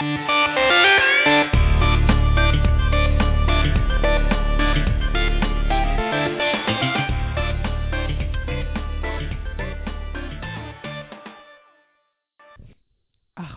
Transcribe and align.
Ach, 0.00 0.04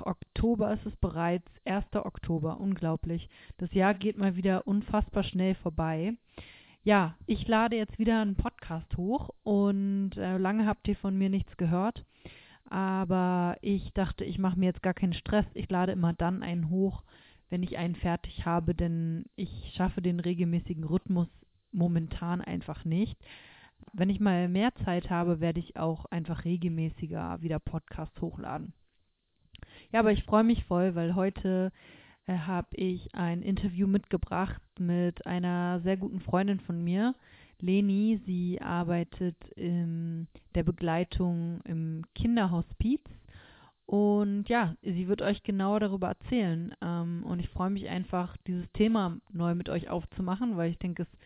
Oktober 0.02 0.74
ist 0.74 0.84
es 0.88 0.96
bereits, 0.96 1.46
1. 1.66 1.86
Oktober, 1.94 2.60
unglaublich. 2.60 3.30
Das 3.58 3.72
Jahr 3.74 3.94
geht 3.94 4.18
mal 4.18 4.36
wieder 4.36 4.66
unfassbar 4.66 5.24
schnell 5.24 5.54
vorbei. 5.54 6.16
Ja, 6.84 7.16
ich 7.28 7.48
lade 7.48 7.76
jetzt 7.76 8.00
wieder 8.00 8.20
einen 8.20 8.36
Podcast 8.36 8.98
hoch 8.98 9.30
und 9.44 10.18
äh, 10.18 10.38
lange 10.38 10.66
habt 10.66 10.88
ihr 10.88 10.96
von 10.96 11.16
mir 11.16 11.30
nichts 11.30 11.56
gehört. 11.58 12.04
Aber 12.72 13.58
ich 13.60 13.92
dachte, 13.92 14.24
ich 14.24 14.40
mache 14.40 14.58
mir 14.58 14.68
jetzt 14.68 14.82
gar 14.82 14.94
keinen 14.94 15.14
Stress. 15.14 15.46
Ich 15.56 15.70
lade 15.70 15.92
immer 15.92 16.14
dann 16.14 16.42
einen 16.42 16.70
hoch, 16.70 17.04
wenn 17.50 17.64
ich 17.64 17.78
einen 17.78 17.96
fertig 17.96 18.46
habe, 18.46 18.74
denn 18.74 19.26
ich 19.36 19.74
schaffe 19.76 20.02
den 20.02 20.22
regelmäßigen 20.22 20.86
Rhythmus 20.86 21.28
momentan 21.74 22.40
einfach 22.40 22.86
nicht. 22.86 23.18
Wenn 23.92 24.10
ich 24.10 24.22
mal 24.22 24.48
mehr 24.48 24.74
Zeit 24.86 25.10
habe, 25.10 25.42
werde 25.42 25.60
ich 25.60 25.76
auch 25.76 26.06
einfach 26.06 26.46
regelmäßiger 26.46 27.42
wieder 27.42 27.60
Podcasts 27.60 28.22
hochladen. 28.22 28.72
Ja, 29.92 30.00
aber 30.00 30.14
ich 30.14 30.24
freue 30.24 30.46
mich 30.46 30.64
voll, 30.64 30.96
weil 30.96 31.14
heute 31.14 31.74
äh, 32.26 32.38
habe 32.38 32.70
ich 32.72 33.14
ein 33.14 33.42
Interview 33.42 33.86
mitgebracht 33.86 34.62
mit 34.80 35.26
einer 35.26 35.82
sehr 35.82 35.98
guten 35.98 36.22
Freundin 36.22 36.62
von 36.62 36.82
mir, 36.82 37.16
Leni. 37.62 38.22
Sie 38.26 38.62
arbeitet 38.62 39.38
in 39.56 40.28
der 40.56 40.64
Begleitung 40.64 41.62
im 41.66 42.04
Kinderhospiz. 42.16 43.02
Und 43.86 44.48
ja, 44.48 44.76
sie 44.82 45.08
wird 45.08 45.22
euch 45.22 45.44
genau 45.44 45.78
darüber 45.78 46.08
erzählen. 46.08 46.74
Ähm, 46.82 47.24
und 47.26 47.40
ich 47.40 47.50
freue 47.50 47.70
mich 47.70 47.90
einfach, 47.90 48.38
dieses 48.48 48.72
Thema 48.72 49.18
neu 49.32 49.56
mit 49.56 49.70
euch 49.70 49.90
aufzumachen, 49.90 50.56
weil 50.56 50.72
ich 50.72 50.80
denke, 50.80 51.04
es 51.04 51.20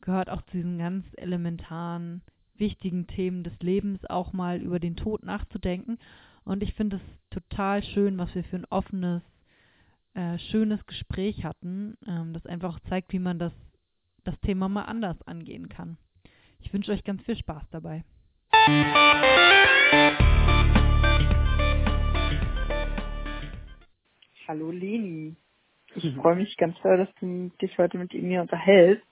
gehört 0.00 0.30
auch 0.30 0.42
zu 0.42 0.58
diesen 0.58 0.78
ganz 0.78 1.04
elementaren, 1.16 2.22
wichtigen 2.56 3.06
Themen 3.08 3.42
des 3.42 3.58
Lebens, 3.60 4.04
auch 4.06 4.32
mal 4.32 4.60
über 4.60 4.78
den 4.78 4.96
Tod 4.96 5.24
nachzudenken. 5.24 5.98
Und 6.44 6.62
ich 6.62 6.74
finde 6.74 6.96
es 6.96 7.02
total 7.30 7.82
schön, 7.82 8.16
was 8.18 8.34
wir 8.34 8.44
für 8.44 8.56
ein 8.56 8.66
offenes, 8.70 9.22
äh, 10.14 10.38
schönes 10.38 10.84
Gespräch 10.86 11.44
hatten, 11.44 11.96
ähm, 12.06 12.32
das 12.32 12.46
einfach 12.46 12.78
zeigt, 12.88 13.12
wie 13.12 13.18
man 13.18 13.38
das, 13.38 13.52
das 14.24 14.38
Thema 14.40 14.68
mal 14.68 14.84
anders 14.84 15.20
angehen 15.22 15.68
kann. 15.68 15.98
Ich 16.60 16.72
wünsche 16.72 16.92
euch 16.92 17.04
ganz 17.04 17.22
viel 17.22 17.36
Spaß 17.36 17.62
dabei. 17.70 18.04
Hallo 24.48 24.70
Leni. 24.70 25.36
Ich 25.94 26.04
mhm. 26.04 26.16
freue 26.20 26.36
mich 26.36 26.56
ganz 26.56 26.80
doll, 26.82 26.98
dass 26.98 27.14
du 27.20 27.50
dich 27.60 27.76
heute 27.78 27.98
mit 27.98 28.12
mir 28.14 28.40
unterhältst. 28.40 29.06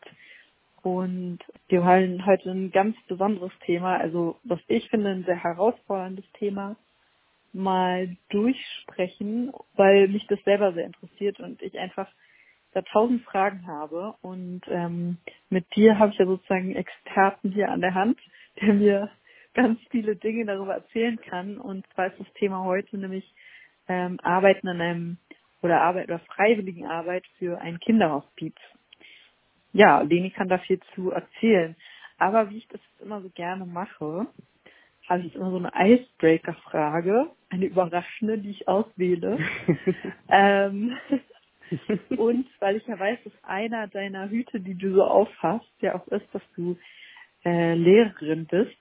Und 0.83 1.39
wir 1.69 1.85
wollen 1.85 2.27
heute 2.27 2.51
ein 2.51 2.73
ganz 2.73 2.97
besonderes 3.07 3.53
Thema, 3.65 3.99
also 3.99 4.39
was 4.43 4.59
ich 4.67 4.89
finde, 4.91 5.11
ein 5.11 5.25
sehr 5.25 5.41
herausforderndes 5.41 6.25
Thema, 6.33 6.77
mal 7.53 8.17
durchsprechen, 8.31 9.53
weil 9.77 10.09
mich 10.09 10.27
das 10.27 10.43
selber 10.43 10.73
sehr 10.73 10.87
interessiert 10.87 11.39
und 11.39 11.63
ich 11.63 11.79
einfach 11.79 12.09
da 12.73 12.83
tausend 12.83 13.23
Fragen 13.25 13.67
habe. 13.67 14.15
Und 14.23 14.63
ähm, 14.69 15.19
mit 15.51 15.75
dir 15.77 15.99
habe 15.99 16.13
ich 16.13 16.19
ja 16.19 16.27
sozusagen 16.27 16.67
einen 16.67 16.77
Experten 16.77 17.53
hier 17.53 17.71
an 17.71 17.81
der 17.81 17.95
Hand, 17.95 18.19
der 18.61 18.75
mir 18.75 19.11
ganz 19.55 19.79
viele 19.91 20.17
Dinge 20.17 20.47
darüber 20.47 20.75
erzählen 20.75 21.19
kann. 21.21 21.59
Und 21.59 21.87
zwar 21.95 22.07
ist 22.07 22.19
das 22.19 22.33
Thema 22.35 22.65
heute 22.65 22.97
nämlich 22.97 23.35
ähm, 23.89 24.19
Arbeiten 24.23 24.69
an 24.69 24.81
einem 24.81 25.19
oder 25.63 25.81
Arbeit 25.81 26.07
oder 26.07 26.19
freiwilligen 26.21 26.87
Arbeit 26.87 27.25
für 27.39 27.61
ein 27.61 27.79
Kinderhospiz. 27.79 28.55
Ja, 29.73 30.01
Leni 30.01 30.31
kann 30.31 30.49
da 30.49 30.59
viel 30.59 30.81
zu 30.95 31.11
erzählen. 31.11 31.77
Aber 32.19 32.51
wie 32.51 32.59
ich 32.59 32.69
das 32.69 32.81
immer 33.01 33.21
so 33.21 33.31
gerne 33.31 33.65
mache, 33.65 34.27
habe 35.09 35.21
ich 35.21 35.27
jetzt 35.27 35.37
immer 35.37 35.51
so 35.51 35.59
eine 35.59 35.73
Icebreaker-Frage, 35.75 37.31
eine 37.51 37.65
überraschende, 37.67 38.39
die 38.39 38.51
ich 38.51 38.69
auswähle. 38.69 39.39
ähm, 40.29 40.97
und 42.17 42.47
weil 42.61 42.77
ich 42.77 42.87
ja 42.87 42.99
weiß, 42.99 43.19
dass 43.25 43.33
einer 43.45 43.89
deiner 43.89 44.29
Hüte, 44.29 44.61
die 44.61 44.75
du 44.75 44.95
so 44.95 45.05
aufhast, 45.05 45.71
ja 45.81 45.95
auch 45.95 46.07
ist, 46.09 46.27
dass 46.33 46.43
du 46.57 46.77
äh, 47.45 47.75
Lehrerin 47.75 48.47
bist, 48.47 48.79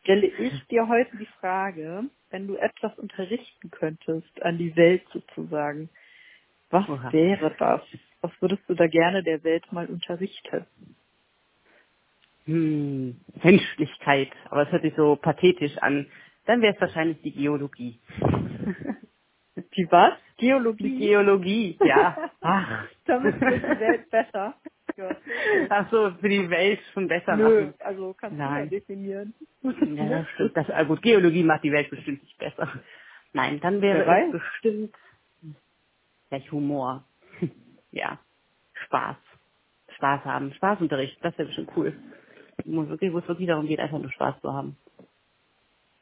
stelle 0.00 0.26
ich 0.26 0.66
dir 0.68 0.88
heute 0.88 1.16
die 1.16 1.28
Frage, 1.40 2.04
wenn 2.30 2.46
du 2.46 2.56
etwas 2.56 2.96
unterrichten 2.98 3.70
könntest 3.70 4.42
an 4.42 4.58
die 4.58 4.74
Welt 4.76 5.02
sozusagen, 5.12 5.88
was 6.70 6.88
Oha. 6.88 7.12
wäre 7.12 7.54
das? 7.58 7.82
Was 8.20 8.32
würdest 8.40 8.62
du 8.68 8.74
da 8.74 8.86
gerne 8.86 9.22
der 9.22 9.42
Welt 9.44 9.70
mal 9.72 9.86
unterrichten? 9.86 10.66
Hm, 12.46 13.20
Menschlichkeit, 13.42 14.30
aber 14.46 14.62
es 14.62 14.72
hört 14.72 14.82
sich 14.82 14.94
so 14.96 15.16
pathetisch 15.16 15.76
an. 15.78 16.06
Dann 16.46 16.62
wäre 16.62 16.74
es 16.74 16.80
wahrscheinlich 16.80 17.20
die 17.22 17.32
Geologie. 17.32 17.98
Die 19.78 19.86
was? 19.90 20.14
Geologie? 20.38 20.82
Die 20.82 20.98
Geologie, 20.98 21.78
ja. 21.84 22.30
Ach. 22.40 22.84
Damit 23.06 23.40
wird 23.40 23.62
die 23.62 23.80
Welt 23.80 24.10
besser. 24.10 24.54
Ja. 24.96 25.16
Ach 25.68 25.90
so, 25.92 26.10
für 26.20 26.28
die 26.28 26.50
Welt 26.50 26.80
schon 26.92 27.06
besser 27.06 27.36
Nö, 27.36 27.66
machen. 27.66 27.74
also 27.78 28.12
kannst 28.14 28.36
Nein. 28.36 28.68
du 28.68 28.74
ja 28.74 28.80
definieren. 28.80 29.34
Ja, 29.62 30.08
das 30.08 30.28
stimmt. 30.34 30.56
Das, 30.56 30.70
ah, 30.70 30.82
gut, 30.82 31.00
Geologie 31.02 31.44
macht 31.44 31.62
die 31.62 31.70
Welt 31.70 31.88
bestimmt 31.90 32.22
nicht 32.24 32.36
besser. 32.38 32.68
Nein, 33.32 33.60
dann 33.60 33.80
wäre 33.80 34.04
Wer 34.04 34.26
es 34.26 34.32
bestimmt 34.32 34.94
ja, 36.30 36.38
Humor. 36.50 37.04
ja, 37.92 38.18
Spaß. 38.86 39.16
Spaß 39.96 40.24
haben. 40.24 40.52
Spaßunterricht, 40.54 41.24
das 41.24 41.38
wäre 41.38 41.46
bestimmt 41.46 41.70
cool. 41.76 41.96
Wo 42.64 42.82
es 42.82 42.88
wirklich, 42.88 43.12
wirklich 43.12 43.46
darum 43.46 43.68
geht, 43.68 43.78
einfach 43.78 43.98
nur 43.98 44.10
Spaß 44.10 44.40
zu 44.40 44.52
haben. 44.52 44.76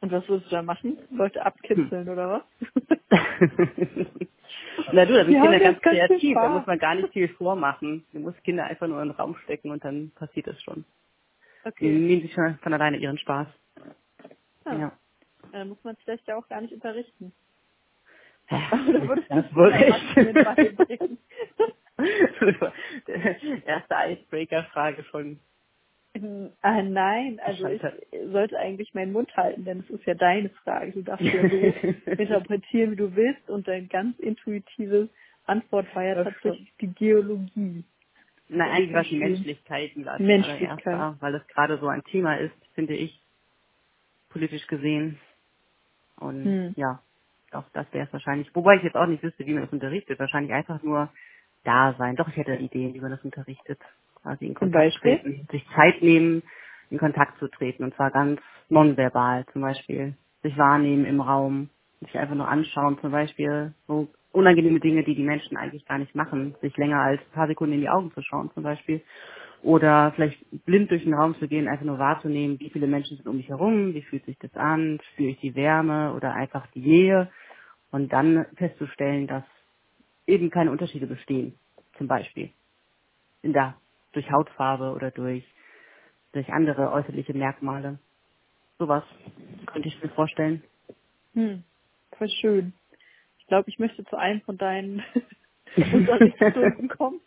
Und 0.01 0.13
was 0.13 0.27
würdest 0.29 0.51
du 0.51 0.57
da 0.57 0.63
machen? 0.63 0.99
Leute 1.11 1.45
abkitzeln 1.45 2.07
hm. 2.07 2.13
oder 2.13 2.31
was? 2.31 3.23
Na 4.93 5.05
du, 5.05 5.15
da 5.15 5.25
sind 5.25 5.35
Ja, 5.35 5.43
Kinder 5.43 5.59
ganz 5.61 5.81
kreativ, 5.81 6.35
da 6.35 6.49
muss 6.51 6.67
man 6.67 6.79
gar 6.79 6.95
nicht 6.95 7.13
viel 7.13 7.29
vormachen. 7.29 8.05
Du 8.13 8.21
musst 8.21 8.43
Kinder 8.45 8.65
einfach 8.65 8.87
nur 8.89 9.03
in 9.03 9.09
den 9.09 9.17
Raum 9.17 9.37
stecken 9.45 9.71
und 9.71 9.85
dann 9.85 10.11
passiert 10.13 10.47
es 10.49 10.63
schon. 10.63 10.85
Die 11.65 11.69
Okay. 11.69 11.91
nehmen 11.91 12.23
sich 12.23 12.33
schon 12.33 12.59
von 12.59 12.73
alleine 12.73 12.97
ihren 12.99 13.19
Spaß. 13.19 13.49
Ja. 14.67 14.75
Ja. 14.79 14.93
Dann 15.53 15.69
muss 15.71 15.83
man 15.85 15.95
es 15.95 16.01
vielleicht 16.03 16.27
ja 16.29 16.37
auch 16.37 16.49
gar 16.49 16.61
nicht 16.61 16.73
unterrichten. 16.75 17.33
ja. 18.51 18.61
Das 19.29 19.55
wohl 19.55 19.73
es 19.73 19.83
Erwachsenen 19.83 20.37
echt. 20.37 20.45
beibringen? 20.45 21.19
Erste 23.67 23.95
Icebreaker-Frage 24.09 25.05
schon. 25.05 25.41
Ah, 26.63 26.83
nein, 26.83 27.41
also 27.45 27.67
ich 27.69 27.83
sollte 28.33 28.59
eigentlich 28.59 28.95
meinen 28.95 29.13
Mund 29.13 29.35
halten, 29.37 29.65
denn 29.65 29.81
es 29.81 29.91
ist 29.91 30.05
ja 30.07 30.15
deine 30.15 30.51
Frage. 30.51 30.93
Du 30.93 31.03
darfst 31.03 31.25
ja 31.25 31.49
so 31.49 31.57
interpretieren, 32.13 32.93
wie 32.93 32.97
du 32.97 33.17
willst 33.17 33.49
und 33.51 33.69
deine 33.69 33.87
ganz 33.87 34.19
intuitive 34.19 35.09
Antwort 35.47 35.87
war 35.95 36.05
ja 36.05 36.15
Das 36.17 36.33
tatsächlich 36.35 36.73
die 36.81 36.89
Geologie. 36.95 37.85
Nein, 38.49 38.71
eigentlich 38.71 38.93
war 38.95 39.03
es 39.03 39.09
die. 39.09 39.19
Menschlichkeit, 39.19 39.91
die 39.97 40.07
war 40.07 40.21
Menschlichkeit. 40.21 40.87
allererster, 40.87 41.17
weil 41.21 41.35
es 41.35 41.47
gerade 41.49 41.79
so 41.79 41.89
ein 41.89 42.03
Thema 42.05 42.37
ist, 42.39 42.55
finde 42.75 42.95
ich, 42.95 43.21
politisch 44.31 44.67
gesehen. 44.67 45.19
Und 46.19 46.45
Hm. 46.45 46.75
ja, 46.77 47.03
doch, 47.53 47.65
das 47.73 47.87
wäre 47.93 48.07
es 48.07 48.13
wahrscheinlich. 48.13 48.55
Wobei 48.55 48.77
ich 48.77 48.83
jetzt 48.83 48.97
auch 48.97 49.07
nicht 49.07 49.23
wüsste, 49.23 49.47
wie 49.47 49.55
man 49.55 49.65
das 49.65 49.73
unterrichtet. 49.73 50.19
Wahrscheinlich 50.19 50.53
einfach 50.53 50.83
nur 50.83 51.11
da 51.65 51.95
sein. 51.99 52.17
Doch, 52.17 52.29
ich 52.29 52.37
hätte 52.37 52.55
Ideen, 52.57 52.95
wie 52.95 53.01
man 53.01 53.11
das 53.11 53.25
unterrichtet. 53.25 53.81
Quasi 54.27 54.47
in 54.47 54.57
Zum 54.57 54.73
Kontakt 54.73 54.85
Beispiel? 54.85 55.19
treten, 55.19 55.49
sich 55.53 55.65
Zeit 55.77 56.03
nehmen, 56.03 56.43
in 56.91 56.99
Kontakt 56.99 57.39
zu 57.39 57.47
treten. 57.49 57.85
Und 57.85 57.95
zwar 57.95 58.11
ganz 58.11 58.41
nonverbal 58.69 59.47
zum 59.53 59.63
Beispiel. 59.63 60.15
Sich 60.43 60.59
wahrnehmen 60.59 61.05
im 61.05 61.21
Raum, 61.21 61.71
sich 62.01 62.19
einfach 62.19 62.35
nur 62.35 62.49
anschauen, 62.49 62.99
zum 63.01 63.13
Beispiel 63.13 63.73
so 63.87 64.09
unangenehme 64.33 64.81
Dinge, 64.81 65.05
die 65.05 65.15
die 65.15 65.23
Menschen 65.23 65.57
eigentlich 65.57 65.87
gar 65.87 65.99
nicht 65.99 66.15
machen. 66.17 66.57
Sich 66.61 66.77
länger 66.77 67.01
als 67.01 67.21
ein 67.21 67.35
paar 67.35 67.47
Sekunden 67.47 67.75
in 67.75 67.81
die 67.83 67.89
Augen 67.89 68.11
zu 68.13 68.23
schauen 68.23 68.51
zum 68.53 68.65
Beispiel. 68.65 69.01
Oder 69.63 70.13
vielleicht 70.17 70.39
blind 70.67 70.91
durch 70.91 71.05
den 71.05 71.15
Raum 71.15 71.37
zu 71.37 71.47
gehen, 71.49 71.69
einfach 71.69 71.87
nur 71.87 71.99
wahrzunehmen, 71.99 72.59
wie 72.61 72.71
viele 72.71 72.87
Menschen 72.89 73.17
sind 73.17 73.27
um 73.29 73.37
mich 73.37 73.49
herum, 73.49 73.95
wie 73.95 74.03
fühlt 74.03 74.25
sich 74.25 74.39
das 74.39 74.55
an, 74.57 75.01
spüre 75.13 75.31
ich 75.31 75.41
die 75.41 75.55
Wärme 75.55 76.15
oder 76.15 76.35
einfach 76.35 76.67
die 76.69 76.81
Nähe. 76.81 77.31
Und 77.93 78.13
dann 78.13 78.45
festzustellen, 78.57 79.29
dass 79.29 79.45
eben 80.27 80.51
keine 80.51 80.73
Unterschiede 80.73 81.07
bestehen, 81.07 81.55
zum 81.97 82.09
Beispiel. 82.09 82.51
In 83.43 83.53
der, 83.53 83.77
durch 84.17 84.31
Hautfarbe 84.33 84.93
oder 84.93 85.11
durch, 85.11 85.45
durch 86.33 86.49
andere 86.49 86.91
äußerliche 86.91 87.35
Merkmale. 87.35 87.99
Sowas 88.79 89.05
könnte 89.67 89.89
ich 89.89 90.03
mir 90.03 90.09
vorstellen. 90.09 90.63
Hm. 91.35 91.63
Voll 92.17 92.29
schön. 92.31 92.73
Ich 93.39 93.47
glaube, 93.47 93.69
ich 93.69 93.79
möchte 93.79 94.05
zu 94.07 94.17
einem 94.17 94.41
von 94.41 94.57
deinen 94.57 95.05
Unterrichtsstunden 95.77 96.89
kommen. 96.89 97.21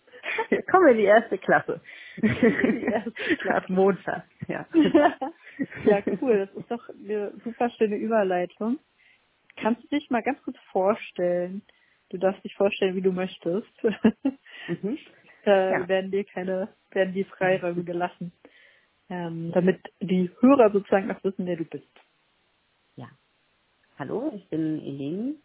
Komm 0.72 0.88
in 0.88 0.98
die 0.98 1.04
erste 1.04 1.38
Klasse. 1.38 1.80
Die 2.18 2.84
erste 2.84 3.12
Klasse. 3.38 3.72
Montag, 3.72 4.24
ja. 4.48 4.66
ja, 5.86 6.02
cool. 6.22 6.40
Das 6.40 6.56
ist 6.56 6.72
doch 6.72 6.90
eine 6.90 7.34
super 7.44 7.70
schöne 7.70 7.98
Überleitung. 7.98 8.80
Kannst 9.58 9.84
du 9.84 9.88
dich 9.88 10.10
mal 10.10 10.24
ganz 10.24 10.42
kurz 10.42 10.58
vorstellen, 10.72 11.62
Du 12.10 12.18
darfst 12.18 12.44
dich 12.44 12.56
vorstellen, 12.56 12.96
wie 12.96 13.02
du 13.02 13.12
möchtest. 13.12 13.72
mhm. 14.68 14.98
Da 15.50 15.72
ja. 15.72 15.88
werden 15.88 16.12
dir 16.12 16.24
keine, 16.26 16.70
werden 16.92 17.16
die 17.16 17.24
Freiräume 17.24 17.84
gelassen. 17.92 18.32
Ähm, 19.10 19.52
damit 19.52 19.82
die 20.00 20.30
Hörer 20.40 20.70
sozusagen 20.70 21.10
auch 21.10 21.24
wissen, 21.24 21.48
wer 21.48 21.56
du 21.56 21.66
bist. 21.66 21.90
Ja. 22.96 23.08
Hallo, 23.98 24.32
ich 24.36 24.48
bin 24.50 24.80
Eleni 24.80 25.36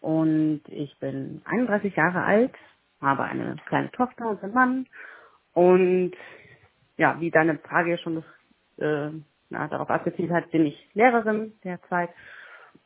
und 0.00 0.62
ich 0.68 0.98
bin 0.98 1.42
31 1.44 1.94
Jahre 1.94 2.22
alt, 2.24 2.54
habe 3.02 3.24
eine 3.24 3.56
kleine 3.66 3.90
Tochter 3.90 4.30
und 4.30 4.42
einen 4.42 4.54
Mann 4.54 4.86
und 5.52 6.12
ja, 6.96 7.20
wie 7.20 7.30
deine 7.30 7.58
Frage 7.58 7.98
schon 7.98 8.24
äh, 8.78 9.10
na, 9.50 9.68
darauf 9.68 9.90
abgezielt 9.90 10.30
hat, 10.30 10.50
bin 10.50 10.64
ich 10.64 10.88
Lehrerin 10.94 11.52
derzeit 11.62 12.08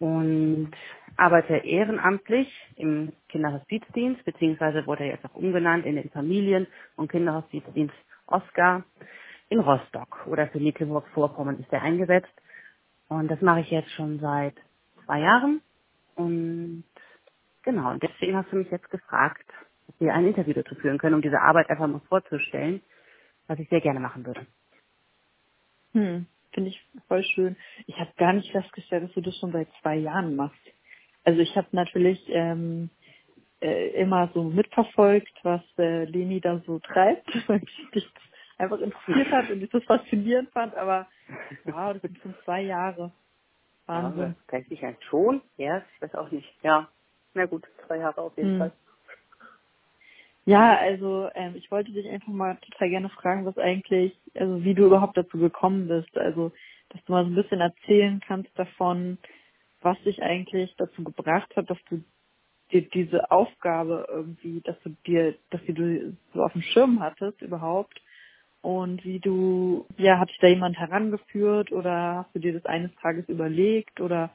und 0.01 0.73
arbeite 1.17 1.57
ehrenamtlich 1.59 2.49
im 2.77 3.13
Kinderhospizdienst, 3.29 4.25
beziehungsweise 4.25 4.87
wurde 4.87 5.05
er 5.05 5.11
jetzt 5.13 5.25
auch 5.27 5.35
umgenannt 5.35 5.87
in 5.87 5.97
den 5.97 6.11
Familien- 6.11 6.67
und 6.97 7.11
Kinderhospizdienst 7.11 7.95
Oscar 8.27 8.85
in 9.51 9.61
Rostock 9.61 10.27
oder 10.27 10.49
für 10.49 10.61
Mecklenburg-Vorpommern 10.61 11.61
ist 11.61 11.73
er 11.73 11.83
eingesetzt. 11.83 12.33
Und 13.09 13.31
das 13.31 13.41
mache 13.43 13.61
ich 13.61 13.71
jetzt 13.71 13.91
schon 13.93 14.21
seit 14.21 14.55
zwei 15.05 15.21
Jahren. 15.21 15.63
Und 16.17 16.85
genau, 17.63 17.93
und 17.93 18.03
deswegen 18.03 18.37
hast 18.37 18.53
du 18.53 18.57
mich 18.57 18.71
jetzt 18.71 18.91
gefragt, 18.91 19.47
ob 19.89 20.01
wir 20.01 20.15
ein 20.15 20.27
Interview 20.27 20.55
dazu 20.55 20.75
führen 20.77 20.99
können, 20.99 21.15
um 21.17 21.23
diese 21.23 21.41
Arbeit 21.41 21.71
einfach 21.71 21.87
mal 21.87 22.01
vorzustellen, 22.09 22.83
was 23.49 23.59
ich 23.59 23.69
sehr 23.69 23.81
gerne 23.83 24.01
machen 24.01 24.27
würde. 24.27 24.47
Hm, 25.95 26.27
finde 26.55 26.71
ich 26.71 26.87
voll 27.09 27.23
schön. 27.23 27.57
Ich 27.87 27.99
habe 27.99 28.11
gar 28.17 28.33
nicht 28.33 28.51
festgestellt, 28.51 29.05
dass 29.05 29.13
du 29.13 29.21
das 29.21 29.37
schon 29.39 29.53
seit 29.53 29.69
zwei 29.83 29.97
Jahren 29.97 30.37
machst. 30.37 30.61
Also 31.25 31.41
ich 31.41 31.57
habe 31.57 31.69
natürlich 31.73 32.21
ähm, 32.29 32.91
äh, 33.61 33.89
immer 34.01 34.31
so 34.35 34.45
mitverfolgt, 34.45 35.33
was 35.43 35.63
äh, 35.79 36.05
Leni 36.05 36.41
da 36.41 36.61
so 36.67 36.79
treibt, 36.79 37.27
weil 37.49 37.63
ich 37.63 37.91
dich 37.91 38.11
einfach 38.59 38.81
interessiert 38.81 39.31
hat 39.31 39.51
und 39.51 39.63
ich 39.63 39.71
das 39.71 39.85
faszinierend 39.85 40.51
fand, 40.51 40.75
aber 40.77 41.09
wow, 41.65 41.93
das 41.93 42.03
sind 42.03 42.19
schon 42.19 42.35
zwei 42.45 42.63
Jahre. 42.63 43.13
Wahnsinn. 43.87 44.37
Ja, 44.49 44.59
weiß 44.59 44.67
ich 44.71 44.83
halt 44.83 45.03
schon. 45.05 45.43
Ja, 45.57 45.83
ich 45.95 46.03
weiß 46.03 46.15
auch 46.15 46.31
nicht. 46.31 46.49
Ja. 46.63 46.89
Na 47.35 47.47
gut, 47.47 47.67
zwei 47.87 47.99
Jahre 47.99 48.23
auf 48.23 48.37
jeden 48.37 48.53
hm. 48.53 48.59
Fall. 48.59 48.73
Ja, 50.47 50.77
also 50.79 51.31
ähm, 51.35 51.55
ich 51.57 51.71
wollte 51.71 51.93
dich 51.93 52.09
einfach 52.09 52.29
mal 52.33 52.57
total 52.57 52.91
gerne 52.91 53.11
fragen, 53.11 53.47
was 53.47 53.59
eigentlich, 53.59 54.15
also 54.35 54.65
wie 54.65 54.75
du 54.75 54.87
überhaupt 54.87 55.17
dazu 55.17 55.39
gekommen 55.39 55.89
bist. 55.89 56.17
Also, 56.19 56.53
dass 56.91 57.05
du 57.05 57.13
mal 57.13 57.25
so 57.25 57.31
ein 57.31 57.35
bisschen 57.37 57.61
erzählen 57.61 58.21
kannst 58.27 58.51
davon, 58.59 59.19
was 59.83 60.01
dich 60.03 60.23
eigentlich 60.23 60.75
dazu 60.79 61.05
gebracht 61.05 61.55
hat, 61.57 61.71
dass 61.71 61.79
du 61.91 62.03
dir 62.73 62.83
diese 62.91 63.31
Aufgabe 63.31 64.07
irgendwie, 64.11 64.61
dass 64.63 64.81
du 64.83 64.91
dir, 65.07 65.35
dass 65.51 65.63
du 65.67 66.17
so 66.35 66.43
auf 66.45 66.53
dem 66.53 66.63
Schirm 66.63 67.01
hattest 67.01 67.43
überhaupt 67.43 68.01
und 68.63 69.05
wie 69.05 69.21
du, 69.21 69.87
ja, 69.99 70.19
hat 70.19 70.31
dich 70.31 70.39
da 70.41 70.49
jemand 70.49 70.79
herangeführt 70.79 71.73
oder 71.73 72.17
hast 72.19 72.35
du 72.35 72.41
dir 72.41 72.55
das 72.55 72.67
eines 72.67 72.95
Tages 72.97 73.29
überlegt 73.29 74.01
oder 74.01 74.33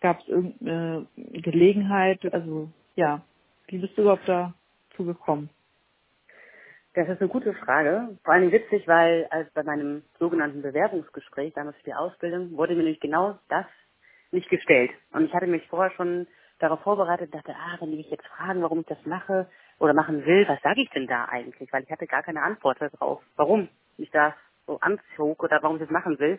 gab 0.00 0.20
es 0.20 0.28
irgendeine 0.28 1.06
Gelegenheit? 1.16 2.32
Also 2.34 2.70
ja, 2.96 3.22
wie 3.68 3.78
bist 3.78 3.96
du 3.98 4.02
überhaupt 4.02 4.28
dazu 4.28 4.61
gekommen? 4.96 5.50
Das 6.94 7.08
ist 7.08 7.20
eine 7.20 7.30
gute 7.30 7.54
Frage. 7.54 8.18
Vor 8.22 8.34
allem 8.34 8.52
witzig, 8.52 8.86
weil 8.86 9.26
als 9.30 9.50
bei 9.54 9.62
meinem 9.62 10.02
sogenannten 10.18 10.60
Bewerbungsgespräch, 10.60 11.54
damals 11.54 11.76
für 11.78 11.84
die 11.84 11.94
Ausbildung, 11.94 12.54
wurde 12.56 12.74
mir 12.74 12.82
nämlich 12.82 13.00
genau 13.00 13.38
das 13.48 13.64
nicht 14.30 14.50
gestellt. 14.50 14.90
Und 15.12 15.24
ich 15.24 15.32
hatte 15.32 15.46
mich 15.46 15.66
vorher 15.68 15.90
schon 15.92 16.26
darauf 16.58 16.80
vorbereitet 16.82 17.32
und 17.32 17.34
dachte, 17.34 17.54
ah, 17.54 17.76
wenn 17.80 17.90
die 17.90 17.96
mich 17.96 18.10
jetzt 18.10 18.26
fragen, 18.26 18.62
warum 18.62 18.80
ich 18.80 18.86
das 18.86 19.04
mache 19.06 19.48
oder 19.78 19.94
machen 19.94 20.24
will, 20.26 20.46
was 20.46 20.60
sage 20.62 20.82
ich 20.82 20.90
denn 20.90 21.06
da 21.06 21.24
eigentlich? 21.24 21.72
Weil 21.72 21.82
ich 21.82 21.90
hatte 21.90 22.06
gar 22.06 22.22
keine 22.22 22.42
Antwort 22.42 22.78
darauf, 22.80 23.22
warum 23.36 23.68
ich 23.96 24.10
das 24.10 24.34
so 24.66 24.78
anzog 24.80 25.42
oder 25.42 25.62
warum 25.62 25.76
ich 25.76 25.82
das 25.82 25.90
machen 25.90 26.18
will. 26.18 26.38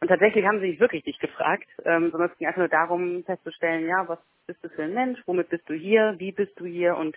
Und 0.00 0.08
tatsächlich 0.08 0.46
haben 0.46 0.60
sie 0.60 0.70
sich 0.70 0.80
wirklich 0.80 1.04
nicht 1.04 1.20
gefragt, 1.20 1.68
ähm, 1.84 2.10
sondern 2.10 2.30
es 2.30 2.38
ging 2.38 2.46
einfach 2.46 2.58
nur 2.58 2.68
darum, 2.68 3.24
festzustellen, 3.24 3.86
ja, 3.86 4.08
was 4.08 4.18
bist 4.46 4.62
du 4.64 4.68
für 4.68 4.82
ein 4.84 4.94
Mensch, 4.94 5.20
womit 5.26 5.48
bist 5.48 5.68
du 5.68 5.74
hier, 5.74 6.14
wie 6.18 6.32
bist 6.32 6.58
du 6.58 6.64
hier 6.64 6.96
und 6.96 7.16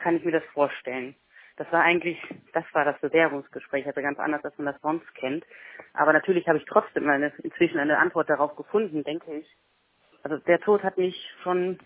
kann 0.00 0.16
ich 0.16 0.24
mir 0.24 0.32
das 0.32 0.44
vorstellen. 0.52 1.14
Das 1.56 1.70
war 1.72 1.82
eigentlich, 1.82 2.18
das 2.54 2.64
war 2.72 2.84
das 2.84 2.98
Bewerbungsgespräch, 3.00 3.86
also 3.86 4.00
ganz 4.00 4.18
anders, 4.18 4.44
als 4.44 4.56
man 4.56 4.72
das 4.72 4.80
sonst 4.80 5.14
kennt. 5.14 5.44
Aber 5.92 6.12
natürlich 6.12 6.48
habe 6.48 6.58
ich 6.58 6.64
trotzdem 6.64 7.08
eine, 7.08 7.32
inzwischen 7.42 7.78
eine 7.78 7.98
Antwort 7.98 8.30
darauf 8.30 8.56
gefunden, 8.56 9.04
denke 9.04 9.32
ich. 9.34 9.56
Also 10.22 10.38
der 10.38 10.60
Tod 10.60 10.82
hat 10.82 10.96
mich 10.96 11.16
schon 11.42 11.78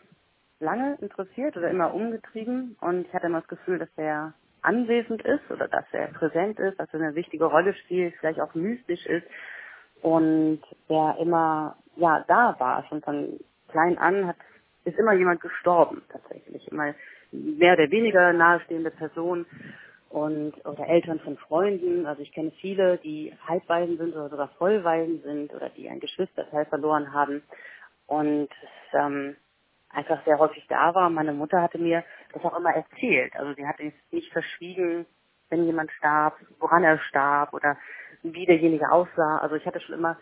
lange 0.61 0.97
interessiert 1.01 1.57
oder 1.57 1.71
immer 1.71 1.93
umgetrieben 1.93 2.77
und 2.81 3.07
ich 3.07 3.13
hatte 3.13 3.27
immer 3.27 3.41
das 3.41 3.49
Gefühl, 3.49 3.79
dass 3.79 3.91
er 3.97 4.35
anwesend 4.63 5.23
ist 5.23 5.51
oder 5.51 5.69
dass 5.69 5.85
er 5.93 6.07
präsent 6.09 6.59
ist, 6.59 6.79
dass 6.79 6.93
er 6.95 7.01
eine 7.01 7.15
wichtige 7.15 7.45
Rolle 7.45 7.75
spielt, 7.75 8.15
vielleicht 8.21 8.41
auch 8.41 8.55
mystisch 8.55 9.05
ist 9.07 9.27
und 10.03 10.63
der 10.89 11.17
immer 11.21 11.77
ja 11.97 12.25
da 12.29 12.57
war. 12.59 12.85
Schon 12.89 13.03
von 13.03 13.41
klein 13.69 13.99
an 13.99 14.27
hat 14.29 14.37
ist 14.85 14.99
immer 14.99 15.15
jemand 15.15 15.41
gestorben 15.41 16.03
tatsächlich, 16.11 16.69
immer 16.71 16.95
mehr 17.33 17.75
oder 17.75 17.91
weniger 17.91 18.33
nahestehende 18.33 18.91
Person 18.91 19.47
und 20.11 20.55
oder 20.65 20.87
Eltern 20.87 21.21
von 21.21 21.37
Freunden. 21.37 22.07
Also 22.07 22.23
ich 22.23 22.33
kenne 22.33 22.53
viele, 22.61 22.99
die 22.99 23.35
halbweisen 23.49 23.97
sind 23.97 24.15
oder 24.15 24.29
sogar 24.29 24.49
vollweisen 24.59 25.23
sind 25.23 25.53
oder 25.53 25.71
die 25.71 25.89
ein 25.89 26.01
Geschwisterteil 26.01 26.67
verloren 26.67 27.13
haben 27.13 27.43
und 28.07 28.51
ähm, 28.93 29.37
einfach 29.91 30.25
sehr 30.25 30.39
häufig 30.39 30.67
da 30.69 30.95
war. 30.95 31.11
Meine 31.11 31.33
Mutter 31.33 31.63
hatte 31.63 31.79
mir 31.79 32.05
das 32.33 32.45
auch 32.45 32.57
immer 32.57 32.75
erzählt. 32.75 33.35
Also 33.37 33.55
sie 33.55 33.67
hatte 33.67 33.85
es 33.85 34.13
nicht 34.13 34.33
verschwiegen, 34.33 35.07
wenn 35.49 35.65
jemand 35.65 35.91
starb, 35.93 36.37
woran 36.59 36.85
er 36.85 36.99
starb 36.99 37.53
oder 37.53 37.77
wie 38.23 38.47
derjenige 38.47 38.91
aussah. 38.91 39.39
Also 39.39 39.57
ich 39.57 39.67
hatte 39.67 39.81
schon 39.81 39.97
immer 39.97 40.19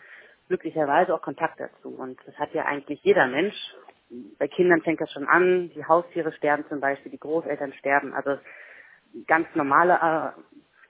glücklicherweise 0.47 1.13
auch 1.13 1.21
Kontakt 1.21 1.59
dazu. 1.59 1.89
Und 1.89 2.19
das 2.25 2.35
hat 2.37 2.53
ja 2.53 2.65
eigentlich 2.65 3.03
jeder 3.03 3.27
Mensch. 3.27 3.55
Bei 4.37 4.47
Kindern 4.47 4.81
fängt 4.81 5.01
das 5.01 5.11
schon 5.11 5.27
an. 5.27 5.69
Die 5.75 5.85
Haustiere 5.85 6.31
sterben 6.33 6.65
zum 6.69 6.79
Beispiel, 6.79 7.11
die 7.11 7.19
Großeltern 7.19 7.73
sterben. 7.73 8.13
Also 8.13 8.37
ganz 9.27 9.47
normale 9.55 9.93
äh, 9.93 10.41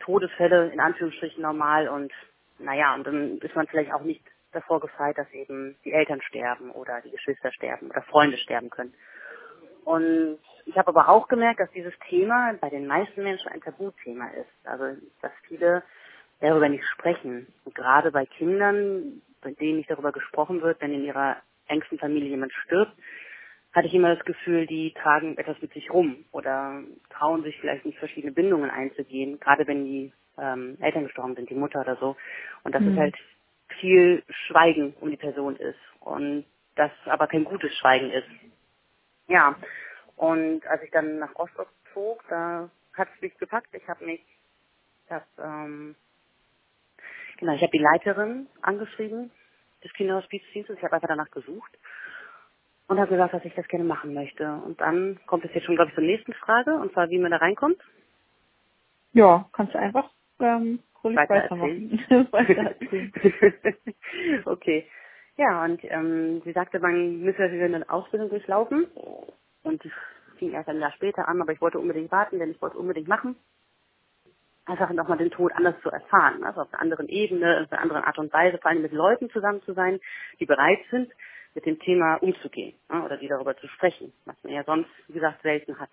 Todesfälle, 0.03 0.69
in 0.69 0.79
Anführungsstrichen 0.79 1.41
normal. 1.41 1.87
Und 1.87 2.11
naja, 2.59 2.93
und 2.95 3.05
dann 3.05 3.37
ist 3.39 3.55
man 3.55 3.67
vielleicht 3.67 3.93
auch 3.93 4.03
nicht 4.03 4.23
davor 4.51 4.79
gefeit, 4.79 5.17
dass 5.17 5.31
eben 5.31 5.75
die 5.83 5.93
Eltern 5.93 6.21
sterben 6.21 6.71
oder 6.71 7.01
die 7.01 7.11
Geschwister 7.11 7.51
sterben 7.51 7.89
oder 7.89 8.01
Freunde 8.03 8.37
sterben 8.37 8.69
können. 8.69 8.93
Und 9.83 10.39
ich 10.65 10.77
habe 10.77 10.89
aber 10.89 11.09
auch 11.09 11.27
gemerkt, 11.27 11.59
dass 11.59 11.71
dieses 11.71 11.93
Thema 12.07 12.53
bei 12.61 12.69
den 12.69 12.87
meisten 12.87 13.23
Menschen 13.23 13.49
ein 13.49 13.61
Tabuthema 13.61 14.27
ist. 14.29 14.67
Also 14.67 14.97
dass 15.21 15.31
viele 15.47 15.83
darüber 16.39 16.69
nicht 16.69 16.85
sprechen. 16.85 17.47
Und 17.65 17.75
gerade 17.75 18.11
bei 18.11 18.25
Kindern, 18.25 19.21
bei 19.41 19.51
denen 19.51 19.77
nicht 19.77 19.89
darüber 19.89 20.11
gesprochen 20.11 20.61
wird, 20.61 20.79
wenn 20.81 20.93
in 20.93 21.03
ihrer 21.03 21.37
engsten 21.67 21.99
Familie 21.99 22.29
jemand 22.29 22.53
stirbt, 22.65 22.93
hatte 23.73 23.87
ich 23.87 23.93
immer 23.93 24.15
das 24.15 24.23
Gefühl, 24.25 24.67
die 24.67 24.93
tragen 24.93 25.37
etwas 25.37 25.59
mit 25.61 25.73
sich 25.73 25.91
rum 25.91 26.25
oder 26.31 26.83
trauen 27.09 27.43
sich 27.43 27.59
vielleicht 27.59 27.85
nicht 27.85 27.97
verschiedene 27.97 28.31
Bindungen 28.31 28.69
einzugehen, 28.69 29.39
gerade 29.39 29.65
wenn 29.67 29.85
die 29.85 30.13
ähm, 30.37 30.77
Eltern 30.79 31.03
gestorben 31.03 31.35
sind, 31.35 31.49
die 31.49 31.55
Mutter 31.55 31.81
oder 31.81 31.95
so. 31.97 32.15
Und 32.63 32.75
das 32.75 32.81
mhm. 32.81 32.91
ist 32.91 32.97
halt 32.97 33.15
viel 33.79 34.23
Schweigen 34.29 34.93
um 35.01 35.09
die 35.09 35.17
Person 35.17 35.55
ist 35.55 35.79
und 35.99 36.45
das 36.75 36.91
aber 37.05 37.27
kein 37.27 37.43
gutes 37.43 37.75
Schweigen 37.77 38.11
ist. 38.11 38.27
Ja, 39.27 39.55
und 40.15 40.65
als 40.67 40.83
ich 40.83 40.91
dann 40.91 41.19
nach 41.19 41.35
Rostock 41.35 41.69
zog, 41.93 42.23
da 42.29 42.69
hat 42.93 43.07
es 43.15 43.21
mich 43.21 43.37
gepackt. 43.39 43.73
Ich 43.73 43.87
habe 43.87 44.05
mich, 44.05 44.21
das, 45.09 45.23
ähm, 45.39 45.95
genau, 47.39 47.55
ich 47.55 47.61
habe 47.61 47.71
die 47.71 47.83
Leiterin 47.83 48.47
angeschrieben 48.61 49.31
des 49.83 49.93
Kinderhospizdienstes. 49.93 50.77
Ich 50.77 50.83
habe 50.83 50.95
einfach 50.95 51.07
danach 51.07 51.31
gesucht 51.31 51.77
und 52.87 52.99
habe 52.99 53.11
gesagt, 53.11 53.33
dass 53.33 53.45
ich 53.45 53.53
das 53.55 53.67
gerne 53.67 53.85
machen 53.85 54.13
möchte. 54.13 54.51
Und 54.65 54.79
dann 54.81 55.19
kommt 55.25 55.45
es 55.45 55.53
jetzt 55.53 55.65
schon, 55.65 55.75
glaube 55.75 55.89
ich, 55.89 55.95
zur 55.95 56.03
nächsten 56.03 56.33
Frage, 56.33 56.75
und 56.75 56.93
zwar, 56.93 57.09
wie 57.09 57.19
man 57.19 57.31
da 57.31 57.37
reinkommt. 57.37 57.81
Ja, 59.13 59.47
kannst 59.53 59.73
du 59.73 59.79
einfach 59.79 60.09
ähm, 60.39 60.79
ruhig 61.03 61.15
weitermachen. 61.15 61.99
Weiter 62.31 62.75
okay. 64.51 64.87
Ja, 65.37 65.63
und 65.63 65.79
ähm, 65.83 66.41
sie 66.45 66.51
sagte, 66.51 66.79
man 66.79 67.21
müsse 67.21 67.43
eine 67.43 67.89
Ausbildung 67.89 68.29
durchlaufen. 68.29 68.85
Und 69.63 69.83
die 69.83 69.91
fing 70.37 70.51
erst 70.51 70.69
ein 70.69 70.79
Jahr 70.79 70.91
später 70.91 71.27
an, 71.27 71.41
aber 71.41 71.53
ich 71.53 71.61
wollte 71.61 71.79
unbedingt 71.79 72.11
warten, 72.11 72.39
denn 72.39 72.51
ich 72.51 72.61
wollte 72.61 72.77
unbedingt 72.77 73.07
machen. 73.07 73.35
Einfach 74.65 74.89
nochmal 74.91 75.17
den 75.17 75.31
Tod 75.31 75.51
anders 75.53 75.75
zu 75.81 75.89
erfahren, 75.89 76.43
also 76.43 76.61
auf 76.61 76.73
einer 76.73 76.81
anderen 76.81 77.09
Ebene, 77.09 77.63
auf 77.63 77.71
einer 77.71 77.81
anderen 77.81 78.03
Art 78.03 78.17
und 78.17 78.31
Weise, 78.31 78.57
vor 78.59 78.71
allem 78.71 78.81
mit 78.81 78.93
Leuten 78.93 79.29
zusammen 79.29 79.61
zu 79.63 79.73
sein, 79.73 79.99
die 80.39 80.45
bereit 80.45 80.79
sind, 80.89 81.11
mit 81.53 81.65
dem 81.65 81.79
Thema 81.79 82.15
umzugehen 82.15 82.73
ne, 82.89 83.03
oder 83.03 83.17
die 83.17 83.27
darüber 83.27 83.55
zu 83.57 83.67
sprechen, 83.67 84.13
was 84.25 84.35
man 84.43 84.53
ja 84.53 84.63
sonst, 84.63 84.89
wie 85.07 85.13
gesagt, 85.13 85.41
selten 85.41 85.79
hat. 85.79 85.91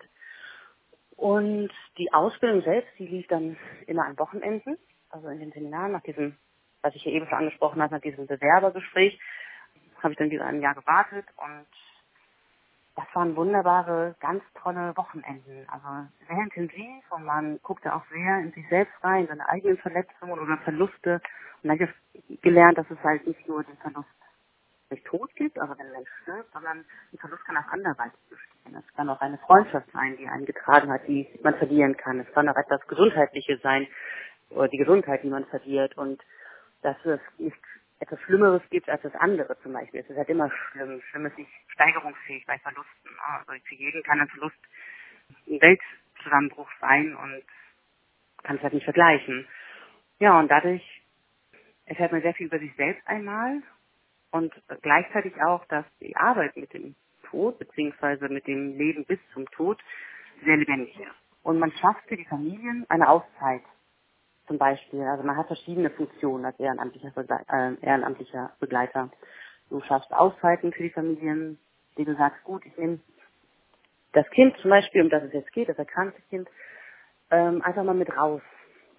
Und 1.17 1.69
die 1.97 2.11
Ausbildung 2.13 2.63
selbst, 2.63 2.89
die 2.97 3.05
lief 3.05 3.27
dann 3.27 3.57
immer 3.85 4.05
an 4.05 4.17
Wochenenden 4.17 4.77
also 5.11 5.27
in 5.27 5.39
den 5.39 5.51
Seminaren, 5.51 5.91
nach 5.91 6.01
diesem, 6.01 6.37
was 6.81 6.95
ich 6.95 7.03
hier 7.03 7.13
eben 7.13 7.27
schon 7.27 7.37
angesprochen 7.37 7.81
habe, 7.81 7.95
nach 7.95 8.01
diesem 8.01 8.27
Bewerbergespräch, 8.27 9.19
habe 10.01 10.13
ich 10.13 10.17
dann 10.17 10.31
wieder 10.31 10.45
ein 10.45 10.61
Jahr 10.61 10.75
gewartet 10.75 11.25
und 11.37 11.67
das 13.01 13.15
waren 13.15 13.35
wunderbare, 13.35 14.15
ganz 14.19 14.43
tolle 14.61 14.95
Wochenenden. 14.95 15.67
Also 15.69 16.07
sehr 16.27 16.43
intensiv 16.43 17.03
und 17.11 17.25
man 17.25 17.59
guckte 17.63 17.93
auch 17.93 18.03
sehr 18.11 18.39
in 18.39 18.51
sich 18.51 18.67
selbst 18.69 18.93
rein, 19.03 19.27
seine 19.27 19.47
eigenen 19.49 19.77
Verletzungen 19.77 20.39
oder 20.39 20.57
Verluste. 20.59 21.21
Und 21.63 21.69
dann 21.69 21.89
gelernt, 22.41 22.77
dass 22.77 22.89
es 22.89 23.03
halt 23.03 23.25
nicht 23.25 23.47
nur 23.47 23.63
den 23.63 23.77
Verlust 23.77 24.09
durch 24.89 25.03
Tod 25.03 25.33
gibt, 25.35 25.59
also 25.59 25.77
wenn 25.77 25.85
ein 25.85 25.91
Mensch 25.93 26.09
stirbt, 26.23 26.51
sondern 26.53 26.85
ein 27.13 27.17
Verlust 27.17 27.45
kann 27.45 27.57
auch 27.57 27.71
anderweitig 27.71 28.19
bestehen. 28.29 28.75
Es 28.75 28.95
kann 28.95 29.09
auch 29.09 29.21
eine 29.21 29.37
Freundschaft 29.37 29.89
sein, 29.93 30.17
die 30.17 30.27
einen 30.27 30.45
getragen 30.45 30.91
hat, 30.91 31.07
die 31.07 31.27
man 31.43 31.55
verlieren 31.55 31.95
kann. 31.95 32.19
Es 32.19 32.31
kann 32.33 32.49
auch 32.49 32.57
etwas 32.57 32.85
Gesundheitliches 32.87 33.61
sein, 33.61 33.87
oder 34.49 34.67
die 34.67 34.77
Gesundheit, 34.77 35.23
die 35.23 35.29
man 35.29 35.45
verliert. 35.45 35.97
Und 35.97 36.21
dass 36.81 36.97
es 37.05 37.19
nicht 37.37 37.57
etwas 38.01 38.19
Schlimmeres 38.21 38.63
gibt 38.69 38.89
als 38.89 39.01
das 39.03 39.15
andere 39.15 39.57
zum 39.61 39.73
Beispiel. 39.73 40.01
Es 40.01 40.09
ist 40.09 40.17
halt 40.17 40.29
immer 40.29 40.49
schlimm. 40.51 41.01
Schlimm 41.09 41.25
ist 41.27 41.37
nicht 41.37 41.51
steigerungsfähig 41.69 42.45
bei 42.45 42.57
Verlusten. 42.59 43.09
Also 43.23 43.53
für 43.63 43.75
jeden 43.75 44.03
kann 44.03 44.19
ein 44.19 44.27
Verlust 44.27 44.57
ein 45.47 45.61
Weltzusammenbruch 45.61 46.69
sein 46.79 47.15
und 47.15 47.43
kann 48.43 48.57
es 48.57 48.63
halt 48.63 48.73
nicht 48.73 48.83
vergleichen. 48.83 49.47
Ja, 50.19 50.39
und 50.39 50.49
dadurch 50.49 50.83
erfährt 51.85 52.11
man 52.11 52.21
sehr 52.21 52.33
viel 52.33 52.47
über 52.47 52.59
sich 52.59 52.75
selbst 52.75 53.07
einmal 53.07 53.61
und 54.31 54.53
gleichzeitig 54.81 55.33
auch, 55.41 55.65
dass 55.65 55.85
die 55.99 56.15
Arbeit 56.15 56.57
mit 56.57 56.73
dem 56.73 56.95
Tod 57.29 57.59
beziehungsweise 57.59 58.29
mit 58.29 58.47
dem 58.47 58.77
Leben 58.77 59.05
bis 59.05 59.19
zum 59.33 59.45
Tod 59.51 59.79
sehr 60.43 60.57
lebendig 60.57 60.97
ist. 60.99 61.11
Und 61.43 61.59
man 61.59 61.71
schafft 61.73 62.07
für 62.07 62.17
die 62.17 62.25
Familien 62.25 62.85
eine 62.89 63.07
Auszeit 63.09 63.61
zum 64.51 64.57
Beispiel. 64.57 65.01
Also 65.03 65.23
man 65.23 65.37
hat 65.37 65.47
verschiedene 65.47 65.89
Funktionen 65.89 66.43
als 66.43 66.59
ehrenamtlicher, 66.59 67.13
äh, 67.17 67.73
ehrenamtlicher 67.81 68.51
Begleiter. 68.59 69.09
Du 69.69 69.79
schaffst 69.83 70.13
Auszeiten 70.13 70.73
für 70.73 70.83
die 70.83 70.89
Familien, 70.89 71.57
die 71.97 72.03
du 72.03 72.13
sagst, 72.17 72.43
gut, 72.43 72.65
ich 72.65 72.75
nehme 72.77 72.99
das 74.11 74.29
Kind 74.31 74.57
zum 74.57 74.71
Beispiel, 74.71 75.03
um 75.03 75.09
das 75.09 75.23
es 75.23 75.31
jetzt 75.31 75.53
geht, 75.53 75.69
das 75.69 75.77
erkrankte 75.77 76.21
Kind, 76.23 76.49
ähm, 77.29 77.61
einfach 77.61 77.85
mal 77.85 77.95
mit 77.95 78.13
raus 78.13 78.41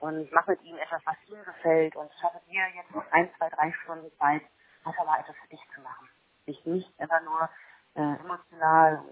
und 0.00 0.32
mach 0.32 0.47
mit 0.47 0.62
ihm 0.64 0.76
etwas, 0.78 1.02
was 1.04 1.16
ihm 1.28 1.44
gefällt 1.44 1.97
und 1.97 2.11
schaffe 2.18 2.40
dir 2.50 2.62
jetzt 2.75 2.94
noch 2.94 3.04
ein, 3.12 3.28
zwei, 3.37 3.50
drei 3.50 3.75
Stunden 3.82 4.11
Zeit, 4.18 4.40
einfach 4.87 5.04
mal 5.04 5.21
etwas 5.21 5.37
für 5.37 5.49
dich 5.49 5.61
zu 5.75 5.82
machen. 5.82 6.09
Dich 6.47 6.64
nicht 6.64 6.90
immer 6.99 7.21
nur 7.21 7.50
äh, 7.94 8.18
emotional, 8.21 9.02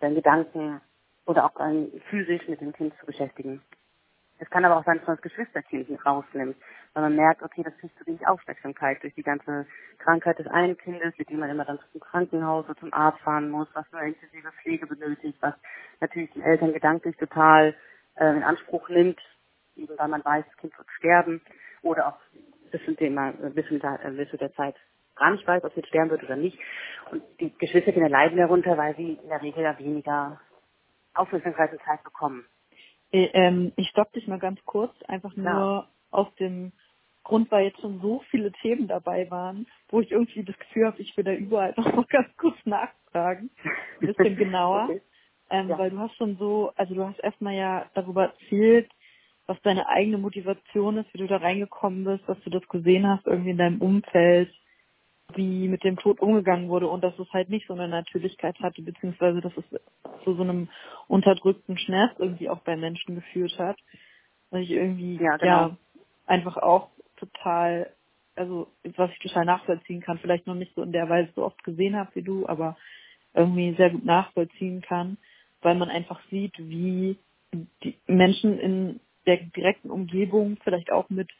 deinen 0.00 0.16
Gedanken 0.16 0.80
oder 1.24 1.44
auch 1.44 1.60
äh, 1.60 1.86
physisch 2.10 2.48
mit 2.48 2.60
dem 2.60 2.72
Kind 2.72 2.98
zu 2.98 3.06
beschäftigen. 3.06 3.62
Es 4.44 4.50
kann 4.50 4.64
aber 4.66 4.76
auch 4.76 4.84
sein, 4.84 4.98
dass 4.98 5.06
man 5.06 5.16
das 5.16 5.22
Geschwisterkind 5.22 6.04
rausnimmt, 6.04 6.56
weil 6.92 7.02
man 7.02 7.16
merkt, 7.16 7.42
okay, 7.42 7.62
das 7.62 7.74
kriegt 7.78 7.96
zu 7.98 8.06
wenig 8.06 8.26
Aufmerksamkeit 8.26 9.02
durch 9.02 9.14
die 9.14 9.22
ganze 9.22 9.66
Krankheit 9.98 10.38
des 10.38 10.46
einen 10.48 10.76
Kindes, 10.76 11.14
mit 11.16 11.30
dem 11.30 11.38
man 11.38 11.48
immer 11.48 11.64
dann 11.64 11.78
zum 11.92 12.00
Krankenhaus 12.02 12.66
oder 12.66 12.76
zum 12.76 12.92
Arzt 12.92 13.20
fahren 13.20 13.48
muss, 13.48 13.68
was 13.72 13.86
eine 13.94 14.08
intensive 14.08 14.52
Pflege 14.60 14.86
benötigt, 14.86 15.38
was 15.40 15.54
natürlich 16.00 16.30
die 16.32 16.42
Eltern 16.42 16.74
gedanklich 16.74 17.16
total 17.16 17.74
äh, 18.16 18.36
in 18.36 18.42
Anspruch 18.42 18.90
nimmt, 18.90 19.18
eben 19.76 19.96
weil 19.96 20.08
man 20.08 20.22
weiß, 20.22 20.44
das 20.46 20.56
Kind 20.58 20.76
wird 20.76 20.88
sterben 20.98 21.40
oder 21.80 22.08
auch 22.08 22.18
dem, 22.98 23.16
bis 23.54 23.66
zu, 23.66 23.78
der, 23.78 23.94
bis 24.10 24.28
zu 24.28 24.36
der 24.36 24.52
Zeit 24.52 24.76
gar 25.16 25.30
nicht 25.30 25.46
weiß, 25.46 25.64
ob 25.64 25.70
es 25.70 25.76
jetzt 25.76 25.88
sterben 25.88 26.10
wird 26.10 26.22
oder 26.22 26.36
nicht. 26.36 26.58
Und 27.10 27.22
die 27.40 27.56
Geschwisterkinder 27.56 28.10
leiden 28.10 28.36
darunter, 28.36 28.76
weil 28.76 28.94
sie 28.96 29.14
in 29.22 29.28
der 29.28 29.40
Regel 29.40 29.62
ja 29.62 29.78
weniger 29.78 30.38
Aufmerksamkeit 31.14 31.72
und 31.72 31.80
Zeit 31.82 32.04
bekommen. 32.04 32.44
Äh, 33.14 33.30
ähm, 33.32 33.72
ich 33.76 33.88
stopp 33.90 34.12
dich 34.12 34.26
mal 34.26 34.40
ganz 34.40 34.58
kurz, 34.64 34.92
einfach 35.04 35.36
nur 35.36 35.44
Klar. 35.44 35.90
aus 36.10 36.34
dem 36.40 36.72
Grund, 37.22 37.48
weil 37.52 37.66
jetzt 37.66 37.80
schon 37.80 38.00
so 38.00 38.22
viele 38.30 38.50
Themen 38.50 38.88
dabei 38.88 39.30
waren, 39.30 39.66
wo 39.88 40.00
ich 40.00 40.10
irgendwie 40.10 40.42
das 40.42 40.58
Gefühl 40.58 40.86
habe, 40.86 41.00
ich 41.00 41.16
will 41.16 41.24
da 41.24 41.32
überall 41.32 41.72
noch 41.76 41.94
mal 41.94 42.04
ganz 42.08 42.36
kurz 42.36 42.56
nachfragen, 42.64 43.50
ein 44.00 44.06
bisschen 44.06 44.36
genauer. 44.36 44.84
Okay. 44.84 45.02
Ähm, 45.50 45.68
Ja. 45.68 45.78
Weil 45.78 45.90
du 45.90 45.98
hast 45.98 46.16
schon 46.16 46.36
so, 46.38 46.72
also 46.74 46.94
du 46.94 47.06
hast 47.06 47.20
erstmal 47.20 47.54
ja 47.54 47.86
darüber 47.94 48.24
erzählt, 48.24 48.90
was 49.46 49.60
deine 49.62 49.88
eigene 49.88 50.18
Motivation 50.18 50.96
ist, 50.96 51.12
wie 51.14 51.18
du 51.18 51.28
da 51.28 51.36
reingekommen 51.36 52.04
bist, 52.04 52.28
dass 52.28 52.40
du 52.40 52.50
das 52.50 52.66
gesehen 52.68 53.06
hast 53.06 53.26
irgendwie 53.26 53.50
in 53.50 53.58
deinem 53.58 53.80
Umfeld, 53.80 54.52
wie 55.34 55.68
mit 55.68 55.84
dem 55.84 55.96
Tod 55.96 56.20
umgegangen 56.20 56.68
wurde 56.68 56.88
und 56.88 57.02
dass 57.02 57.18
es 57.18 57.32
halt 57.32 57.48
nicht 57.48 57.66
so 57.66 57.74
eine 57.74 57.88
Natürlichkeit 57.88 58.58
hatte, 58.60 58.82
beziehungsweise 58.82 59.40
dass 59.40 59.52
es 59.56 59.64
zu 60.22 60.34
so 60.34 60.42
einem 60.42 60.68
unterdrückten 61.08 61.78
Schmerz 61.78 62.12
irgendwie 62.18 62.48
auch 62.48 62.60
bei 62.60 62.76
Menschen 62.76 63.14
geführt 63.16 63.58
hat. 63.58 63.78
Was 64.50 64.60
ich 64.60 64.70
irgendwie, 64.70 65.16
Ja, 65.16 65.36
genau. 65.36 65.46
ja, 65.46 65.76
einfach 66.26 66.56
auch 66.58 66.90
total, 67.16 67.90
also 68.36 68.68
was 68.96 69.10
ich 69.10 69.18
total 69.18 69.44
nachvollziehen 69.44 70.00
kann, 70.00 70.18
vielleicht 70.18 70.46
noch 70.46 70.54
nicht 70.54 70.74
so 70.74 70.82
in 70.82 70.92
der 70.92 71.08
Weise 71.08 71.30
so 71.34 71.44
oft 71.44 71.62
gesehen 71.64 71.96
habe 71.96 72.14
wie 72.14 72.22
du, 72.22 72.46
aber 72.46 72.76
irgendwie 73.32 73.74
sehr 73.74 73.90
gut 73.90 74.04
nachvollziehen 74.04 74.80
kann, 74.82 75.16
weil 75.62 75.74
man 75.74 75.88
einfach 75.88 76.20
sieht, 76.30 76.54
wie 76.58 77.18
die 77.82 77.96
Menschen 78.06 78.58
in 78.58 79.00
der 79.26 79.38
direkten 79.38 79.90
Umgebung 79.90 80.58
vielleicht 80.62 80.92
auch 80.92 81.08
mit 81.10 81.30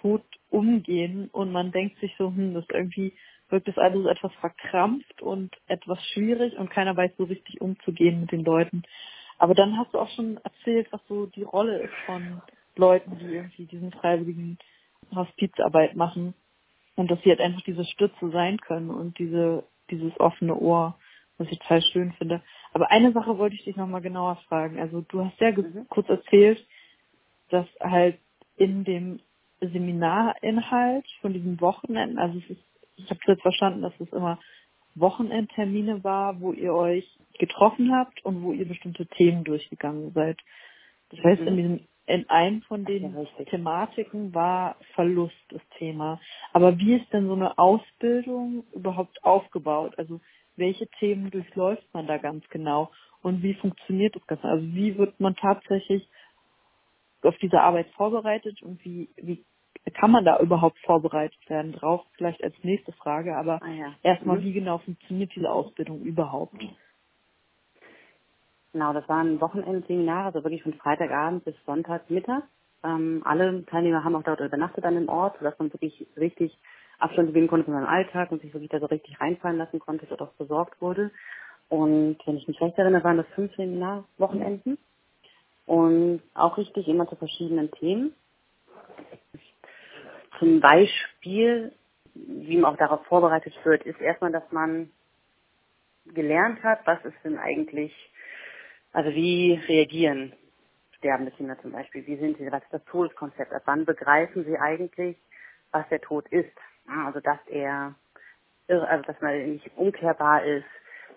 Tod 0.00 0.22
umgehen 0.50 1.28
und 1.32 1.52
man 1.52 1.72
denkt 1.72 1.98
sich 2.00 2.14
so, 2.18 2.28
hm, 2.28 2.54
das 2.54 2.64
irgendwie 2.72 3.12
wirkt 3.48 3.68
das 3.68 3.78
alles 3.78 4.06
etwas 4.06 4.32
verkrampft 4.34 5.22
und 5.22 5.54
etwas 5.66 5.98
schwierig 6.12 6.56
und 6.56 6.70
keiner 6.70 6.96
weiß 6.96 7.12
so 7.18 7.24
richtig 7.24 7.60
umzugehen 7.60 8.20
mit 8.20 8.32
den 8.32 8.44
Leuten. 8.44 8.82
Aber 9.38 9.54
dann 9.54 9.76
hast 9.78 9.92
du 9.94 9.98
auch 9.98 10.10
schon 10.10 10.38
erzählt, 10.38 10.88
was 10.92 11.00
so 11.08 11.26
die 11.26 11.42
Rolle 11.42 11.78
ist 11.82 11.94
von 12.06 12.40
Leuten, 12.76 13.18
die 13.18 13.34
irgendwie 13.34 13.66
diesen 13.66 13.92
freiwilligen 13.92 14.58
Hospizarbeit 15.14 15.96
machen 15.96 16.34
und 16.96 17.10
dass 17.10 17.20
sie 17.22 17.30
halt 17.30 17.40
einfach 17.40 17.62
diese 17.62 17.84
Stütze 17.84 18.30
sein 18.30 18.58
können 18.58 18.90
und 18.90 19.18
diese 19.18 19.64
dieses 19.90 20.18
offene 20.20 20.54
Ohr, 20.54 20.96
was 21.38 21.48
ich 21.50 21.58
total 21.58 21.82
schön 21.82 22.12
finde. 22.12 22.42
Aber 22.72 22.90
eine 22.90 23.12
Sache 23.12 23.38
wollte 23.38 23.56
ich 23.56 23.64
dich 23.64 23.76
nochmal 23.76 24.02
genauer 24.02 24.36
fragen. 24.48 24.78
Also 24.78 25.00
du 25.00 25.24
hast 25.24 25.40
ja 25.40 25.50
Mhm. 25.50 25.86
kurz 25.88 26.08
erzählt, 26.08 26.64
dass 27.48 27.66
halt 27.80 28.18
in 28.56 28.84
dem 28.84 29.20
Seminarinhalt 29.60 31.06
von 31.20 31.32
diesen 31.32 31.60
Wochenenden, 31.60 32.18
also 32.18 32.38
es 32.38 32.50
ist, 32.50 32.64
ich 32.96 33.10
habe 33.10 33.20
jetzt 33.26 33.42
verstanden, 33.42 33.82
dass 33.82 33.98
es 34.00 34.12
immer 34.12 34.38
Wochenendtermine 34.94 36.02
war, 36.04 36.40
wo 36.40 36.52
ihr 36.52 36.74
euch 36.74 37.06
getroffen 37.38 37.94
habt 37.94 38.24
und 38.24 38.42
wo 38.42 38.52
ihr 38.52 38.66
bestimmte 38.66 39.06
Themen 39.06 39.44
durchgegangen 39.44 40.12
seid. 40.12 40.38
Das 41.10 41.20
heißt, 41.24 41.42
in 41.42 41.54
Mhm. 41.54 41.56
diesem 41.56 41.80
in 42.06 42.28
einem 42.28 42.62
von 42.62 42.84
den 42.84 43.14
Ja. 43.14 43.44
Thematiken 43.44 44.34
war 44.34 44.76
Verlust 44.94 45.36
das 45.50 45.62
Thema. 45.78 46.20
Aber 46.52 46.76
wie 46.76 46.94
ist 46.94 47.12
denn 47.12 47.28
so 47.28 47.34
eine 47.34 47.56
Ausbildung 47.56 48.64
überhaupt 48.74 49.22
aufgebaut? 49.22 49.96
Also 49.96 50.20
welche 50.56 50.88
Themen 50.98 51.30
durchläuft 51.30 51.86
man 51.94 52.08
da 52.08 52.18
ganz 52.18 52.48
genau? 52.48 52.90
Und 53.22 53.44
wie 53.44 53.54
funktioniert 53.54 54.16
das 54.16 54.26
Ganze? 54.26 54.48
Also 54.48 54.66
wie 54.74 54.98
wird 54.98 55.20
man 55.20 55.36
tatsächlich 55.36 56.08
auf 57.22 57.36
diese 57.38 57.60
Arbeit 57.60 57.88
vorbereitet 57.96 58.62
und 58.62 58.84
wie, 58.84 59.10
wie 59.16 59.44
kann 59.94 60.10
man 60.10 60.24
da 60.24 60.38
überhaupt 60.40 60.78
vorbereitet 60.80 61.38
werden 61.48 61.72
drauf? 61.72 62.04
Vielleicht 62.16 62.42
als 62.44 62.54
nächste 62.62 62.92
Frage, 62.92 63.36
aber 63.36 63.60
Ah, 63.62 63.70
ja. 63.72 63.94
erstmal, 64.02 64.38
Mhm. 64.38 64.42
wie 64.44 64.52
genau 64.52 64.78
funktioniert 64.78 65.32
diese 65.34 65.50
Ausbildung 65.50 66.02
überhaupt? 66.02 66.54
Genau, 68.72 68.92
das 68.92 69.08
waren 69.08 69.40
Wochenendseminare, 69.40 70.26
also 70.26 70.44
wirklich 70.44 70.62
von 70.62 70.74
Freitagabend 70.74 71.44
bis 71.44 71.54
Sonntagmittag. 71.66 72.44
Ähm, 72.84 73.22
alle 73.24 73.64
Teilnehmer 73.66 74.04
haben 74.04 74.14
auch 74.14 74.22
dort 74.22 74.40
übernachtet 74.40 74.84
an 74.84 74.94
dem 74.94 75.08
Ort, 75.08 75.36
sodass 75.38 75.58
man 75.58 75.72
wirklich 75.72 76.06
richtig 76.16 76.56
Abstand 76.98 77.28
gewinnen 77.28 77.48
konnte 77.48 77.64
von 77.64 77.74
seinem 77.74 77.86
Alltag 77.88 78.30
und 78.30 78.42
sich 78.42 78.52
wirklich 78.52 78.70
da 78.70 78.78
so 78.78 78.86
richtig 78.86 79.20
reinfallen 79.20 79.58
lassen 79.58 79.80
konnte, 79.80 80.06
dort 80.06 80.22
auch 80.22 80.32
besorgt 80.34 80.80
wurde. 80.80 81.10
Und 81.68 82.18
wenn 82.26 82.36
ich 82.36 82.46
mich 82.46 82.60
recht 82.60 82.78
erinnere, 82.78 83.04
waren 83.04 83.16
das 83.16 83.26
fünf 83.34 83.54
Seminarwochenenden. 83.56 84.78
Und 85.70 86.20
auch 86.34 86.58
richtig 86.58 86.88
immer 86.88 87.08
zu 87.08 87.14
verschiedenen 87.14 87.70
Themen. 87.70 88.12
Zum 90.40 90.58
Beispiel, 90.58 91.70
wie 92.14 92.56
man 92.56 92.72
auch 92.72 92.76
darauf 92.76 93.06
vorbereitet 93.06 93.54
wird, 93.62 93.84
ist 93.84 94.00
erstmal, 94.00 94.32
dass 94.32 94.50
man 94.50 94.90
gelernt 96.06 96.60
hat, 96.64 96.84
was 96.88 96.98
ist 97.04 97.14
denn 97.22 97.38
eigentlich, 97.38 97.94
also 98.92 99.10
wie 99.10 99.60
reagieren 99.68 100.32
sterbende 100.98 101.30
Kinder 101.30 101.56
zum 101.62 101.70
Beispiel, 101.70 102.04
wie 102.04 102.16
sind 102.16 102.36
sie, 102.38 102.50
was 102.50 102.64
ist 102.64 102.72
das 102.72 102.84
Todeskonzept, 102.86 103.52
ab 103.52 103.62
wann 103.66 103.84
begreifen 103.84 104.44
sie 104.44 104.58
eigentlich, 104.58 105.16
was 105.70 105.88
der 105.88 106.00
Tod 106.00 106.26
ist. 106.30 106.50
Ja, 106.88 107.06
Also 107.06 107.20
dass 107.20 107.38
er, 107.46 107.94
also 108.66 109.04
dass 109.04 109.20
man 109.20 109.52
nicht 109.52 109.70
umkehrbar 109.76 110.42
ist, 110.42 110.66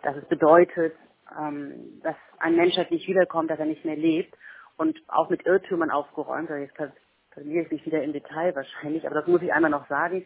dass 0.04 0.16
es 0.16 0.26
bedeutet, 0.26 0.96
ähm, 1.40 2.02
dass 2.04 2.16
ein 2.40 2.56
Mensch 2.56 2.78
halt 2.78 2.92
nicht 2.92 3.08
wiederkommt, 3.08 3.52
dass 3.52 3.60
er 3.60 3.66
nicht 3.66 3.86
mehr 3.86 3.98
lebt 3.98 4.36
und 4.78 5.00
auch 5.08 5.30
mit 5.30 5.46
Irrtümern 5.46 5.92
aufgeräumt, 5.92 6.50
also 6.52 6.64
jetzt 6.64 6.76
ver- 6.78 6.94
verliere 7.32 7.66
ich 7.66 7.72
mich 7.72 7.86
wieder 7.86 8.04
im 8.04 8.14
Detail 8.14 8.56
wahrscheinlich, 8.56 9.06
aber 9.06 9.16
das 9.16 9.28
muss 9.28 9.42
ich 9.42 9.54
einmal 9.54 9.72
noch 9.72 9.88
sagen, 9.90 10.26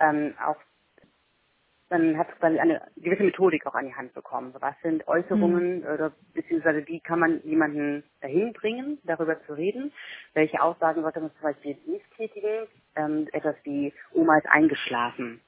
ähm, 0.00 0.34
auch 0.44 0.56
man 1.90 2.18
hat 2.18 2.28
quasi 2.40 2.58
eine 2.58 2.82
gewisse 2.96 3.22
Methodik 3.24 3.66
auch 3.66 3.74
an 3.74 3.86
die 3.86 3.94
Hand 3.94 4.14
bekommen. 4.14 4.54
Was 4.60 4.74
sind 4.82 5.06
Äußerungen 5.08 5.84
oder 5.84 6.12
beziehungsweise 6.34 6.86
wie 6.86 7.00
kann 7.00 7.20
man 7.20 7.42
jemanden 7.44 8.04
dahin 8.22 8.52
bringen, 8.54 8.98
darüber 9.04 9.40
zu 9.46 9.54
reden? 9.54 9.92
Welche 10.34 10.62
Aussagen 10.62 11.02
sollte 11.02 11.20
man 11.20 11.32
zum 11.32 11.42
Beispiel 11.42 11.78
nicht 11.86 12.06
tätigen? 12.16 12.68
Ähm, 12.96 13.28
etwas 13.32 13.56
wie 13.64 13.92
Oma 14.14 14.38
ist 14.38 14.48
eingeschlafen 14.48 15.40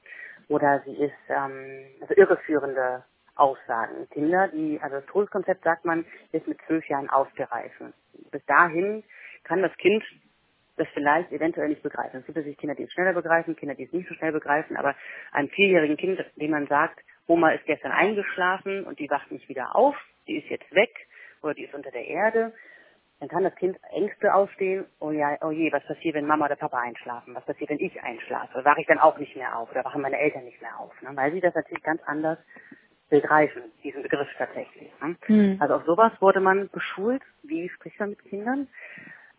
oder 0.49 0.81
sie 0.85 0.95
ist 0.95 1.13
ähm, 1.29 1.85
also 2.01 2.13
irreführende 2.15 3.03
Aussagen. 3.41 4.07
Kinder, 4.11 4.49
die, 4.49 4.79
also 4.81 4.97
das 4.97 5.05
Todeskonzept 5.07 5.63
sagt 5.63 5.83
man, 5.83 6.05
ist 6.31 6.47
mit 6.47 6.59
zwölf 6.67 6.87
Jahren 6.87 7.09
ausgereift. 7.09 7.75
Bis 8.29 8.45
dahin 8.45 9.03
kann 9.43 9.63
das 9.63 9.75
Kind 9.77 10.03
das 10.77 10.87
vielleicht 10.93 11.31
eventuell 11.31 11.69
nicht 11.69 11.81
begreifen. 11.81 12.19
Es 12.19 12.25
gibt 12.25 12.37
natürlich 12.37 12.57
Kinder, 12.57 12.75
die 12.75 12.83
es 12.83 12.93
schneller 12.93 13.13
begreifen, 13.13 13.55
Kinder, 13.55 13.75
die 13.75 13.83
es 13.83 13.93
nicht 13.93 14.07
so 14.07 14.15
schnell 14.15 14.31
begreifen, 14.31 14.77
aber 14.77 14.95
einem 15.31 15.49
vierjährigen 15.49 15.97
Kind, 15.97 16.23
dem 16.35 16.51
man 16.51 16.67
sagt, 16.67 16.99
Oma 17.27 17.51
ist 17.51 17.65
gestern 17.65 17.91
eingeschlafen 17.91 18.83
und 18.85 18.99
die 18.99 19.09
wacht 19.09 19.31
nicht 19.31 19.49
wieder 19.49 19.75
auf, 19.75 19.95
die 20.27 20.37
ist 20.37 20.49
jetzt 20.49 20.73
weg 20.73 20.91
oder 21.41 21.53
die 21.55 21.65
ist 21.65 21.73
unter 21.73 21.91
der 21.91 22.05
Erde, 22.05 22.53
dann 23.19 23.29
kann 23.29 23.43
das 23.43 23.55
Kind 23.55 23.77
Ängste 23.91 24.33
ausstehen, 24.33 24.85
oh 24.99 25.11
ja, 25.11 25.37
oh 25.41 25.51
je, 25.51 25.71
was 25.71 25.85
passiert, 25.85 26.15
wenn 26.15 26.25
Mama 26.25 26.45
oder 26.45 26.55
Papa 26.55 26.79
einschlafen? 26.79 27.35
Was 27.35 27.45
passiert, 27.45 27.69
wenn 27.69 27.79
ich 27.79 28.01
einschlafe? 28.01 28.65
Wache 28.65 28.81
ich 28.81 28.87
dann 28.87 28.97
auch 28.97 29.17
nicht 29.17 29.35
mehr 29.35 29.57
auf 29.57 29.69
oder 29.71 29.85
wachen 29.85 30.01
meine 30.01 30.19
Eltern 30.19 30.45
nicht 30.45 30.61
mehr 30.61 30.79
auf? 30.79 30.99
Ne? 31.01 31.11
Weil 31.13 31.31
sie 31.31 31.39
das 31.39 31.53
natürlich 31.53 31.83
ganz 31.83 32.01
anders 32.05 32.39
begreifen, 33.11 33.63
diesen 33.83 34.01
Begriff 34.01 34.29
tatsächlich. 34.37 34.89
Ne? 35.01 35.15
Mhm. 35.27 35.57
Also 35.59 35.75
auf 35.75 35.85
sowas 35.85 36.13
wurde 36.21 36.39
man 36.39 36.69
beschult, 36.69 37.21
wie 37.43 37.69
spricht 37.69 37.99
man 37.99 38.11
mit 38.11 38.23
Kindern? 38.25 38.67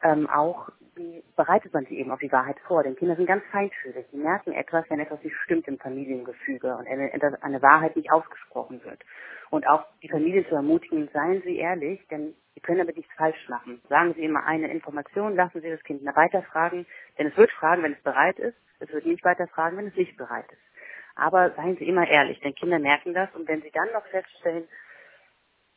Ähm, 0.02 0.29
auch 0.29 0.69
wie 0.95 1.23
bereitet 1.37 1.73
man 1.73 1.87
sie 1.87 1.99
eben 1.99 2.11
auf 2.11 2.21
die 2.21 2.31
Wahrheit 2.31 2.59
vor? 2.67 2.83
Denn 2.83 2.97
Kinder 2.97 3.17
sind 3.17 3.26
ganz 3.26 3.43
feinfühlig. 3.50 4.05
Sie 4.11 4.19
merken 4.19 4.52
etwas, 4.52 4.85
wenn 4.91 5.00
etwas 5.00 5.23
nicht 5.25 5.37
stimmt 5.45 5.67
im 5.69 5.79
Familiengefüge 5.79 6.76
und 6.76 6.87
eine, 6.87 7.11
eine 7.43 7.62
Wahrheit 7.62 7.97
nicht 7.97 8.12
ausgesprochen 8.12 8.85
wird. 8.85 9.00
Und 9.50 9.67
auch 9.67 9.85
die 10.02 10.09
Familie 10.09 10.47
zu 10.49 10.55
ermutigen, 10.55 11.09
seien 11.12 11.41
Sie 11.43 11.57
ehrlich, 11.57 12.07
denn 12.09 12.35
Sie 12.55 12.61
können 12.61 12.79
damit 12.79 12.97
nichts 12.97 13.12
falsch 13.14 13.49
machen. 13.49 13.81
Sagen 13.88 14.12
Sie 14.14 14.25
immer 14.25 14.45
eine 14.45 14.71
Information, 14.71 15.35
lassen 15.35 15.62
Sie 15.62 15.71
das 15.71 15.83
Kind 15.85 16.05
weiterfragen, 16.05 16.85
denn 17.19 17.29
es 17.29 17.37
wird 17.37 17.50
fragen, 17.52 17.83
wenn 17.83 17.95
es 17.95 18.02
bereit 18.02 18.38
ist. 18.38 18.57
Es 18.81 18.93
wird 18.93 19.07
nicht 19.07 19.25
weiterfragen, 19.25 19.79
wenn 19.79 19.87
es 19.87 19.97
nicht 19.97 20.17
bereit 20.19 20.50
ist. 20.50 20.72
Aber 21.14 21.50
seien 21.52 21.76
Sie 21.76 21.87
immer 21.87 22.09
ehrlich, 22.09 22.40
denn 22.40 22.54
Kinder 22.54 22.78
merken 22.78 23.14
das 23.14 23.28
und 23.35 23.47
wenn 23.49 23.62
Sie 23.62 23.71
dann 23.71 23.92
noch 23.92 24.07
feststellen, 24.07 24.69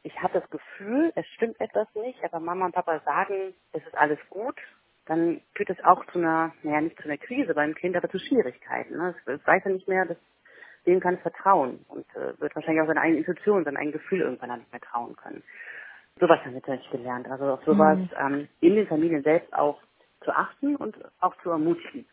ich 0.03 0.21
habe 0.21 0.39
das 0.39 0.49
Gefühl, 0.49 1.11
es 1.15 1.25
stimmt 1.35 1.59
etwas 1.59 1.87
nicht, 1.95 2.23
aber 2.23 2.39
Mama 2.39 2.67
und 2.67 2.75
Papa 2.75 2.99
sagen, 2.99 3.55
es 3.73 3.83
ist 3.85 3.97
alles 3.97 4.19
gut, 4.29 4.55
dann 5.07 5.41
führt 5.55 5.69
es 5.71 5.83
auch 5.83 6.05
zu 6.07 6.19
einer, 6.19 6.53
naja, 6.63 6.81
nicht 6.81 6.97
zu 6.97 7.05
einer 7.05 7.17
Krise 7.17 7.53
beim 7.53 7.73
Kind, 7.73 7.95
aber 7.95 8.09
zu 8.09 8.19
Schwierigkeiten. 8.19 8.97
Ne? 8.97 9.15
Es, 9.17 9.39
es 9.39 9.47
weiß 9.47 9.63
ja 9.65 9.71
nicht 9.71 9.87
mehr, 9.87 10.05
dass 10.05 10.17
dem 10.85 10.99
kann 10.99 11.15
es 11.15 11.21
vertrauen 11.21 11.83
und 11.87 12.05
äh, 12.15 12.39
wird 12.39 12.55
wahrscheinlich 12.55 12.81
auch 12.83 12.87
seine 12.87 13.01
eigene 13.01 13.19
Institution, 13.19 13.63
sein 13.63 13.77
eigenes 13.77 13.93
Gefühl 13.93 14.21
irgendwann 14.21 14.59
nicht 14.59 14.71
mehr 14.71 14.81
trauen 14.81 15.15
können. 15.15 15.43
Sowas 16.19 16.39
haben 16.41 16.53
wir 16.53 16.61
natürlich 16.61 16.89
gelernt. 16.91 17.27
Also 17.27 17.53
auf 17.53 17.63
sowas 17.65 17.97
mhm. 17.97 18.09
ähm, 18.17 18.47
in 18.61 18.75
den 18.75 18.87
Familien 18.87 19.23
selbst 19.23 19.53
auch 19.53 19.81
zu 20.23 20.31
achten 20.31 20.75
und 20.75 20.95
auch 21.19 21.35
zu 21.41 21.49
ermutigen. 21.49 22.05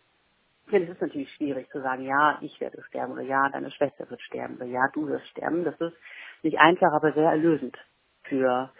Denn 0.70 0.84
es 0.84 0.90
ist 0.90 1.00
natürlich 1.00 1.32
schwierig 1.32 1.68
zu 1.70 1.80
sagen, 1.82 2.04
ja, 2.04 2.38
ich 2.40 2.60
werde 2.60 2.82
sterben 2.84 3.12
oder 3.12 3.22
ja, 3.22 3.48
deine 3.50 3.70
Schwester 3.70 4.08
wird 4.08 4.22
sterben 4.22 4.56
oder 4.56 4.66
ja, 4.66 4.88
du 4.92 5.06
wirst 5.08 5.26
sterben. 5.28 5.64
Das 5.64 5.78
ist 5.80 5.96
nicht 6.42 6.58
einfach, 6.58 6.92
aber 6.92 7.12
sehr 7.12 7.30
erlösend 7.30 7.76
für, 8.24 8.70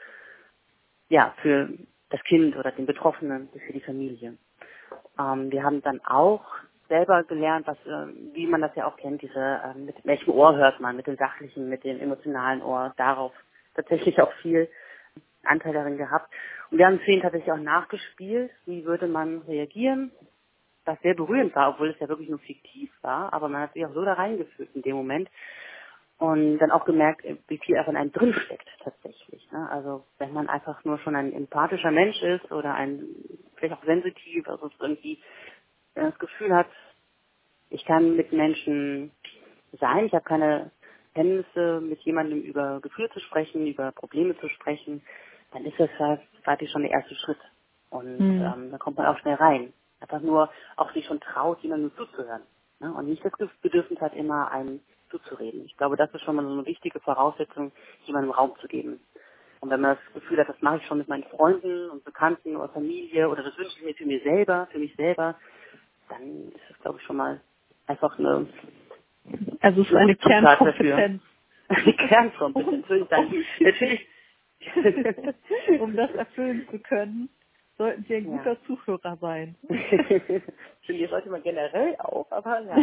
ja, 1.09 1.35
für 1.43 1.69
das 2.11 2.23
Kind 2.25 2.57
oder 2.57 2.71
den 2.71 2.87
Betroffenen, 2.87 3.49
für 3.67 3.73
die 3.73 3.81
Familie. 3.81 4.39
Ähm, 5.19 5.51
wir 5.51 5.62
haben 5.65 5.83
dann 5.83 6.01
auch 6.05 6.45
selber 6.89 7.25
gelernt, 7.25 7.67
was, 7.67 7.79
äh, 7.87 8.12
wie 8.35 8.47
man 8.47 8.61
das 8.61 8.75
ja 8.77 8.87
auch 8.87 8.97
kennt, 8.97 9.23
diese, 9.23 9.39
äh, 9.41 9.79
mit 9.79 9.97
welchem 10.05 10.31
Ohr 10.33 10.57
hört 10.57 10.81
man, 10.81 10.97
mit 10.97 11.07
dem 11.07 11.17
sachlichen, 11.17 11.69
mit 11.69 11.85
dem 11.85 12.01
emotionalen 12.01 12.62
Ohr, 12.62 12.93
darauf 12.97 13.33
tatsächlich 13.75 14.21
auch 14.21 14.33
viel 14.43 14.69
Anteil 15.45 15.73
darin 15.73 15.97
gehabt. 15.97 16.33
Und 16.71 16.79
wir 16.79 16.87
haben 16.87 17.01
Szenen 17.01 17.23
tatsächlich 17.23 17.53
auch 17.53 17.57
nachgespielt, 17.59 18.51
wie 18.67 18.85
würde 18.85 19.09
man 19.09 19.39
reagieren, 19.43 20.12
was 20.85 21.01
sehr 21.03 21.15
berührend 21.15 21.55
war, 21.55 21.71
obwohl 21.71 21.91
es 21.91 22.01
ja 22.01 22.09
wirklich 22.09 22.29
nur 22.29 22.39
fiktiv 22.39 22.91
war, 23.03 23.33
aber 23.33 23.49
man 23.49 23.62
hat 23.62 23.73
sich 23.73 23.85
auch 23.87 23.95
so 23.95 24.05
da 24.05 24.15
reingefühlt 24.15 24.75
in 24.75 24.83
dem 24.83 24.97
Moment 24.97 25.29
und 26.19 26.59
dann 26.59 26.71
auch 26.71 26.85
gemerkt, 26.85 27.25
wie 27.49 27.59
viel 27.59 27.77
auch 27.79 27.89
in 27.89 27.97
einem 27.97 28.12
drinsteckt 28.12 28.69
tatsächlich. 28.83 29.51
Ne? 29.51 29.69
Also 29.71 30.05
wenn 30.19 30.33
man 30.33 30.49
einfach 30.49 30.85
nur 30.85 30.99
schon 30.99 31.17
ein 31.17 31.33
empathischer 31.33 31.91
Mensch 31.91 32.23
ist 32.23 32.51
oder 32.53 32.75
ein 32.75 33.05
vielleicht 33.57 33.75
auch 33.75 33.85
sensitiv, 33.85 34.49
also 34.49 34.71
irgendwie 34.81 35.18
das 35.95 36.18
Gefühl 36.18 36.55
hat, 36.55 36.68
ich 37.71 37.85
kann 37.85 38.16
mit 38.16 38.33
Menschen 38.33 39.11
sein, 39.81 40.07
ich 40.07 40.12
habe 40.12 40.25
keine 40.25 40.71
Hemmnisse, 41.14 41.81
mit 41.81 42.01
jemandem 42.01 42.40
über 42.40 42.81
Gefühle 42.81 43.11
zu 43.11 43.21
sprechen, 43.21 43.66
über 43.66 43.92
Probleme 43.92 44.37
zu 44.38 44.49
sprechen, 44.49 45.03
dann 45.53 45.64
ist 45.64 45.79
das 45.79 45.90
halt, 45.99 46.21
fertig 46.42 46.71
schon 46.71 46.83
der 46.83 46.92
erste 46.92 47.14
Schritt. 47.14 47.38
Und 47.90 48.18
mhm. 48.18 48.42
ähm, 48.42 48.71
da 48.71 48.79
kommt 48.79 48.97
man 48.97 49.07
auch 49.07 49.18
schnell 49.18 49.35
rein. 49.35 49.73
Einfach 50.03 50.21
nur 50.21 50.51
auch 50.77 50.93
sich 50.93 51.07
schon 51.07 51.21
traut, 51.21 51.61
jemandem 51.61 51.93
zuzuhören. 51.97 52.43
Ne? 52.81 52.93
Und 52.93 53.09
nicht 53.09 53.25
das 53.25 53.51
Bedürfnis 53.62 54.01
hat, 54.01 54.15
immer 54.15 54.51
einem 54.51 54.81
zuzureden. 55.11 55.65
Ich 55.67 55.77
glaube, 55.77 55.97
das 55.97 56.12
ist 56.12 56.23
schon 56.23 56.37
mal 56.37 56.45
so 56.45 56.53
eine 56.53 56.67
wichtige 56.67 57.01
Voraussetzung, 57.01 57.73
jemandem 58.05 58.33
Raum 58.33 58.53
zu 58.61 58.69
geben. 58.69 59.01
Und 59.61 59.71
wenn 59.71 59.81
man 59.81 59.97
das 59.97 60.15
Gefühl 60.15 60.38
hat, 60.38 60.49
das 60.49 60.61
mache 60.61 60.79
ich 60.79 60.87
schon 60.87 60.99
mit 60.99 61.09
meinen 61.09 61.25
Freunden 61.25 61.88
und 61.91 62.05
Bekannten 62.05 62.57
oder 62.57 62.69
Familie 62.71 63.29
oder 63.29 63.43
das 63.45 63.57
wünsche 63.57 63.79
ich 63.79 63.85
mir 63.85 63.95
für 63.95 64.07
mich 64.07 64.23
selber, 64.25 64.67
für 64.73 64.79
mich 64.79 64.95
selber, 64.97 65.37
dann 66.09 66.49
ist 66.49 66.65
das, 66.69 66.79
glaube 66.81 66.99
ich, 66.99 67.07
schon 67.07 67.17
mal 67.17 67.41
einfach 67.87 68.19
eine 68.19 68.49
also 69.61 69.83
es 69.83 69.88
ist 69.88 69.95
eine 69.95 70.17
Kernkompetenz. 70.17 71.23
Eine 71.69 71.93
Kernkompetenz, 71.95 72.88
würde 72.88 73.05
ich 73.05 73.09
sagen. 73.09 73.45
Natürlich. 73.61 74.09
um 75.81 75.97
das 75.97 76.11
erfüllen 76.12 76.67
zu 76.71 76.79
können, 76.81 77.29
sollten 77.83 78.05
Sie 78.07 78.14
ein 78.14 78.31
ja. 78.31 78.38
guter 78.38 78.57
Zuhörer 78.64 79.16
sein. 79.21 79.57
Finde 79.68 81.05
ich 81.05 81.11
sollte 81.11 81.31
man 81.31 81.42
generell 81.42 81.97
auch, 81.99 82.31
aber 82.31 82.61
ja. 82.61 82.77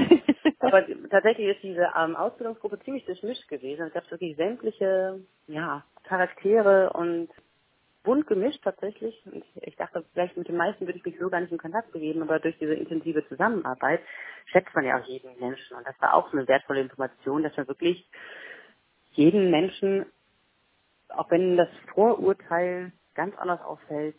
aber 0.60 0.86
tatsächlich 1.10 1.56
ist 1.56 1.64
diese 1.64 1.90
ähm, 1.98 2.16
Ausbildungsgruppe 2.16 2.80
ziemlich 2.80 3.06
durchmischt 3.06 3.48
gewesen. 3.48 3.88
Es 3.88 3.94
gab 3.94 4.10
wirklich 4.12 4.36
sämtliche 4.36 5.22
ja, 5.48 5.84
Charaktere 6.04 6.92
und 6.94 7.30
bunt 8.04 8.28
gemischt 8.28 8.62
tatsächlich. 8.64 9.22
Ich, 9.32 9.68
ich 9.68 9.76
dachte, 9.78 10.04
vielleicht 10.14 10.36
mit 10.36 10.50
den 10.50 10.58
meisten 10.58 10.86
würde 10.86 10.98
ich 10.98 11.06
mich 11.06 11.18
so 11.18 11.30
gar 11.30 11.40
nicht 11.40 11.52
in 11.52 11.58
Kontakt 11.58 11.92
begeben, 11.94 12.22
aber 12.22 12.40
durch 12.40 12.58
diese 12.58 12.74
intensive 12.74 13.26
Zusammenarbeit 13.30 14.02
schätzt 14.48 14.74
man 14.76 14.86
ja 14.86 15.00
auch 15.00 15.06
jeden 15.06 15.40
Menschen. 15.40 15.78
Und 15.78 15.88
das 15.88 16.00
war 16.02 16.14
auch 16.14 16.34
eine 16.34 16.48
wertvolle 16.48 16.82
Information, 16.82 17.44
dass 17.44 17.56
man 17.56 17.68
wirklich 17.68 18.06
jeden 19.12 19.50
Menschen, 19.50 20.06
auch 21.10 21.32
wenn 21.32 21.56
das 21.56 21.70
Vorurteil 21.94 22.92
ganz 23.16 23.38
anders 23.38 23.62
ausfällt, 23.62 24.16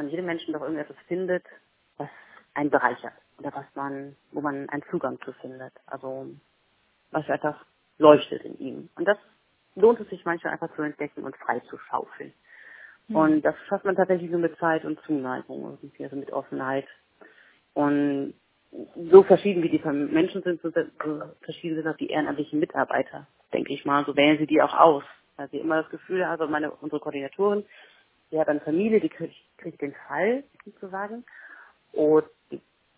man 0.00 0.08
jedem 0.08 0.24
Menschen 0.24 0.54
doch 0.54 0.62
irgendetwas 0.62 0.96
findet, 1.08 1.44
was 1.98 2.08
einen 2.54 2.70
bereichert 2.70 3.12
oder 3.38 3.52
was 3.54 3.66
man, 3.74 4.16
wo 4.32 4.40
man 4.40 4.66
einen 4.70 4.82
Zugang 4.90 5.20
zu 5.20 5.32
findet. 5.34 5.72
Also 5.86 6.26
was 7.10 7.28
einfach 7.28 7.66
leuchtet 7.98 8.42
in 8.44 8.58
ihm. 8.58 8.88
Und 8.94 9.04
das 9.06 9.18
lohnt 9.74 10.00
es 10.00 10.08
sich 10.08 10.24
manchmal 10.24 10.54
einfach 10.54 10.74
zu 10.74 10.82
entdecken 10.82 11.22
und 11.24 11.36
frei 11.36 11.60
zu 11.68 11.76
schaufeln. 11.76 12.32
Mhm. 13.08 13.16
Und 13.16 13.42
das 13.42 13.54
schafft 13.68 13.84
man 13.84 13.94
tatsächlich 13.94 14.30
nur 14.30 14.40
mit 14.40 14.56
Zeit 14.56 14.86
und 14.86 14.98
Zuneigung 15.02 15.64
irgendwie, 15.64 16.04
also 16.04 16.16
mit 16.16 16.32
Offenheit. 16.32 16.86
Und 17.74 18.32
so 19.10 19.22
verschieden 19.24 19.62
wie 19.62 19.68
die 19.68 19.82
Menschen 19.86 20.42
sind, 20.42 20.62
so 20.62 20.70
verschieden 21.42 21.76
sind 21.76 21.88
auch 21.88 21.96
die 21.96 22.08
ehrenamtlichen 22.08 22.58
Mitarbeiter, 22.58 23.26
denke 23.52 23.74
ich 23.74 23.84
mal. 23.84 24.06
So 24.06 24.16
wählen 24.16 24.38
sie 24.38 24.46
die 24.46 24.62
auch 24.62 24.74
aus. 24.74 25.04
Weil 25.36 25.48
sie 25.50 25.58
immer 25.58 25.82
das 25.82 25.90
Gefühl 25.90 26.24
haben, 26.24 26.40
also 26.40 26.46
meine, 26.50 26.70
unsere 26.70 27.00
Koordinatorin, 27.00 27.64
hat 28.38 28.48
eine 28.48 28.60
Familie, 28.60 29.00
die 29.00 29.08
kriegt, 29.08 29.34
kriegt 29.58 29.80
den 29.80 29.94
Fall, 30.06 30.44
sozusagen. 30.64 31.24
Und 31.92 32.26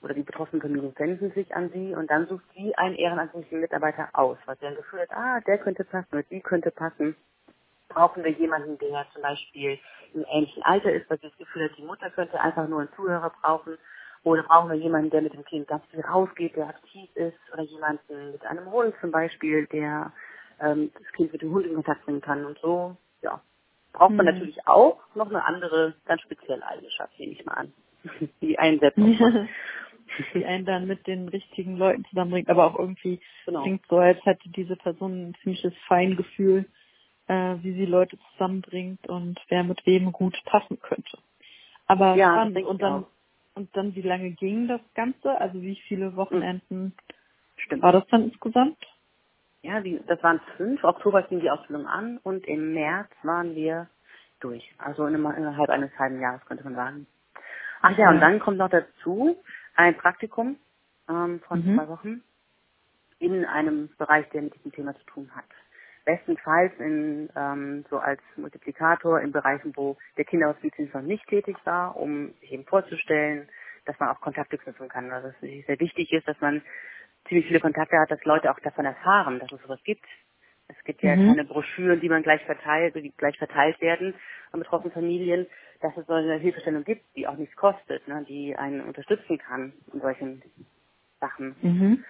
oder 0.02 0.14
die 0.14 0.24
betroffenen 0.24 0.60
Familien 0.60 0.92
wenden 0.98 1.30
sich 1.30 1.54
an 1.54 1.70
sie 1.72 1.94
und 1.94 2.10
dann 2.10 2.26
sucht 2.26 2.44
sie 2.56 2.74
einen 2.76 2.96
ehrenamtlichen 2.96 3.60
Mitarbeiter 3.60 4.08
aus, 4.14 4.36
weil 4.46 4.56
sie 4.58 4.66
ein 4.66 4.74
Gefühl 4.74 5.00
hat, 5.00 5.12
ah, 5.12 5.40
der 5.46 5.58
könnte 5.58 5.84
passen 5.84 6.08
oder 6.10 6.24
die 6.24 6.40
könnte 6.40 6.72
passen 6.72 7.14
brauchen 7.92 8.24
wir 8.24 8.32
jemanden, 8.32 8.78
der 8.78 9.06
zum 9.12 9.22
Beispiel 9.22 9.78
im 10.14 10.24
ähnlichen 10.30 10.62
Alter 10.62 10.92
ist, 10.92 11.08
weil 11.08 11.18
sie 11.18 11.28
das 11.28 11.38
Gefühl 11.38 11.64
hat, 11.64 11.76
die 11.76 11.84
Mutter 11.84 12.10
könnte 12.10 12.40
einfach 12.40 12.68
nur 12.68 12.80
einen 12.80 12.92
Zuhörer 12.96 13.32
brauchen. 13.40 13.78
Oder 14.24 14.44
brauchen 14.44 14.70
wir 14.70 14.76
jemanden, 14.76 15.10
der 15.10 15.22
mit 15.22 15.34
dem 15.34 15.44
Kind 15.44 15.66
ganz 15.66 15.84
viel 15.86 16.00
rausgeht, 16.00 16.54
der 16.56 16.68
aktiv 16.68 17.10
ist. 17.14 17.38
Oder 17.52 17.62
jemanden 17.62 18.32
mit 18.32 18.44
einem 18.46 18.70
Hund 18.70 18.94
zum 19.00 19.10
Beispiel, 19.10 19.66
der 19.66 20.12
ähm, 20.60 20.92
das 20.94 21.12
Kind 21.12 21.32
mit 21.32 21.42
dem 21.42 21.52
Hund 21.52 21.66
in 21.66 21.74
Kontakt 21.74 22.04
bringen 22.04 22.20
kann. 22.20 22.44
Und 22.44 22.58
so, 22.60 22.96
ja, 23.20 23.40
braucht 23.92 24.12
man 24.12 24.26
hm. 24.26 24.34
natürlich 24.34 24.66
auch 24.66 25.00
noch 25.14 25.28
eine 25.28 25.44
andere, 25.44 25.94
ganz 26.06 26.22
spezielle 26.22 26.66
Eigenschaft, 26.66 27.18
nehme 27.18 27.32
ich 27.32 27.44
mal 27.44 27.54
an. 27.54 27.72
Die 28.40 28.58
einsetzen. 28.58 29.48
die 30.34 30.44
einen 30.44 30.66
dann 30.66 30.86
mit 30.86 31.06
den 31.06 31.28
richtigen 31.28 31.78
Leuten 31.78 32.04
zusammenbringt, 32.10 32.50
aber 32.50 32.66
auch 32.66 32.78
irgendwie 32.78 33.18
genau. 33.46 33.62
klingt 33.62 33.86
so, 33.88 33.96
als 33.96 34.22
hätte 34.26 34.46
diese 34.50 34.76
Person 34.76 35.30
ein 35.30 35.34
ziemliches 35.42 35.72
Feingefühl 35.88 36.66
äh, 37.28 37.56
wie 37.62 37.72
sie 37.72 37.86
Leute 37.86 38.18
zusammenbringt 38.32 39.08
und 39.08 39.40
wer 39.48 39.64
mit 39.64 39.84
wem 39.86 40.12
gut 40.12 40.36
passen 40.44 40.80
könnte. 40.80 41.18
Aber 41.86 42.14
ja, 42.14 42.32
spannend. 42.32 42.64
Und 42.66 42.82
dann, 42.82 43.06
und 43.54 43.76
dann, 43.76 43.94
wie 43.94 44.02
lange 44.02 44.30
ging 44.30 44.68
das 44.68 44.80
Ganze? 44.94 45.40
Also 45.40 45.60
wie 45.62 45.76
viele 45.88 46.16
Wochenenden 46.16 46.94
Stimmt. 47.56 47.82
war 47.82 47.92
das 47.92 48.06
dann 48.08 48.24
insgesamt? 48.24 48.78
Ja, 49.62 49.80
die, 49.80 50.00
das 50.06 50.22
waren 50.22 50.40
fünf. 50.56 50.82
Oktober 50.82 51.22
ging 51.22 51.40
die 51.40 51.50
Ausbildung 51.50 51.86
an 51.86 52.18
und 52.22 52.46
im 52.46 52.74
März 52.74 53.10
waren 53.22 53.54
wir 53.54 53.88
durch. 54.40 54.74
Also 54.78 55.06
innerhalb 55.06 55.70
eines 55.70 55.96
halben 55.98 56.20
Jahres 56.20 56.44
könnte 56.46 56.64
man 56.64 56.74
sagen. 56.74 57.06
Ach 57.80 57.96
ja, 57.96 58.10
und 58.10 58.20
dann 58.20 58.40
kommt 58.40 58.58
noch 58.58 58.70
dazu 58.70 59.36
ein 59.76 59.96
Praktikum 59.96 60.56
ähm, 61.08 61.40
von 61.46 61.64
mhm. 61.64 61.76
zwei 61.76 61.88
Wochen 61.88 62.22
in 63.18 63.44
einem 63.44 63.88
Bereich, 63.98 64.28
der 64.30 64.42
mit 64.42 64.54
diesem 64.56 64.72
Thema 64.72 64.96
zu 64.96 65.04
tun 65.04 65.30
hat. 65.34 65.44
bestenfalls 66.04 66.72
in, 66.80 67.30
ähm, 67.36 67.84
so 67.88 67.98
als 67.98 68.20
Multiplikator 68.36 69.20
in 69.20 69.30
Bereichen, 69.30 69.72
wo 69.76 69.96
der 70.16 70.24
Kinderhospizdienst 70.24 70.94
noch 70.94 71.02
nicht 71.02 71.24
tätig 71.28 71.56
war, 71.64 71.96
um 71.96 72.34
sich 72.40 72.52
eben 72.52 72.64
vorzustellen, 72.64 73.48
dass 73.84 73.98
man 74.00 74.08
auch 74.08 74.20
Kontakte 74.20 74.58
knüpfen 74.58 74.88
kann. 74.88 75.12
Also 75.12 75.28
dass 75.28 75.36
es 75.42 75.66
sehr 75.66 75.78
wichtig 75.78 76.12
ist, 76.12 76.26
dass 76.26 76.40
man 76.40 76.62
ziemlich 77.28 77.46
viele 77.46 77.60
Kontakte 77.60 77.98
hat, 77.98 78.10
dass 78.10 78.24
Leute 78.24 78.50
auch 78.50 78.60
davon 78.60 78.84
erfahren, 78.84 79.38
dass 79.38 79.52
es 79.52 79.62
sowas 79.62 79.80
gibt. 79.84 80.04
Es 80.68 80.82
gibt 80.84 81.02
ja 81.02 81.16
Mhm. 81.16 81.28
keine 81.28 81.44
Broschüren, 81.44 82.00
die 82.00 82.08
man 82.08 82.22
gleich 82.22 82.42
verteilt, 82.44 82.94
die 82.94 83.12
gleich 83.16 83.36
verteilt 83.38 83.80
werden 83.80 84.14
an 84.52 84.60
betroffenen 84.60 84.92
Familien, 84.92 85.46
dass 85.80 85.96
es 85.96 86.06
so 86.06 86.12
eine 86.14 86.36
Hilfestellung 86.36 86.84
gibt, 86.84 87.04
die 87.16 87.26
auch 87.26 87.36
nichts 87.36 87.56
kostet, 87.56 88.06
ne, 88.08 88.24
die 88.28 88.56
einen 88.56 88.80
unterstützen 88.82 89.38
kann 89.38 89.72
in 89.92 90.00
solchen 90.00 90.42
Sachen. 91.20 91.56
Mhm. 91.62 92.04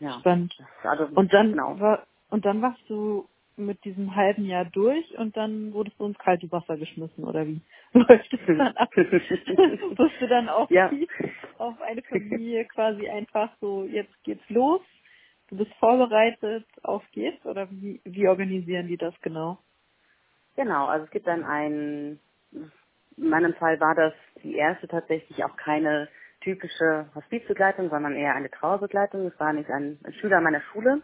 Ja. 0.00 0.18
Spannend. 0.20 0.54
Also, 0.82 1.04
Und 1.14 1.32
dann 1.32 1.52
genau. 1.52 1.80
war, 1.80 2.06
und 2.30 2.44
dann 2.44 2.60
warst 2.62 2.80
du 2.88 3.28
mit 3.56 3.82
diesem 3.84 4.14
halben 4.14 4.44
Jahr 4.44 4.66
durch 4.66 5.16
und 5.18 5.36
dann 5.36 5.72
wurdest 5.72 5.98
du 5.98 6.06
ins 6.06 6.18
kalte 6.18 6.50
Wasser 6.52 6.76
geschmissen 6.76 7.24
oder 7.24 7.46
wie 7.46 7.60
läuft 7.94 8.32
es 8.32 8.40
dann 8.46 8.76
ab? 8.76 8.90
Wirst 8.96 10.20
du 10.20 10.26
dann 10.28 10.48
auf, 10.50 10.70
Ja. 10.70 10.90
Auf 11.58 11.80
eine 11.82 12.02
Familie 12.08 12.64
quasi 12.66 13.08
einfach 13.08 13.50
so, 13.60 13.84
jetzt 13.84 14.12
geht's 14.24 14.48
los, 14.48 14.80
du 15.48 15.56
bist 15.56 15.72
vorbereitet, 15.74 16.66
auf 16.82 17.02
geht's 17.12 17.44
oder 17.46 17.70
wie, 17.70 18.00
wie 18.04 18.28
organisieren 18.28 18.88
die 18.88 18.96
das 18.96 19.14
genau? 19.22 19.58
Genau, 20.56 20.86
also 20.86 21.04
es 21.04 21.10
gibt 21.10 21.26
dann 21.26 21.44
ein, 21.44 22.18
in 22.52 23.28
meinem 23.28 23.54
Fall 23.54 23.78
war 23.80 23.94
das 23.94 24.14
die 24.42 24.56
erste 24.56 24.88
tatsächlich 24.88 25.44
auch 25.44 25.56
keine 25.56 26.08
typische 26.40 27.06
Hospizbegleitung, 27.14 27.90
sondern 27.90 28.14
eher 28.14 28.34
eine 28.34 28.50
Trauerbegleitung. 28.50 29.26
Es 29.26 29.38
war 29.40 29.52
nicht 29.52 29.70
ein, 29.70 29.98
ein 30.04 30.12
Schüler 30.14 30.40
meiner 30.40 30.60
Schule, 30.72 31.02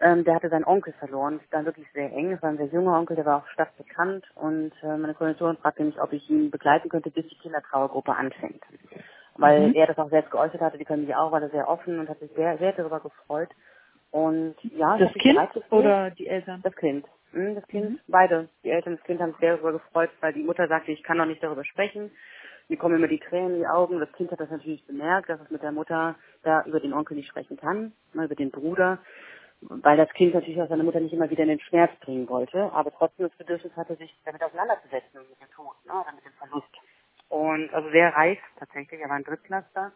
ähm, 0.00 0.24
der 0.24 0.34
hatte 0.34 0.48
seinen 0.48 0.64
Onkel 0.64 0.92
verloren. 0.94 1.38
Das 1.38 1.52
war 1.52 1.64
wirklich 1.64 1.86
sehr 1.92 2.12
eng. 2.12 2.32
Es 2.32 2.42
war 2.42 2.50
ein 2.50 2.56
sehr 2.56 2.66
junger 2.66 2.98
Onkel, 2.98 3.16
der 3.16 3.24
war 3.24 3.38
auch 3.38 3.48
stadtbekannt. 3.48 4.24
Und 4.34 4.72
äh, 4.82 4.96
meine 4.96 5.14
Koordinatorin 5.14 5.58
fragte 5.58 5.84
mich, 5.84 6.00
ob 6.00 6.12
ich 6.12 6.28
ihn 6.28 6.50
begleiten 6.50 6.88
könnte, 6.88 7.10
bis 7.10 7.26
die 7.28 7.38
Kindertrauergruppe 7.38 8.14
anfängt. 8.14 8.62
Weil 9.36 9.68
Mhm. 9.68 9.74
er 9.74 9.86
das 9.86 9.98
auch 9.98 10.10
selbst 10.10 10.30
geäußert 10.30 10.60
hatte, 10.60 10.78
die 10.78 10.84
Familie 10.84 11.18
auch, 11.18 11.32
war 11.32 11.40
da 11.40 11.48
sehr 11.48 11.68
offen 11.68 11.98
und 11.98 12.08
hat 12.08 12.18
sich 12.20 12.30
sehr, 12.32 12.58
sehr 12.58 12.72
darüber 12.72 13.00
gefreut. 13.00 13.48
Und 14.10 14.56
ja, 14.62 14.98
Das 14.98 15.12
Kind 15.14 15.38
oder 15.70 16.10
die 16.10 16.26
Eltern? 16.26 16.60
Das 16.62 16.74
Kind. 16.76 17.06
Hm, 17.32 17.54
Das 17.54 17.66
Kind, 17.68 17.92
Mhm. 17.92 18.00
beide. 18.08 18.48
Die 18.62 18.70
Eltern 18.70 18.96
des 18.96 19.04
Kindes 19.04 19.22
haben 19.22 19.30
sich 19.32 19.40
sehr 19.40 19.52
darüber 19.54 19.72
gefreut, 19.72 20.10
weil 20.20 20.34
die 20.34 20.42
Mutter 20.42 20.68
sagte, 20.68 20.92
ich 20.92 21.02
kann 21.02 21.16
noch 21.16 21.24
nicht 21.26 21.42
darüber 21.42 21.64
sprechen. 21.64 22.10
Mir 22.68 22.76
kommen 22.76 22.96
immer 22.96 23.08
die 23.08 23.18
Tränen 23.18 23.54
in 23.54 23.58
die 23.60 23.66
Augen. 23.66 24.00
Das 24.00 24.12
Kind 24.12 24.30
hat 24.30 24.40
das 24.40 24.50
natürlich 24.50 24.86
bemerkt, 24.86 25.28
dass 25.30 25.40
es 25.40 25.50
mit 25.50 25.62
der 25.62 25.72
Mutter 25.72 26.14
da 26.42 26.62
über 26.64 26.78
den 26.80 26.92
Onkel 26.92 27.16
nicht 27.16 27.28
sprechen 27.28 27.56
kann, 27.56 27.92
ne, 28.12 28.24
über 28.24 28.34
den 28.34 28.50
Bruder, 28.50 28.98
weil 29.62 29.96
das 29.96 30.10
Kind 30.10 30.34
natürlich 30.34 30.60
auch 30.60 30.68
seine 30.68 30.82
Mutter 30.84 31.00
nicht 31.00 31.12
immer 31.12 31.28
wieder 31.30 31.42
in 31.42 31.48
den 31.48 31.60
Schmerz 31.60 31.90
bringen 32.00 32.28
wollte, 32.28 32.70
aber 32.72 32.90
trotzdem 32.92 33.28
das 33.28 33.36
Bedürfnis 33.38 33.74
hatte, 33.76 33.96
sich 33.96 34.14
damit 34.24 34.42
auseinanderzusetzen, 34.42 35.20
mit 35.28 35.40
dem 35.40 35.50
Tod 35.54 35.74
ne, 35.86 35.92
oder 35.92 36.12
mit 36.14 36.24
dem 36.24 36.32
Verlust. 36.32 36.68
Und 37.32 37.72
also 37.72 37.88
sehr 37.88 38.14
reif 38.14 38.38
tatsächlich, 38.58 39.00
er 39.00 39.08
war 39.08 39.16
ein 39.16 39.24
Drittklässler. 39.24 39.90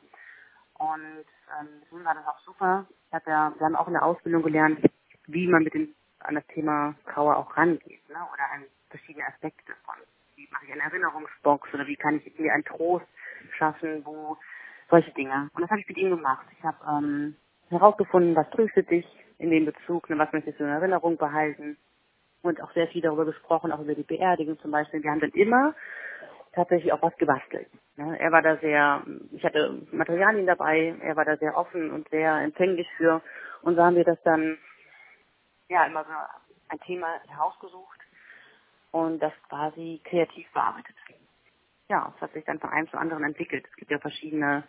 Und 0.79 1.27
ähm, 1.61 1.69
deswegen 1.83 2.03
war 2.03 2.15
das 2.15 2.27
auch 2.27 2.39
super. 2.41 2.87
Ich 3.09 3.13
hab 3.13 3.27
ja, 3.27 3.53
wir 3.59 3.67
haben 3.67 3.77
auch 3.77 3.89
in 3.89 3.93
der 3.93 4.07
Ausbildung 4.07 4.43
gelernt, 4.43 4.81
wie 5.27 5.47
man 5.47 5.63
mit 5.63 5.75
dem 5.75 5.95
an 6.21 6.37
das 6.37 6.47
Thema 6.47 6.95
Trauer 7.13 7.37
auch 7.37 7.55
rangeht, 7.55 8.09
ne? 8.09 8.17
Oder 8.33 8.43
an 8.55 8.65
verschiedene 8.89 9.27
Aspekte 9.27 9.65
davon. 9.67 10.03
Wie 10.37 10.49
mache 10.51 10.65
ich 10.65 10.73
eine 10.73 10.83
Erinnerungsbox 10.83 11.75
oder 11.75 11.87
wie 11.87 11.97
kann 11.97 12.23
ich 12.25 12.39
mir 12.39 12.55
einen 12.55 12.65
Trost 12.65 13.07
schaffen, 13.59 14.03
wo 14.07 14.39
solche 14.89 15.13
Dinge. 15.13 15.51
Und 15.53 15.61
das 15.61 15.71
habe 15.71 15.81
ich 15.81 15.89
mit 15.89 15.99
ihm 15.99 16.09
gemacht. 16.09 16.47
Ich 16.57 16.65
habe 16.65 16.79
ähm, 16.89 17.37
herausgefunden, 17.69 18.35
was 18.35 18.49
tröstet 18.49 18.91
dich 18.91 19.07
in 19.37 19.51
dem 19.51 19.67
Bezug, 19.67 20.09
ne? 20.09 20.17
was 20.17 20.33
möchtest 20.33 20.59
du 20.59 20.65
in 20.65 20.71
Erinnerung 20.71 21.19
behalten 21.19 21.77
und 22.41 22.63
auch 22.63 22.73
sehr 22.73 22.89
viel 22.89 23.03
darüber 23.03 23.27
gesprochen, 23.27 23.73
auch 23.73 23.81
über 23.81 23.95
die 23.95 24.05
Beerdigung 24.05 24.59
zum 24.61 24.71
Beispiel. 24.71 25.03
Wir 25.03 25.11
haben 25.11 25.21
dann 25.21 25.33
immer 25.33 25.75
tatsächlich 26.57 26.93
auch 26.93 27.03
was 27.03 27.17
gebastelt. 27.19 27.69
Ne? 27.97 28.19
Er 28.19 28.33
war 28.33 28.43
da 28.43 28.57
sehr, 28.57 29.05
ich 29.31 29.45
hatte 29.45 29.83
Materialien 29.93 30.47
dabei, 30.47 30.97
er 31.01 31.17
war 31.17 31.25
da 31.25 31.37
sehr 31.37 31.57
offen 31.57 31.91
und 31.93 32.09
sehr 32.09 32.35
empfänglich 32.39 32.89
für. 32.97 33.23
Und 33.63 33.77
so 33.77 33.85
haben 33.85 33.97
wir 33.97 34.05
das 34.05 34.21
dann, 34.25 34.59
ja, 35.69 35.85
immer 35.85 36.05
so 36.05 36.11
ein 36.69 36.81
Thema 36.81 37.21
herausgesucht 37.29 38.01
und 38.91 39.21
das 39.21 39.33
quasi 39.49 40.01
kreativ 40.05 40.51
bearbeitet. 40.53 40.97
Ja, 41.89 42.13
es 42.17 42.21
hat 42.21 42.33
sich 42.33 42.45
dann 42.45 42.59
von 42.59 42.71
einem 42.71 42.89
zum 42.89 42.99
anderen 42.99 43.23
entwickelt. 43.23 43.65
Es 43.71 43.77
gibt 43.77 43.91
ja 43.91 43.99
verschiedene 43.99 44.65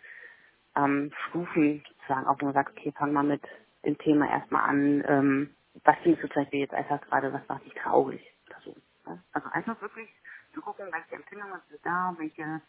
ähm, 0.76 1.10
Stufen, 1.28 1.82
sozusagen, 1.88 2.26
auch 2.26 2.40
wo 2.40 2.44
man 2.44 2.54
sagt, 2.54 2.76
okay, 2.76 2.92
fang 2.96 3.12
mal 3.12 3.24
mit 3.24 3.42
dem 3.84 3.98
Thema 3.98 4.30
erstmal 4.30 4.68
an, 4.68 5.04
ähm, 5.08 5.54
was 5.84 5.96
findest 6.02 6.24
du 6.24 6.28
Beispiel 6.28 6.60
jetzt 6.60 6.74
einfach 6.74 7.00
gerade, 7.00 7.32
was 7.32 7.46
macht 7.48 7.64
dich 7.64 7.74
traurig 7.74 8.22
oder 8.46 8.60
so. 8.60 8.76
Ne? 9.06 9.22
Also 9.32 9.48
einfach 9.52 9.80
wirklich 9.80 10.08
zu 10.52 10.60
gucken, 10.60 10.86
welche 10.90 11.14
Empfindungen 11.14 11.60
sind 11.68 11.80
da, 11.84 12.14
welche, 12.18 12.60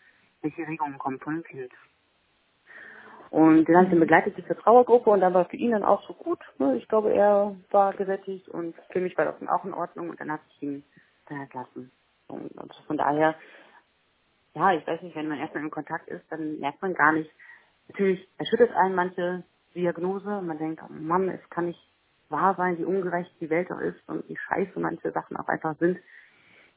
welche 0.42 0.68
Regungen 0.68 0.98
kommen 0.98 1.20
von 1.20 1.36
dem 1.36 1.44
Kind. 1.44 1.72
Und 3.32 3.66
den 3.66 3.76
habe 3.76 3.86
ich 3.86 3.92
dann 3.92 4.00
begleitet 4.00 4.36
bis 4.36 4.48
zur 4.48 4.58
Trauergruppe 4.58 5.10
und 5.12 5.22
dann 5.22 5.34
war 5.34 5.46
für 5.46 5.58
ihn 5.58 5.72
dann 5.72 5.84
auch 5.84 6.06
so 6.08 6.14
gut. 6.14 6.40
Ne? 6.58 6.78
Ich 6.78 6.88
glaube, 6.88 7.14
er 7.14 7.56
war 7.70 7.94
gesättigt 7.94 8.50
und 8.50 8.76
für 8.92 9.00
mich 9.00 9.16
war 9.18 9.26
das 9.26 9.38
dann 9.40 9.50
auch 9.50 9.66
in 9.66 9.74
Ordnung 9.74 10.10
und 10.10 10.20
dann 10.20 10.32
habe 10.32 10.42
ich 10.50 10.64
ihn 10.64 10.84
dann 11.28 11.42
entlassen. 11.42 11.92
Und, 12.28 12.52
und 12.52 12.74
von 12.88 12.98
daher, 12.98 13.36
ja, 14.56 14.74
ich 14.74 14.86
weiß 14.86 15.02
nicht, 15.04 15.16
wenn 15.16 15.28
man 15.28 15.38
erstmal 15.38 15.64
in 15.64 15.70
Kontakt 15.70 16.08
ist, 16.08 16.26
dann 16.32 16.60
merkt 16.60 16.82
man 16.82 16.96
gar 16.96 17.12
nicht, 17.12 17.30
natürlich 17.88 18.28
erschüttert 18.38 18.72
einen 18.76 18.96
manche 18.96 19.44
Diagnose 19.76 20.42
man 20.42 20.58
denkt, 20.58 20.82
oh 20.84 20.92
Mann, 20.92 21.30
es 21.30 21.50
kann 21.50 21.68
nicht 21.68 21.80
wahr 22.30 22.56
sein, 22.56 22.78
wie 22.78 22.86
ungerecht 22.86 23.32
die 23.40 23.50
Welt 23.50 23.72
auch 23.72 23.80
ist 23.80 23.98
und 24.08 24.28
wie 24.28 24.38
scheiße 24.38 24.80
manche 24.80 25.12
Sachen 25.12 25.38
auch 25.38 25.48
einfach 25.48 25.78
sind. 25.78 26.00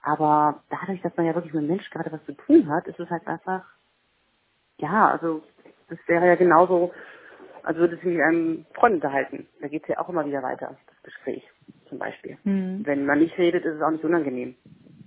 Aber 0.02 0.62
dadurch, 0.68 1.00
dass 1.02 1.16
man 1.16 1.26
ja 1.26 1.34
wirklich 1.34 1.54
mit 1.54 1.62
dem 1.62 1.68
Mensch 1.68 1.88
gerade 1.90 2.12
was 2.12 2.24
zu 2.24 2.32
tun 2.32 2.68
hat, 2.68 2.86
ist 2.88 2.98
es 2.98 3.08
halt 3.08 3.26
einfach, 3.26 3.64
ja, 4.78 5.10
also 5.10 5.42
das 5.88 5.98
wäre 6.06 6.26
ja 6.26 6.34
genauso, 6.34 6.92
als 7.62 7.78
würde 7.78 7.96
sich 7.96 8.04
mit 8.04 8.20
einem 8.20 8.66
Freund 8.74 8.96
unterhalten. 8.96 9.46
Da 9.60 9.68
geht 9.68 9.82
es 9.82 9.88
ja 9.88 10.00
auch 10.00 10.08
immer 10.08 10.26
wieder 10.26 10.42
weiter, 10.42 10.76
das 10.86 11.02
Gespräch 11.04 11.48
zum 11.88 11.98
Beispiel. 11.98 12.36
Hm. 12.42 12.82
Wenn 12.84 13.06
man 13.06 13.20
nicht 13.20 13.38
redet, 13.38 13.64
ist 13.64 13.76
es 13.76 13.82
auch 13.82 13.90
nicht 13.90 14.04
unangenehm. 14.04 14.56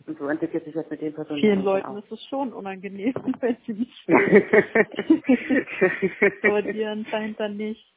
Und 0.07 0.19
so 0.19 0.27
entwickelt 0.27 0.63
sich 0.63 0.73
das 0.73 0.89
mit 0.89 1.01
den 1.01 1.13
Personen 1.13 1.39
Vielen 1.39 1.63
Leuten 1.63 1.87
auch. 1.87 1.97
ist 1.97 2.11
es 2.11 2.23
schon 2.25 2.53
unangenehm, 2.53 3.13
wenn 3.39 3.57
sie 3.65 3.73
nicht 3.73 4.07
aber 6.43 6.61
dir 6.61 6.91
anscheinend 6.91 7.39
dann 7.39 7.57
nicht. 7.57 7.91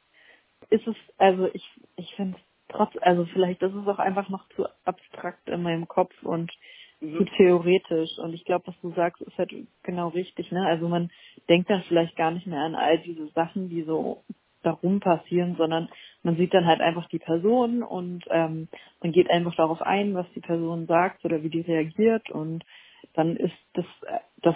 Ist 0.71 0.87
es, 0.87 0.95
also 1.17 1.47
ich, 1.53 1.69
ich 1.95 2.15
finde 2.15 2.37
trotz, 2.67 2.93
also 3.01 3.25
vielleicht 3.25 3.61
ist 3.61 3.75
es 3.75 3.87
auch 3.87 3.99
einfach 3.99 4.27
noch 4.29 4.49
zu 4.49 4.65
abstrakt 4.85 5.47
in 5.49 5.61
meinem 5.61 5.87
Kopf 5.87 6.11
und 6.23 6.51
zu 6.99 7.07
Mhm. 7.07 7.25
theoretisch. 7.37 8.17
Und 8.19 8.33
ich 8.33 8.45
glaube, 8.45 8.67
was 8.67 8.79
du 8.81 8.91
sagst, 8.93 9.21
ist 9.21 9.37
halt 9.37 9.51
genau 9.83 10.09
richtig, 10.09 10.51
ne? 10.51 10.65
Also 10.65 10.87
man 10.87 11.09
denkt 11.49 11.69
dann 11.69 11.83
vielleicht 11.83 12.15
gar 12.15 12.31
nicht 12.31 12.47
mehr 12.47 12.61
an 12.61 12.75
all 12.75 12.99
diese 12.99 13.27
Sachen, 13.29 13.69
die 13.69 13.83
so 13.83 14.23
darum 14.63 14.99
passieren, 14.99 15.55
sondern 15.57 15.89
man 16.23 16.35
sieht 16.37 16.53
dann 16.53 16.65
halt 16.65 16.81
einfach 16.81 17.07
die 17.09 17.19
Person 17.19 17.83
und 17.83 18.25
ähm, 18.29 18.67
man 19.01 19.13
geht 19.13 19.29
einfach 19.29 19.55
darauf 19.55 19.81
ein, 19.81 20.13
was 20.15 20.25
die 20.35 20.41
Person 20.41 20.85
sagt 20.87 21.23
oder 21.23 21.43
wie 21.43 21.49
die 21.49 21.61
reagiert 21.61 22.29
und 22.31 22.65
dann 23.13 23.37
ist 23.37 23.55
das 23.73 23.85
äh, 24.07 24.19
das 24.41 24.55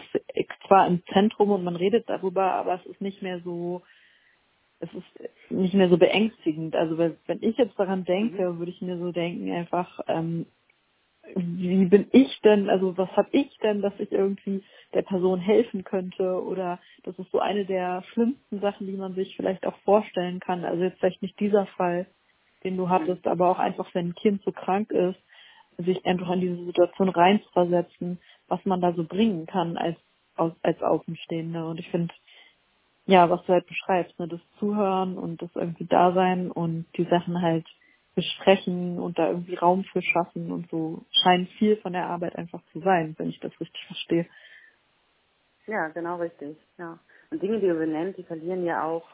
zwar 0.68 0.88
im 0.88 1.04
Zentrum 1.14 1.52
und 1.52 1.64
man 1.64 1.78
redet 1.78 2.10
darüber, 2.10 2.52
aber 2.54 2.76
es 2.76 2.86
ist 2.88 3.02
nicht 3.02 3.22
mehr 3.22 3.40
so 3.42 3.82
es 4.80 4.90
ist 4.94 5.52
nicht 5.52 5.74
mehr 5.74 5.90
so 5.90 5.98
beängstigend. 5.98 6.76
Also 6.76 6.98
wenn 6.98 7.18
wenn 7.28 7.42
ich 7.42 7.58
jetzt 7.58 7.80
daran 7.80 8.04
denke, 8.06 8.60
würde 8.60 8.72
ich 8.72 8.82
mir 8.82 8.98
so 8.98 9.12
denken 9.12 9.52
einfach, 9.52 10.02
ähm, 10.08 10.46
wie 11.36 11.86
bin 11.86 12.08
ich 12.12 12.40
denn, 12.42 12.70
also 12.70 12.98
was 12.98 13.10
habe 13.16 13.30
ich 13.32 13.58
denn, 13.60 13.82
dass 13.82 13.94
ich 14.00 14.12
irgendwie 14.12 14.64
der 14.94 15.04
Person 15.04 15.40
helfen 15.40 15.84
könnte 15.84 16.44
oder 16.44 16.80
das 17.04 17.18
ist 17.18 17.32
so 17.32 17.40
eine 17.40 17.66
der 17.66 18.04
schlimmsten 18.14 18.60
Sachen, 18.60 18.88
die 18.88 18.98
man 18.98 19.16
sich 19.16 19.36
vielleicht 19.36 19.66
auch 19.66 19.78
vorstellen 19.80 20.40
kann. 20.40 20.66
Also 20.66 20.84
jetzt 20.84 21.00
vielleicht 21.00 21.22
nicht 21.22 21.40
dieser 21.40 21.66
Fall, 21.66 22.08
den 22.64 22.78
du 22.78 22.90
hattest, 22.90 23.26
aber 23.28 23.50
auch 23.50 23.60
einfach, 23.60 23.94
wenn 23.94 24.10
ein 24.10 24.16
Kind 24.16 24.42
so 24.44 24.52
krank 24.52 24.92
ist, 24.92 25.20
sich 25.78 26.06
einfach 26.06 26.32
in 26.32 26.42
diese 26.42 26.66
Situation 26.66 27.10
reinzuversetzen, 27.10 28.20
was 28.48 28.64
man 28.66 28.82
da 28.82 28.94
so 28.94 29.04
bringen 29.04 29.48
kann 29.48 29.78
als 29.78 29.98
als, 30.36 30.56
als 30.64 30.82
Außenstehende. 30.82 31.66
Und 31.66 31.80
ich 31.80 31.90
finde, 31.90 32.14
ja, 33.06 33.30
was 33.30 33.44
du 33.46 33.54
halt 33.54 33.68
beschreibst, 33.68 34.18
ne, 34.20 34.28
das 34.28 34.40
Zuhören 34.60 35.18
und 35.18 35.42
das 35.42 35.50
irgendwie 35.56 35.86
da 35.86 36.14
sein 36.14 36.52
und 36.52 36.86
die 36.98 37.06
Sachen 37.06 37.42
halt 37.42 37.66
besprechen 38.16 39.00
und 39.00 39.18
da 39.18 39.30
irgendwie 39.30 39.56
Raum 39.56 39.84
für 39.86 40.02
schaffen 40.02 40.52
und 40.52 40.70
so 40.70 41.04
scheint 41.24 41.50
viel 41.52 41.78
von 41.78 41.94
der 41.94 42.08
Arbeit 42.08 42.36
einfach 42.36 42.62
zu 42.72 42.80
sein, 42.80 43.16
wenn 43.18 43.30
ich 43.30 43.40
das 43.40 43.52
richtig 43.60 43.86
verstehe. 43.88 44.28
Ja, 45.66 45.88
genau 45.90 46.18
richtig. 46.18 46.58
Ja. 46.78 47.00
Und 47.32 47.42
Dinge, 47.42 47.60
die 47.60 47.68
du 47.68 47.76
benennst, 47.76 48.20
die 48.20 48.24
verlieren 48.24 48.66
ja 48.66 48.84
auch 48.84 49.08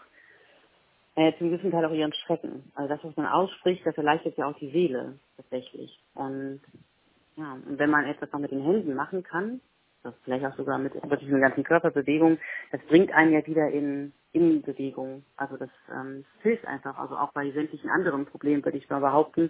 äh, 1.16 1.34
zum 1.38 1.50
gewissen 1.50 1.72
Teil 1.72 1.86
auch 1.86 1.94
ihren 1.94 2.14
Schrecken. 2.14 2.72
Also 2.76 2.94
das, 2.94 3.04
was 3.04 3.16
man 3.16 3.28
ausspricht, 3.28 3.86
das 3.86 3.98
erleichtert 3.98 4.38
ja 4.38 4.48
auch 4.48 4.58
die 4.58 4.72
Seele 4.72 5.20
tatsächlich. 5.38 5.98
Und 6.14 6.62
ja, 7.36 7.54
und 7.54 7.80
wenn 7.80 7.90
man 7.90 8.06
etwas 8.06 8.32
noch 8.32 8.40
mit 8.40 8.52
den 8.52 8.64
Händen 8.64 8.96
machen 8.96 9.24
kann, 9.24 9.62
das 10.04 10.14
vielleicht 10.24 10.46
auch 10.46 10.56
sogar 10.56 10.78
mit 10.78 10.94
wirklich 10.94 11.30
einer 11.30 11.40
ganzen 11.40 11.64
Körperbewegung, 11.64 12.38
das 12.72 12.82
bringt 12.84 13.12
einen 13.12 13.34
ja 13.34 13.46
wieder 13.46 13.68
in, 13.70 14.14
in 14.32 14.62
Bewegung. 14.62 15.24
Also 15.38 15.58
das, 15.58 15.70
ähm, 15.92 16.26
hilft 16.42 16.66
einfach. 16.66 16.98
Also 16.98 17.16
auch 17.16 17.34
bei 17.34 17.50
sämtlichen 17.52 17.90
anderen 17.90 18.26
Problemen 18.26 18.64
würde 18.64 18.78
ich 18.78 18.90
mal 18.90 19.02
behaupten, 19.02 19.50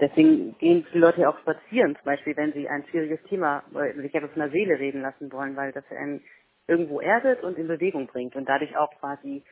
deswegen 0.00 0.56
gehen 0.58 0.86
viele 0.90 1.06
Leute 1.06 1.22
ja 1.22 1.30
auch 1.30 1.38
spazieren, 1.38 1.94
zum 1.96 2.04
Beispiel, 2.04 2.36
wenn 2.36 2.52
sie 2.52 2.68
ein 2.68 2.84
schwieriges 2.86 3.22
Thema, 3.24 3.62
oder 3.72 3.92
sich 3.94 4.14
etwas 4.14 4.30
von 4.30 4.40
der 4.40 4.50
Seele 4.50 4.78
reden 4.78 5.02
lassen 5.02 5.30
wollen, 5.32 5.56
weil 5.56 5.72
das 5.72 5.84
einen 5.90 6.22
irgendwo 6.66 7.00
erdet 7.00 7.42
und 7.42 7.58
in 7.58 7.68
Bewegung 7.68 8.06
bringt 8.06 8.36
und 8.36 8.48
dadurch 8.48 8.76
auch 8.76 8.90
quasi 8.98 9.42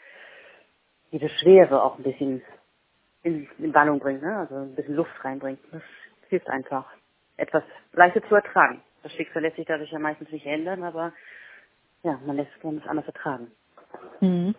diese 1.11 1.29
Schwere 1.29 1.83
auch 1.83 1.99
ein 1.99 2.05
bisschen 2.05 2.43
in, 3.23 3.49
in 3.59 3.75
Wallung 3.75 3.99
bringt, 3.99 4.23
ne? 4.23 4.37
also 4.39 4.57
ein 4.57 4.75
bisschen 4.75 4.97
Luft 4.97 5.13
reinbringt. 5.23 5.61
Das 5.71 5.83
hilft 6.29 6.49
einfach, 6.49 6.87
etwas 7.37 7.63
leichter 7.93 8.23
zu 8.29 8.35
ertragen. 8.35 8.83
Das 9.03 9.13
Schicksal 9.13 9.43
lässt 9.43 9.57
sich 9.57 9.67
dadurch 9.67 9.91
ja 9.91 9.99
meistens 9.99 10.31
nicht 10.31 10.47
ändern, 10.47 10.83
aber 10.83 11.13
ja, 12.03 12.19
man 12.27 12.37
lässt 12.37 12.51
es 12.57 12.87
anders 12.87 13.07
ertragen. 13.07 13.51
Mhm. 14.21 14.55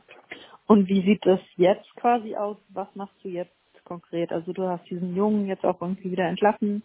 Und 0.68 0.88
wie 0.88 1.02
sieht 1.06 1.26
das 1.26 1.40
jetzt 1.56 1.94
quasi 1.96 2.36
aus? 2.36 2.58
Was 2.70 2.88
machst 2.96 3.16
du 3.24 3.30
jetzt 3.30 3.54
konkret? 3.84 4.32
Also 4.32 4.54
du 4.54 4.68
hast 4.68 4.90
diesen 4.90 5.16
Jungen 5.16 5.48
jetzt 5.48 5.66
auch 5.66 5.82
irgendwie 5.82 6.12
wieder 6.12 6.26
entlassen 6.26 6.84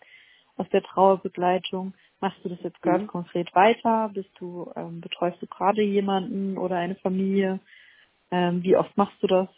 aus 0.57 0.69
der 0.71 0.83
Trauerbegleitung. 0.83 1.95
Machst 2.21 2.45
du 2.45 2.49
das 2.49 2.61
jetzt 2.63 2.83
gerade 2.83 3.05
mhm. 3.05 3.09
konkret 3.09 3.55
weiter? 3.55 4.11
Bist 4.13 4.31
du, 4.39 4.71
ähm, 4.75 5.01
betreust 5.01 5.41
du 5.41 5.47
gerade 5.47 5.83
jemanden 5.83 6.59
oder 6.59 6.77
eine 6.77 6.97
Familie? 6.97 7.61
Ähm, 8.31 8.63
wie 8.63 8.77
oft 8.77 8.97
machst 8.97 9.23
du 9.23 9.27
das? 9.29 9.49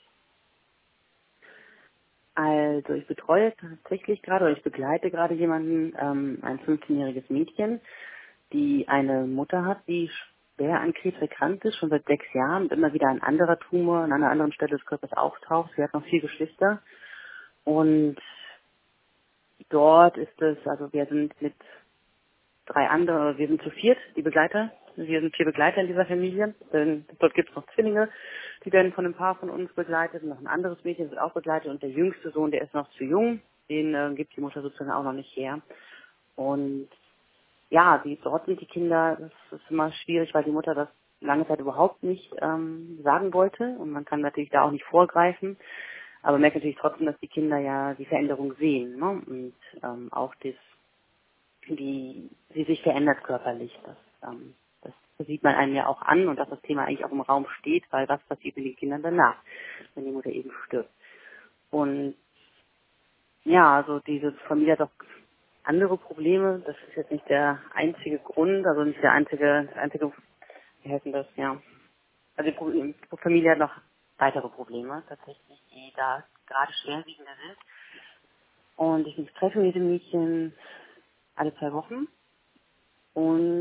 Also 2.89 3.01
ich 3.01 3.07
betreue 3.07 3.53
tatsächlich 3.57 4.23
gerade 4.23 4.45
oder 4.47 4.57
ich 4.57 4.63
begleite 4.63 5.11
gerade 5.11 5.35
jemanden, 5.35 5.95
ähm, 6.01 6.39
ein 6.43 6.59
15-jähriges 6.61 7.25
Mädchen, 7.29 7.81
die 8.53 8.87
eine 8.89 9.27
Mutter 9.27 9.65
hat, 9.65 9.87
die 9.87 10.11
schwer 10.57 10.81
an 10.81 10.93
Krebs 10.93 11.21
erkrankt 11.21 11.65
ist, 11.65 11.77
schon 11.77 11.91
seit 11.91 12.05
sechs 12.07 12.27
Jahren 12.35 12.65
und 12.65 12.73
immer 12.73 12.93
wieder 12.93 13.09
ein 13.09 13.23
anderer 13.23 13.59
Tumor 13.59 14.01
an 14.01 14.13
einer 14.13 14.31
anderen 14.31 14.53
Stelle 14.53 14.77
des 14.77 14.87
Körpers 14.87 15.13
auftaucht. 15.13 15.71
Sie 15.77 15.83
hat 15.83 15.95
noch 15.95 16.05
vier 16.05 16.21
Geschwister 16.21 16.83
und 17.65 18.17
dort 19.69 20.17
ist 20.17 20.41
es, 20.43 20.59
also 20.67 20.93
wir 20.93 21.07
sind 21.07 21.41
mit 21.41 21.55
drei 22.67 22.89
anderen, 22.89 23.39
wir 23.39 23.49
sind 23.49 23.63
zu 23.63 23.71
viert, 23.71 23.99
die 24.17 24.23
Begleiter. 24.23 24.71
Wir 24.97 25.21
sind 25.21 25.35
vier 25.35 25.47
Begleiter 25.47 25.81
in 25.81 25.87
dieser 25.87 26.07
Familie. 26.07 26.55
Denn 26.73 27.05
dort 27.19 27.35
gibt 27.35 27.51
es 27.51 27.57
noch 27.57 27.67
Zwillinge, 27.75 28.09
die 28.65 28.73
werden 28.73 28.93
von 28.93 29.05
einem 29.05 29.15
Paar 29.15 29.37
von 29.37 29.51
uns 29.51 29.73
begleitet. 29.75 30.23
Noch 30.23 30.39
ein 30.39 30.47
anderes 30.47 30.83
Mädchen 30.85 31.11
wird 31.11 31.21
auch 31.21 31.33
begleitet 31.33 31.71
und 31.71 31.83
der 31.83 31.91
jüngste 31.91 32.31
Sohn, 32.31 32.51
der 32.51 32.63
ist 32.63 32.75
noch 32.75 32.89
zu 32.91 33.05
jung. 33.05 33.41
Den 33.69 33.95
äh, 33.95 34.13
gibt 34.15 34.37
die 34.37 34.41
Mutter 34.41 34.63
sozusagen 34.63 34.91
auch 34.91 35.05
noch 35.05 35.13
nicht 35.13 35.35
her. 35.37 35.61
Und 36.37 36.89
ja, 37.71 37.99
die, 38.05 38.19
dort 38.23 38.47
sind 38.47 38.61
die 38.61 38.67
Kinder, 38.67 39.17
das 39.21 39.61
ist 39.61 39.71
immer 39.71 39.93
schwierig, 39.93 40.35
weil 40.35 40.45
die 40.45 40.51
Mutter 40.51 40.75
das 40.75 40.89
lange 41.21 41.47
Zeit 41.47 41.61
überhaupt 41.61 42.03
nicht 42.03 42.33
ähm, 42.41 42.99
sagen 43.03 43.33
wollte 43.33 43.77
und 43.79 43.91
man 43.91 44.05
kann 44.05 44.21
natürlich 44.21 44.51
da 44.51 44.63
auch 44.63 44.71
nicht 44.71 44.85
vorgreifen. 44.85 45.57
Aber 46.23 46.39
merkt 46.39 46.57
natürlich 46.57 46.77
trotzdem, 46.79 47.07
dass 47.07 47.19
die 47.21 47.29
Kinder 47.29 47.59
ja 47.59 47.95
die 47.95 48.05
Veränderung 48.05 48.55
sehen 48.59 48.99
ne? 48.99 49.23
und 49.27 49.55
ähm, 49.83 50.13
auch 50.13 50.35
das, 50.43 50.55
wie 51.67 52.31
sie 52.55 52.65
sich 52.65 52.83
verändert 52.83 53.23
körperlich. 53.23 53.79
Das, 53.85 53.97
ähm, 54.31 54.55
sieht 55.25 55.43
man 55.43 55.55
einem 55.55 55.75
ja 55.75 55.87
auch 55.87 56.03
an 56.03 56.29
und 56.29 56.37
dass 56.39 56.49
das 56.49 56.61
Thema 56.63 56.85
eigentlich 56.85 57.05
auch 57.05 57.13
im 57.13 57.21
Raum 57.21 57.47
steht, 57.59 57.85
weil 57.91 58.09
was 58.09 58.23
passiert 58.25 58.57
mit 58.57 58.67
den 58.67 58.77
Kindern 58.77 59.03
danach, 59.03 59.37
wenn 59.95 60.05
die 60.05 60.13
Mutter 60.13 60.31
eben 60.31 60.51
stirbt. 60.67 60.91
Und 61.71 62.15
ja, 63.45 63.77
also 63.77 64.01
diese 64.01 64.33
Familie 64.49 64.73
hat 64.73 64.83
auch 64.83 64.91
andere 65.65 65.97
Probleme. 65.97 66.63
Das 66.67 66.77
ist 66.89 66.97
jetzt 66.97 67.11
nicht 67.11 67.29
der 67.29 67.61
einzige 67.75 68.19
Grund, 68.19 68.67
also 68.67 68.85
nicht 68.85 69.03
der 69.03 69.13
einzige, 69.13 69.69
einzige, 69.77 70.13
wie 70.83 70.93
heißt 70.93 71.05
denn 71.05 71.13
das, 71.13 71.27
ja. 71.37 71.61
Also 72.37 72.51
die 72.51 72.95
Familie 73.19 73.51
hat 73.53 73.59
noch 73.59 73.75
weitere 74.19 74.49
Probleme 74.49 75.03
tatsächlich, 75.09 75.63
die 75.73 75.93
da 75.97 76.25
gerade 76.47 76.73
schwerwiegender 76.73 77.33
sind. 77.47 77.59
Und 78.77 79.07
ich 79.07 79.33
treffe 79.35 79.59
mit 79.59 79.75
dem 79.75 79.91
Mädchen 79.91 80.55
alle 81.37 81.55
zwei 81.57 81.73
Wochen 81.73 82.09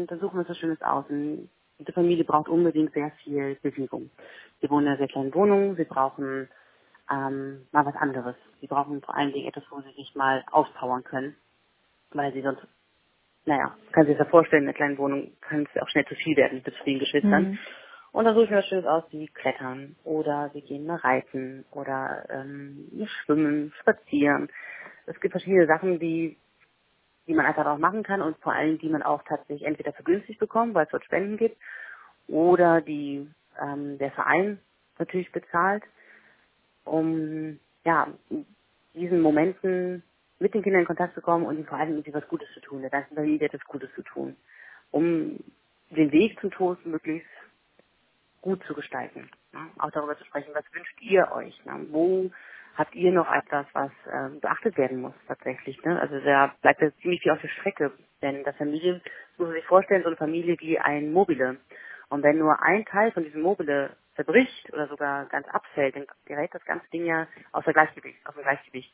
dann 0.07 0.19
suchen 0.19 0.35
wir 0.35 0.39
uns 0.39 0.49
was 0.49 0.57
Schönes 0.57 0.81
aus. 0.81 1.05
Und 1.09 1.49
diese 1.79 1.93
Familie 1.93 2.23
braucht 2.23 2.49
unbedingt 2.49 2.93
sehr 2.93 3.12
viel 3.23 3.57
Bewegung. 3.62 4.09
Sie 4.62 4.69
wohnen 4.69 4.85
in 4.85 4.89
einer 4.89 4.97
sehr 4.97 5.07
kleinen 5.07 5.33
Wohnung, 5.33 5.75
sie 5.75 5.85
brauchen 5.85 6.49
ähm, 7.12 7.67
mal 7.71 7.85
was 7.85 7.95
anderes. 7.95 8.35
Sie 8.62 8.67
brauchen 8.67 9.01
vor 9.01 9.15
allen 9.15 9.31
Dingen 9.31 9.47
etwas, 9.47 9.63
wo 9.69 9.81
sie 9.81 9.91
sich 9.93 10.13
mal 10.15 10.43
auspowern 10.51 11.03
können, 11.03 11.35
weil 12.12 12.33
sie 12.33 12.41
sonst, 12.41 12.62
naja, 13.45 13.75
kann 13.91 14.05
sich 14.05 14.17
das 14.17 14.25
ja 14.25 14.31
vorstellen, 14.31 14.63
in 14.63 14.69
einer 14.69 14.77
kleinen 14.77 14.97
Wohnung 14.97 15.31
kann 15.41 15.67
es 15.73 15.81
auch 15.81 15.89
schnell 15.89 16.05
zu 16.05 16.15
viel 16.15 16.35
werden 16.38 16.62
mit 16.63 16.75
vielen 16.83 16.99
Geschwistern. 16.99 17.51
Mhm. 17.51 17.59
Und 18.12 18.25
dann 18.25 18.33
suche 18.33 18.45
ich 18.45 18.49
mir 18.49 18.57
was 18.57 18.67
Schönes 18.67 18.85
aus, 18.85 19.03
wie 19.12 19.27
klettern 19.27 19.95
oder 20.03 20.49
sie 20.53 20.62
gehen 20.62 20.85
mal 20.85 20.97
reiten 20.97 21.65
oder 21.71 22.25
ähm, 22.29 23.07
schwimmen, 23.23 23.71
spazieren. 23.81 24.49
Es 25.05 25.19
gibt 25.19 25.33
verschiedene 25.33 25.67
Sachen, 25.67 25.99
die, 25.99 26.38
die 27.29 27.35
man 27.35 27.45
einfach 27.45 27.67
auch 27.67 27.77
machen 27.77 28.01
kann 28.01 28.23
und 28.23 28.35
vor 28.39 28.53
allem, 28.53 28.79
die 28.79 28.89
man 28.89 29.03
auch 29.03 29.21
tatsächlich 29.21 29.63
entweder 29.63 29.93
vergünstigt 29.93 30.39
bekommt, 30.39 30.73
weil 30.73 30.85
es 30.85 30.91
dort 30.91 31.05
Spenden 31.05 31.37
gibt, 31.37 31.57
oder 32.27 32.81
die 32.81 33.29
ähm, 33.61 33.99
der 33.99 34.11
Verein 34.11 34.59
natürlich 34.97 35.31
bezahlt, 35.31 35.83
um 36.85 37.59
ja 37.85 38.07
diesen 38.95 39.21
Momenten 39.21 40.01
mit 40.39 40.55
den 40.55 40.63
Kindern 40.63 40.81
in 40.81 40.87
Kontakt 40.87 41.13
zu 41.13 41.21
kommen 41.21 41.45
und 41.45 41.55
ihnen 41.55 41.67
vor 41.67 41.77
allem 41.77 41.91
irgendwie 41.91 42.13
was 42.15 42.27
Gutes 42.27 42.47
zu 42.55 42.61
tun, 42.61 42.81
der 42.81 42.89
ganzen 42.89 43.13
Familie 43.13 43.45
etwas 43.45 43.63
Gutes 43.65 43.93
zu 43.93 44.01
tun, 44.01 44.35
um 44.89 45.37
den 45.91 46.11
Weg 46.11 46.39
zum 46.39 46.49
Tod 46.49 46.83
möglichst 46.83 47.29
gut 48.41 48.63
zu 48.65 48.73
gestalten. 48.73 49.29
Ne? 49.53 49.59
Auch 49.77 49.91
darüber 49.91 50.17
zu 50.17 50.25
sprechen, 50.25 50.49
was 50.55 50.65
wünscht 50.73 50.99
ihr 50.99 51.31
euch? 51.31 51.63
Ne? 51.65 51.85
Wo 51.91 52.31
habt 52.79 52.95
ihr 52.95 53.11
noch 53.11 53.29
etwas, 53.29 53.65
was 53.73 53.91
äh, 54.05 54.29
beachtet 54.39 54.77
werden 54.77 55.01
muss 55.01 55.13
tatsächlich? 55.27 55.83
Ne? 55.83 55.99
Also 55.99 56.17
da 56.21 56.55
bleibt 56.61 56.81
ja 56.81 56.89
ziemlich 57.01 57.21
viel 57.21 57.33
auf 57.33 57.41
der 57.41 57.49
Strecke. 57.49 57.91
Denn 58.21 58.43
das 58.45 58.55
Familie, 58.55 59.01
muss 59.37 59.47
man 59.47 59.55
sich 59.55 59.65
vorstellen, 59.65 60.01
so 60.01 60.07
eine 60.07 60.15
Familie 60.15 60.55
wie 60.59 60.79
ein 60.79 61.11
Mobile. 61.11 61.57
Und 62.07 62.23
wenn 62.23 62.37
nur 62.37 62.61
ein 62.63 62.85
Teil 62.85 63.11
von 63.11 63.25
diesem 63.25 63.41
Mobile 63.41 63.97
zerbricht 64.15 64.71
oder 64.71 64.87
sogar 64.87 65.25
ganz 65.25 65.45
abfällt, 65.49 65.97
dann 65.97 66.07
gerät 66.25 66.53
das 66.53 66.63
ganze 66.63 66.89
Ding 66.89 67.05
ja 67.05 67.27
außer 67.51 67.73
Gleichgewicht, 67.73 68.25
aus 68.25 68.33
dem 68.35 68.43
Gleichgewicht. 68.43 68.93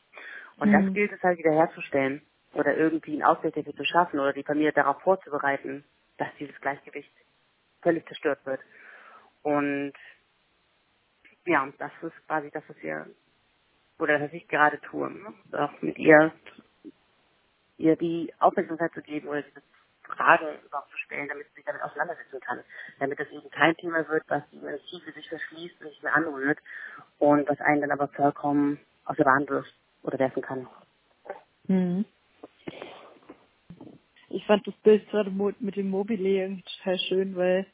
Und 0.58 0.70
mhm. 0.70 0.72
das 0.72 0.94
gilt 0.94 1.12
es 1.12 1.22
halt 1.22 1.38
wieder 1.38 1.52
herzustellen 1.52 2.22
oder 2.54 2.76
irgendwie 2.76 3.12
einen 3.12 3.22
Ausgleich 3.22 3.54
dafür 3.54 3.74
zu 3.74 3.84
schaffen 3.84 4.18
oder 4.18 4.32
die 4.32 4.42
Familie 4.42 4.72
darauf 4.72 5.00
vorzubereiten, 5.02 5.84
dass 6.18 6.28
dieses 6.40 6.60
Gleichgewicht 6.60 7.12
völlig 7.82 8.04
zerstört 8.06 8.44
wird. 8.46 8.60
Und 9.42 9.92
ja, 11.44 11.68
das 11.78 11.92
ist 12.02 12.26
quasi 12.26 12.50
das, 12.50 12.64
was 12.66 12.76
wir, 12.82 13.06
oder 13.98 14.20
was 14.20 14.32
ich 14.32 14.46
gerade 14.48 14.80
tue, 14.80 15.10
ne? 15.10 15.34
auch 15.52 15.82
mit 15.82 15.98
ihr, 15.98 16.32
ihr 17.78 17.96
die 17.96 18.32
Aufmerksamkeit 18.38 18.92
zu 18.92 19.02
geben 19.02 19.28
oder 19.28 19.42
diese 19.42 19.62
Fragen 20.02 20.46
überhaupt 20.64 20.90
zu 20.90 20.98
stellen, 20.98 21.28
damit 21.28 21.46
sie 21.48 21.56
sich 21.56 21.64
damit 21.64 21.82
auseinandersetzen 21.82 22.40
kann. 22.40 22.60
Damit 22.98 23.18
das 23.18 23.28
eben 23.30 23.50
kein 23.50 23.76
Thema 23.76 24.08
wird, 24.08 24.24
was 24.28 24.42
eine 24.52 24.78
Tiefe 24.80 25.12
sich 25.12 25.28
verschließt 25.28 25.80
und 25.80 25.86
nicht 25.88 26.02
mehr 26.02 26.14
anrührt 26.14 26.58
und 27.18 27.48
was 27.48 27.60
einen 27.60 27.80
dann 27.80 27.90
aber 27.90 28.08
vollkommen 28.08 28.78
aus 29.04 29.16
der 29.16 29.24
Bahn 29.24 29.48
wirft 29.48 29.74
oder 30.02 30.18
werfen 30.18 30.42
kann. 30.42 30.68
Mhm. 31.66 32.04
Ich 34.28 34.44
fand 34.46 34.66
das 34.66 34.74
Bild 34.82 35.08
gerade 35.10 35.30
mit 35.30 35.76
dem 35.76 35.90
Mobile 35.90 36.62
total 36.78 36.98
schön, 36.98 37.36
weil 37.36 37.66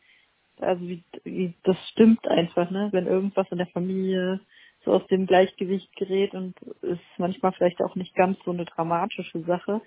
also 0.60 0.86
wie, 0.86 1.02
wie 1.24 1.54
das 1.64 1.76
stimmt 1.90 2.26
einfach, 2.28 2.70
ne? 2.70 2.88
Wenn 2.92 3.06
irgendwas 3.06 3.50
in 3.50 3.58
der 3.58 3.66
Familie 3.68 4.40
so 4.84 4.92
aus 4.92 5.06
dem 5.08 5.26
Gleichgewicht 5.26 5.94
gerät 5.96 6.34
und 6.34 6.58
ist 6.82 7.00
manchmal 7.18 7.52
vielleicht 7.52 7.80
auch 7.82 7.94
nicht 7.94 8.14
ganz 8.14 8.38
so 8.44 8.50
eine 8.50 8.64
dramatische 8.64 9.40
Sache, 9.42 9.80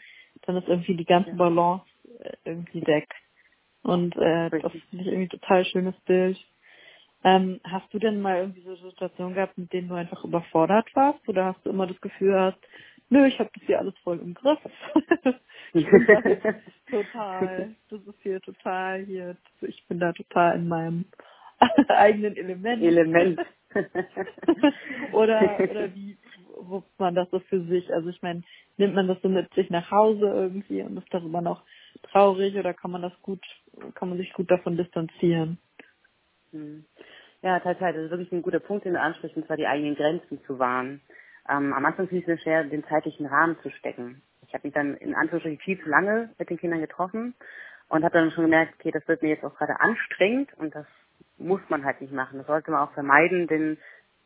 dann 0.43 0.58
ist 0.58 0.67
irgendwie 0.67 0.95
die 0.95 1.05
ganze 1.05 1.34
Balance 1.34 1.86
äh, 2.19 2.34
irgendwie 2.45 2.86
weg. 2.86 3.08
Und 3.84 4.15
äh, 4.17 4.49
das 4.49 4.71
finde 4.71 5.03
ich 5.03 5.08
irgendwie 5.08 5.27
total 5.27 5.65
schönes 5.65 5.95
Bild. 6.01 6.38
Ähm, 7.23 7.60
hast 7.63 7.91
du 7.93 7.99
denn 7.99 8.21
mal 8.21 8.38
irgendwie 8.38 8.62
so 8.62 8.75
Situationen 8.75 9.34
gehabt, 9.34 9.58
mit 9.58 9.73
denen 9.73 9.89
du 9.89 9.95
einfach 9.95 10.23
überfordert 10.23 10.88
warst? 10.95 11.27
Oder 11.27 11.45
hast 11.45 11.65
du 11.65 11.71
immer 11.71 11.88
das 11.88 11.99
Gefühl 12.01 12.39
hast, 12.39 12.58
nö, 13.10 13.25
ich 13.25 13.39
habe 13.39 13.49
das 13.53 13.63
hier 13.63 13.79
alles 13.79 13.97
voll 14.03 14.19
im 14.19 14.34
Griff. 14.34 14.60
ich 15.73 15.89
bin 15.89 16.05
da 16.08 16.21
total, 16.89 17.75
das 17.89 18.01
ist 18.01 18.21
hier 18.21 18.41
total 18.41 19.05
hier, 19.05 19.38
ich 19.62 19.86
bin 19.88 19.99
da 19.99 20.13
total 20.13 20.55
in 20.55 20.67
meinem 20.67 21.05
eigenen 21.88 22.36
Element. 22.36 22.84
Element. 22.84 23.39
oder 25.12 25.60
oder 25.60 25.94
wie 25.96 26.18
wuppt 26.56 27.00
man 27.00 27.15
das 27.15 27.30
so 27.32 27.39
für 27.39 27.62
sich? 27.65 27.91
Also 27.94 28.10
ich 28.10 28.22
meine, 28.22 28.44
nimmt 28.78 28.96
man 28.96 29.08
das 29.08 29.22
so 29.22 29.30
mit 29.30 29.54
sich 29.54 29.70
nach 29.70 29.91
Hause 29.91 30.26
irgendwie 30.26 30.82
und 30.82 30.98
ist 30.98 31.13
darüber 31.13 31.41
noch 31.41 31.63
traurig 32.04 32.56
oder 32.56 32.74
kann 32.74 32.91
man 32.91 33.02
das 33.02 33.13
gut, 33.22 33.44
kann 33.96 34.10
man 34.10 34.18
sich 34.18 34.32
gut 34.34 34.50
davon 34.50 34.78
distanzieren? 34.78 35.58
Hm. 36.52 36.86
Ja, 37.41 37.60
tatsächlich, 37.60 37.96
das 37.96 38.06
ist 38.06 38.12
wirklich 38.12 38.32
ein 38.32 38.41
guter 38.41 38.60
Punkt, 38.60 38.86
den 38.86 38.94
du 38.94 39.00
ansprichst, 39.00 39.38
und 39.38 39.46
zwar 39.46 39.58
die 39.58 39.68
eigenen 39.68 39.96
Grenzen 39.96 40.41
zu 40.46 40.58
wahren. 40.58 41.02
Ähm, 41.48 41.74
am 41.74 41.86
Anfang 41.86 42.08
fiel 42.08 42.22
es 42.22 42.28
mir 42.28 42.39
schwer, 42.39 42.63
den 42.63 42.84
zeitlichen 42.86 43.28
Rahmen 43.28 43.58
zu 43.62 43.70
stecken. 43.70 44.24
Ich 44.48 44.54
habe 44.54 44.65
mich 44.65 44.74
dann 44.74 44.96
in 44.96 45.13
Anführungsstrichen 45.13 45.60
viel 45.60 45.80
zu 45.82 45.89
lange 45.89 46.32
mit 46.39 46.50
den 46.50 46.58
Kindern 46.58 46.82
getroffen 46.82 47.36
und 47.89 48.04
habe 48.04 48.18
dann 48.18 48.32
schon 48.32 48.46
gemerkt, 48.46 48.76
okay, 48.80 48.91
das 48.91 49.08
wird 49.08 49.22
mir 49.22 49.30
jetzt 49.30 49.44
auch 49.44 49.56
gerade 49.56 49.80
anstrengend 49.80 50.54
und 50.58 50.74
das 50.74 50.88
muss 51.38 51.62
man 51.69 51.84
halt 51.84 52.02
nicht 52.02 52.13
machen. 52.13 52.38
Das 52.38 52.48
sollte 52.48 52.71
man 52.71 52.82
auch 52.82 52.93
vermeiden, 52.93 53.48
denn 53.48 53.78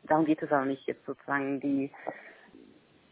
darum 0.04 0.24
geht 0.24 0.42
es 0.42 0.52
auch 0.52 0.64
nicht, 0.64 0.86
jetzt 0.86 1.04
sozusagen 1.04 1.60
die 1.60 1.90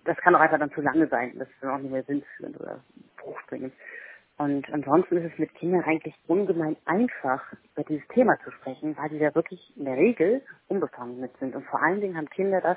das 0.09 0.17
kann 0.19 0.35
auch 0.35 0.41
einfach 0.41 0.59
dann 0.59 0.73
zu 0.73 0.81
lange 0.81 1.07
sein. 1.09 1.33
Das 1.39 1.49
ist 1.49 1.57
dann 1.61 1.71
auch 1.71 1.79
nicht 1.79 1.93
mehr 1.93 2.03
sinnführend 2.03 2.59
oder 2.59 2.81
fruchtbringend. 3.19 3.75
Und 4.39 4.73
ansonsten 4.73 5.17
ist 5.19 5.33
es 5.33 5.39
mit 5.39 5.53
Kindern 5.55 5.83
eigentlich 5.83 6.15
ungemein 6.29 6.77
einfach, 6.87 7.43
über 7.75 7.85
dieses 7.85 8.07
Thema 8.09 8.39
zu 8.45 8.51
sprechen, 8.53 8.97
weil 8.97 9.11
die 9.11 9.19
da 9.19 9.35
wirklich 9.35 9.73
in 9.77 9.85
der 9.85 9.97
Regel 9.97 10.43
unbefangen 10.69 11.21
mit 11.21 11.37
sind. 11.39 11.55
Und 11.55 11.67
vor 11.67 11.83
allen 11.83 12.01
Dingen 12.01 12.17
haben 12.17 12.31
Kinder 12.31 12.61
das, 12.61 12.77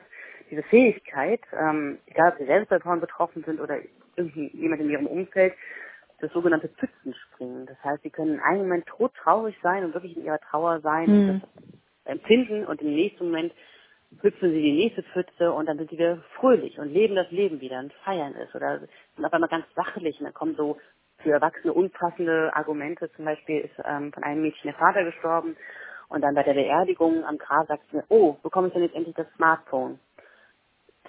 diese 0.49 0.63
Fähigkeit, 0.63 1.41
ähm, 1.53 1.99
egal 2.07 2.31
ob 2.31 2.39
sie 2.39 2.45
selbst 2.45 2.71
davon 2.71 2.99
betroffen 2.99 3.43
sind 3.45 3.61
oder 3.61 3.77
irgendjemand 4.15 4.81
in 4.81 4.89
ihrem 4.89 5.07
Umfeld, 5.07 5.53
das 6.21 6.31
sogenannte 6.33 6.69
Pfützenspringen. 6.69 7.65
Das 7.65 7.77
heißt, 7.83 8.03
sie 8.03 8.09
können 8.09 8.35
in 8.35 8.39
einem 8.39 8.63
Moment 8.63 8.85
todtraurig 8.87 9.55
sein 9.61 9.83
und 9.83 9.93
wirklich 9.93 10.15
in 10.15 10.25
ihrer 10.25 10.39
Trauer 10.39 10.79
sein 10.81 11.09
mhm. 11.09 11.15
und 11.15 11.27
hm. 11.27 11.41
das 11.41 12.11
empfinden 12.13 12.65
und 12.65 12.81
im 12.81 12.93
nächsten 12.93 13.25
Moment 13.25 13.53
hüpfen 14.21 14.51
sie 14.51 14.61
die 14.61 14.73
nächste 14.73 15.03
Pfütze 15.03 15.53
und 15.53 15.67
dann 15.67 15.77
sind 15.77 15.89
sie 15.89 15.97
wieder 15.97 16.17
fröhlich 16.35 16.77
und 16.79 16.89
leben 16.89 17.15
das 17.15 17.31
Leben 17.31 17.61
wieder 17.61 17.79
und 17.79 17.93
feiern 18.05 18.35
es 18.35 18.53
oder 18.53 18.79
sind 19.15 19.25
auf 19.25 19.33
einmal 19.33 19.49
ganz 19.49 19.65
sachlich 19.75 20.19
und 20.19 20.25
dann 20.25 20.33
kommen 20.33 20.55
so 20.55 20.77
für 21.19 21.31
Erwachsene 21.31 21.73
unpassende 21.73 22.51
Argumente. 22.53 23.11
Zum 23.13 23.25
Beispiel 23.25 23.61
ist 23.61 23.75
ähm, 23.85 24.11
von 24.11 24.23
einem 24.23 24.41
Mädchen 24.41 24.69
der 24.69 24.79
Vater 24.79 25.03
gestorben 25.03 25.55
und 26.09 26.21
dann 26.21 26.35
bei 26.35 26.43
der 26.43 26.53
Beerdigung 26.53 27.23
am 27.23 27.37
Grab 27.37 27.67
sagt 27.67 27.83
sie 27.89 27.97
mir, 27.97 28.03
oh, 28.09 28.33
bekomme 28.43 28.67
ich 28.67 28.73
denn 28.73 28.83
jetzt 28.83 28.95
endlich 28.95 29.15
das 29.15 29.27
Smartphone? 29.35 29.99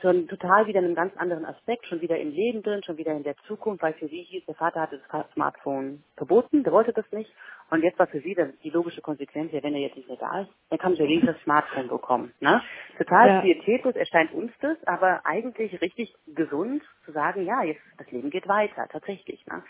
Schon 0.03 0.27
total 0.27 0.67
wieder 0.67 0.81
in 0.81 0.87
einem 0.87 0.95
ganz 0.97 1.17
anderen 1.17 1.45
Aspekt, 1.45 1.87
schon 1.87 2.01
wieder 2.01 2.19
im 2.19 2.33
Leben 2.33 2.63
drin, 2.63 2.83
schon 2.83 2.97
wieder 2.97 3.13
in 3.13 3.23
der 3.23 3.37
Zukunft, 3.47 3.83
weil 3.83 3.95
für 3.95 4.09
sie 4.09 4.23
hieß, 4.23 4.45
der 4.47 4.57
Vater 4.57 4.81
hatte 4.81 5.01
das 5.11 5.33
Smartphone 5.33 6.03
verboten, 6.17 6.65
der 6.65 6.73
wollte 6.73 6.93
das 6.93 7.05
nicht. 7.13 7.33
Und 7.71 7.83
jetzt 7.83 7.99
war 7.99 8.09
für 8.09 8.21
sie 8.21 8.37
die 8.63 8.71
logische 8.71 9.01
Konsequenz, 9.01 9.53
ja, 9.53 9.63
wenn 9.63 9.75
er 9.75 9.81
jetzt 9.81 9.97
nicht 9.97 10.09
mehr 10.09 10.19
da 10.19 10.43
ist, 10.43 10.51
dann 10.69 10.79
kann 10.79 10.93
ich 10.93 10.99
ja 10.99 11.07
wenigstens 11.07 11.37
das 11.37 11.43
Smartphone 11.45 11.89
bekommen. 11.89 12.35
Ne? 12.41 12.61
Total 12.99 13.29
ja. 13.29 13.41
pietätlos 13.41 13.95
erscheint 13.95 14.33
uns 14.35 14.53
das, 14.61 14.77
aber 14.87 15.25
eigentlich 15.25 15.81
richtig 15.81 16.13
gesund 16.27 16.83
zu 17.07 17.13
sagen, 17.13 17.47
ja, 17.47 17.63
jetzt 17.63 17.81
das 17.97 18.11
Leben 18.11 18.29
geht 18.31 18.49
weiter, 18.49 18.89
tatsächlich. 18.91 19.47
Ne? 19.47 19.63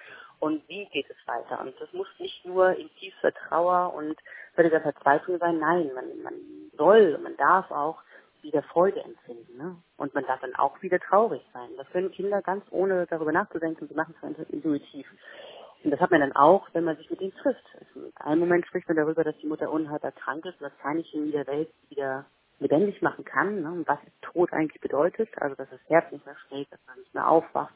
und 0.43 0.69
wie 0.69 0.87
geht 0.87 1.07
es 1.09 1.17
weiter. 1.27 1.61
Und 1.61 1.73
das 1.81 1.93
muss 1.93 2.09
nicht 2.19 2.45
nur 2.45 2.77
in 2.77 2.91
tiefster 2.99 3.33
Trauer 3.33 3.95
und 3.95 4.17
völliger 4.55 4.81
Verzweiflung 4.81 5.39
sein, 5.39 5.61
nein, 5.61 5.89
man, 5.95 6.05
man 6.21 6.35
soll, 6.77 7.17
man 7.19 7.37
darf 7.37 7.71
auch 7.71 8.03
wieder 8.43 8.63
Freude 8.63 9.01
empfinden. 9.01 9.57
Ne? 9.57 9.77
Und 9.97 10.15
man 10.15 10.27
darf 10.27 10.41
dann 10.41 10.55
auch 10.57 10.81
wieder 10.83 10.99
traurig 10.99 11.43
sein. 11.53 11.69
Das 11.77 11.89
können 11.91 12.11
Kinder 12.11 12.43
ganz 12.43 12.65
ohne 12.71 13.07
darüber 13.07 13.33
nachzudenken, 13.33 13.89
sie 13.89 13.95
machen 13.95 14.15
es 14.21 14.51
intuitiv. 14.51 15.07
Und 15.85 15.91
das 15.91 16.01
hat 16.01 16.11
man 16.11 16.21
dann 16.21 16.33
auch, 16.33 16.69
wenn 16.73 16.85
man 16.85 16.97
sich 16.97 17.11
mit 17.11 17.21
ihnen 17.21 17.35
trifft. 17.35 17.65
In 17.95 18.13
einem 18.17 18.41
Moment 18.41 18.67
spricht 18.67 18.89
man 18.89 18.97
darüber, 18.97 19.25
dass 19.25 19.37
die 19.39 19.47
Mutter 19.47 19.71
unheilbar 19.71 20.13
krank 20.13 20.45
ist 20.45 20.61
und 20.61 20.71
das 20.71 20.79
Kleinchen 20.79 21.25
in 21.25 21.33
der 21.33 21.47
Welt 21.47 21.69
wieder 21.89 22.25
lebendig 22.61 23.03
machen 23.03 23.25
kann, 23.25 23.63
ne? 23.63 23.73
und 23.73 23.89
was 23.89 23.99
Tod 24.21 24.53
eigentlich 24.53 24.81
bedeutet, 24.81 25.29
also 25.37 25.57
dass 25.57 25.69
das 25.69 25.81
Herz 25.89 26.11
nicht 26.13 26.25
mehr 26.25 26.37
schlägt, 26.47 26.73
dass 26.73 26.81
man 26.87 26.99
nicht 26.99 27.13
mehr 27.13 27.29
aufwacht 27.29 27.75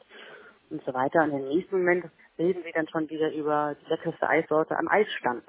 und 0.69 0.81
so 0.85 0.93
weiter. 0.93 1.23
Und 1.23 1.31
im 1.31 1.49
nächsten 1.49 1.79
Moment 1.79 2.05
reden 2.37 2.63
sie 2.63 2.71
dann 2.71 2.87
schon 2.87 3.09
wieder 3.09 3.33
über 3.33 3.75
die 3.81 3.89
leckerste 3.89 4.29
Eissorte 4.29 4.77
am 4.77 4.87
Eisstand. 4.87 5.43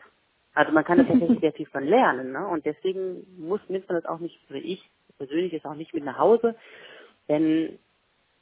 Also 0.55 0.73
man 0.73 0.85
kann 0.85 0.99
das 0.99 1.07
tatsächlich 1.07 1.39
sehr 1.41 1.53
viel 1.53 1.67
von 1.67 1.85
lernen, 1.85 2.33
ne? 2.33 2.47
Und 2.49 2.67
deswegen 2.67 3.25
muss, 3.39 3.61
nimmt 3.69 3.89
man 3.89 4.01
das 4.01 4.07
auch 4.07 4.19
nicht, 4.19 4.41
also 4.49 4.61
ich 4.61 4.91
persönlich 5.19 5.53
ist 5.53 5.67
auch 5.67 5.75
nicht 5.75 5.93
mit 5.95 6.05
nach 6.05 6.19
Hause, 6.19 6.57
denn 7.29 7.79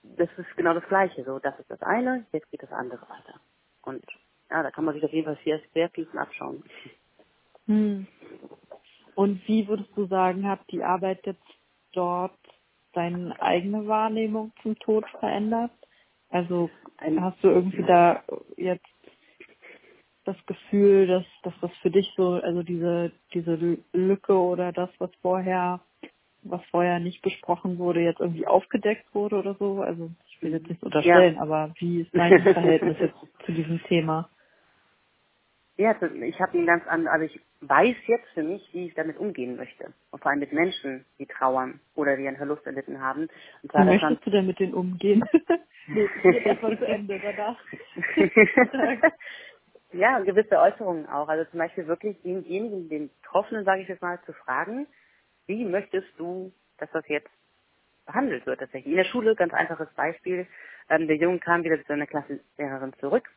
das 0.03 0.29
ist 0.37 0.57
genau 0.57 0.75
das 0.75 0.87
Gleiche. 0.89 1.25
So, 1.25 1.39
das 1.39 1.59
ist 1.59 1.71
das 1.71 1.83
eine, 1.83 2.27
jetzt 2.33 2.51
geht 2.51 2.63
das 2.63 2.73
andere 2.73 3.03
weiter. 3.03 3.41
Und 3.83 4.05
ja, 4.51 4.63
da 4.63 4.71
kann 4.71 4.85
man 4.85 4.95
sich 4.95 5.05
auf 5.05 5.13
jeden 5.13 5.27
Fall 5.27 5.39
sehr, 5.45 5.61
sehr 5.75 5.89
viel 5.91 6.07
von 6.07 6.21
abschauen. 6.21 6.63
Hm. 7.67 8.07
Und 9.15 9.49
wie 9.49 9.67
würdest 9.67 9.91
du 9.97 10.07
sagen, 10.07 10.49
hat 10.49 10.61
die 10.71 10.85
Arbeit 10.85 11.27
jetzt 11.27 11.43
dort 11.93 12.39
deine 12.93 13.41
eigene 13.41 13.87
Wahrnehmung 13.87 14.53
zum 14.63 14.79
Tod 14.79 15.09
verändert? 15.19 15.73
Also 16.29 16.71
hast 16.99 17.43
du 17.43 17.49
irgendwie 17.49 17.83
da 17.83 18.23
jetzt 18.57 18.87
das 20.25 20.37
Gefühl, 20.47 21.07
dass, 21.07 21.25
dass 21.45 21.55
das 21.61 21.71
für 21.83 21.91
dich 21.91 22.13
so, 22.17 22.33
also 22.35 22.63
diese, 22.63 23.13
diese 23.33 23.79
Lücke 23.93 24.37
oder 24.37 24.73
das, 24.73 24.91
was 24.99 25.11
vorher, 25.23 25.81
was 26.51 26.65
vorher 26.71 27.01
nicht 27.01 27.23
besprochen 27.23 27.79
wurde, 27.79 28.01
jetzt 28.01 28.21
irgendwie 28.21 28.47
aufgedeckt 28.47 29.15
wurde 29.15 29.37
oder 29.37 29.55
so? 29.55 29.83
Also 29.83 30.11
ich 30.29 30.43
will 30.43 30.53
jetzt 30.53 30.69
nicht 30.69 30.83
unterstellen, 30.83 31.35
ja. 31.37 31.41
aber 31.41 31.73
wie 31.79 32.03
ist 32.03 32.15
dein 32.15 32.43
Verhältnis 32.43 32.97
jetzt 33.01 33.17
zu 33.45 33.53
diesem 33.53 33.83
Thema? 33.85 34.29
Ja, 35.79 35.95
ich 36.01 36.41
habe 36.41 36.57
einen 36.57 36.67
ganz 36.67 36.87
anderen, 36.87 37.09
also 37.09 37.27
ich 37.27 37.39
weiß 37.61 37.97
jetzt 38.07 38.29
für 38.33 38.43
mich, 38.43 38.67
wie 38.73 38.87
ich 38.87 38.95
damit 38.95 39.19
umgehen 39.19 39.57
möchte. 39.57 39.93
Und 40.11 40.23
vor 40.23 40.31
allem 40.31 40.41
mit 40.41 40.53
Menschen, 40.53 41.05
die 41.19 41.27
trauern 41.27 41.81
oder 41.95 42.17
die 42.17 42.27
einen 42.27 42.39
Verlust 42.39 42.67
erlitten 42.67 43.01
haben. 43.01 43.29
Und 43.63 43.71
zwar 43.71 43.83
wie 43.83 43.91
möchtest 43.91 44.25
du 44.27 44.31
denn 44.31 44.47
mit 44.47 44.59
denen 44.59 44.73
umgehen? 44.73 45.23
nee, 45.87 46.09
erstmal 46.45 46.79
zu 46.79 46.87
Ende 46.87 47.21
danach. 47.21 47.59
ja, 49.93 50.19
gewisse 50.21 50.59
Äußerungen 50.59 51.07
auch. 51.09 51.29
Also 51.29 51.45
zum 51.51 51.59
Beispiel 51.59 51.87
wirklich 51.87 52.21
denjenigen, 52.23 52.89
den 52.89 53.11
Betroffenen, 53.23 53.65
sage 53.65 53.83
ich 53.83 53.89
jetzt 53.89 54.03
mal, 54.03 54.19
zu 54.25 54.33
fragen, 54.33 54.87
wie 55.47 55.65
möchtest 55.65 56.09
du, 56.19 56.53
dass 56.79 56.91
das 56.93 57.07
jetzt 57.09 57.31
behandelt 58.07 58.47
wird 58.47 58.61
tatsächlich. 58.61 58.93
In 58.93 58.97
der 58.97 59.05
Schule, 59.05 59.35
ganz 59.35 59.53
einfaches 59.53 59.93
Beispiel, 59.95 60.47
ähm, 60.89 61.07
der 61.09 61.17
Junge 61.17 61.39
kam 61.41 61.65
wieder 61.65 61.79
zu 61.79 61.87
seiner 61.89 62.07
Klassenlehrerin 62.07 62.93
zurück 63.01 63.29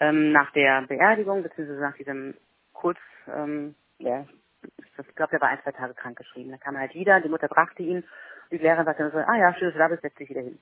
ähm, 0.00 0.32
nach 0.32 0.52
der 0.52 0.82
Beerdigung, 0.82 1.42
beziehungsweise 1.42 1.80
nach 1.80 1.96
diesem 1.96 2.34
Kurz, 2.72 2.98
ähm, 3.28 3.74
ja, 3.98 4.26
ich 4.62 5.14
glaube, 5.14 5.30
der 5.30 5.40
war 5.40 5.48
ein, 5.48 5.60
zwei 5.62 5.72
Tage 5.72 5.94
krank 5.94 6.18
geschrieben. 6.18 6.50
Dann 6.50 6.60
kam 6.60 6.74
er 6.74 6.82
halt 6.82 6.94
wieder, 6.94 7.20
die 7.20 7.28
Mutter 7.28 7.48
brachte 7.48 7.82
ihn, 7.82 8.04
die 8.50 8.58
Lehrerin 8.58 8.84
sagte 8.84 9.04
dann 9.04 9.12
so, 9.12 9.18
ah 9.18 9.36
ja, 9.36 9.54
schön, 9.54 9.68
dass 9.68 9.74
du 9.74 9.78
da 9.78 9.88
bist, 9.88 10.02
setz 10.02 10.14
dich 10.16 10.28
wieder 10.28 10.42
hin. 10.42 10.58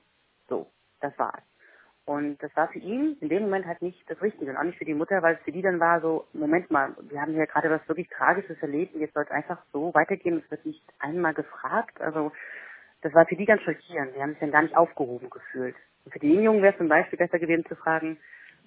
So, 0.47 0.71
das 1.01 1.17
war's. 1.17 1.43
Und 2.05 2.41
das 2.43 2.55
war 2.55 2.67
für 2.67 2.79
ihn 2.79 3.17
in 3.19 3.29
dem 3.29 3.43
Moment 3.43 3.65
halt 3.65 3.81
nicht 3.81 4.07
das 4.09 4.21
Richtige 4.21 4.51
und 4.51 4.57
auch 4.57 4.63
nicht 4.63 4.77
für 4.77 4.85
die 4.85 4.93
Mutter, 4.93 5.23
weil 5.23 5.35
es 5.35 5.41
für 5.41 5.51
die 5.51 5.63
dann 5.63 5.79
war 5.79 6.01
so, 6.01 6.27
Moment 6.33 6.69
mal, 6.69 6.95
wir 7.09 7.19
haben 7.19 7.33
hier 7.33 7.47
gerade 7.47 7.69
was 7.71 7.87
wirklich 7.87 8.07
Tragisches 8.09 8.61
erlebt 8.61 8.93
und 8.93 9.01
jetzt 9.01 9.15
soll 9.15 9.23
es 9.23 9.31
einfach 9.31 9.57
so 9.73 9.91
weitergehen, 9.95 10.41
es 10.43 10.51
wird 10.51 10.65
nicht 10.65 10.83
einmal 10.99 11.33
gefragt. 11.33 11.99
Also 11.99 12.31
das 13.01 13.13
war 13.15 13.25
für 13.25 13.35
die 13.35 13.45
ganz 13.45 13.63
schockierend. 13.63 14.15
Die 14.15 14.21
haben 14.21 14.31
sich 14.31 14.39
dann 14.39 14.51
gar 14.51 14.61
nicht 14.61 14.77
aufgehoben 14.77 15.31
gefühlt. 15.31 15.75
Und 16.05 16.11
für 16.11 16.19
den 16.19 16.43
Jungen 16.43 16.61
wäre 16.61 16.73
es 16.73 16.77
zum 16.77 16.89
Beispiel 16.89 17.17
besser 17.17 17.39
gewesen 17.39 17.65
zu 17.65 17.75
fragen, 17.75 18.17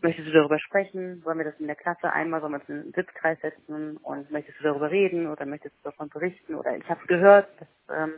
möchtest 0.02 0.28
du 0.28 0.32
darüber 0.32 0.58
sprechen? 0.58 1.24
Wollen 1.24 1.38
wir 1.38 1.44
das 1.44 1.60
in 1.60 1.66
der 1.66 1.76
Klasse 1.76 2.12
einmal, 2.12 2.40
sollen 2.40 2.54
wir 2.54 2.60
uns 2.60 2.68
in 2.68 2.80
einen 2.80 2.92
Sitzkreis 2.92 3.40
setzen 3.40 3.98
und 3.98 4.30
möchtest 4.32 4.58
du 4.58 4.64
darüber 4.64 4.90
reden 4.90 5.28
oder 5.28 5.46
möchtest 5.46 5.76
du 5.78 5.90
davon 5.90 6.08
berichten? 6.08 6.56
Oder 6.56 6.76
ich 6.76 6.88
habe 6.88 7.06
gehört, 7.06 7.48
das 7.60 7.68
ähm, 7.96 8.14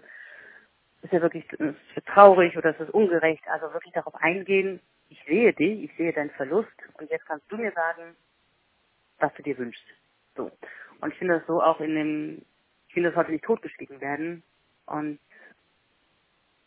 ist 1.03 1.13
ja 1.13 1.21
wirklich 1.21 1.51
ist 1.53 2.07
traurig 2.07 2.57
oder 2.57 2.71
es 2.71 2.81
ist 2.81 2.91
ungerecht. 2.91 3.45
Also 3.49 3.73
wirklich 3.73 3.93
darauf 3.93 4.15
eingehen, 4.15 4.81
ich 5.11 5.23
sehe 5.27 5.53
dich, 5.53 5.85
ich 5.85 5.97
sehe 5.97 6.13
deinen 6.13 6.31
Verlust 6.31 6.73
und 6.99 7.11
jetzt 7.11 7.27
kannst 7.27 7.51
du 7.51 7.57
mir 7.57 7.73
sagen, 7.73 8.17
was 9.19 9.35
du 9.35 9.43
dir 9.43 9.59
wünschst. 9.59 9.85
So. 10.37 10.51
Und 11.01 11.13
ich 11.13 11.19
finde 11.19 11.39
das 11.39 11.47
so 11.47 11.63
auch 11.63 11.81
in 11.81 11.95
dem, 11.95 12.43
ich 12.89 12.95
finde, 12.95 13.11
das 13.11 13.15
sollte 13.17 13.33
nicht 13.33 13.45
totgeschwiegen 13.45 14.01
werden. 14.01 14.43
Und 14.87 15.19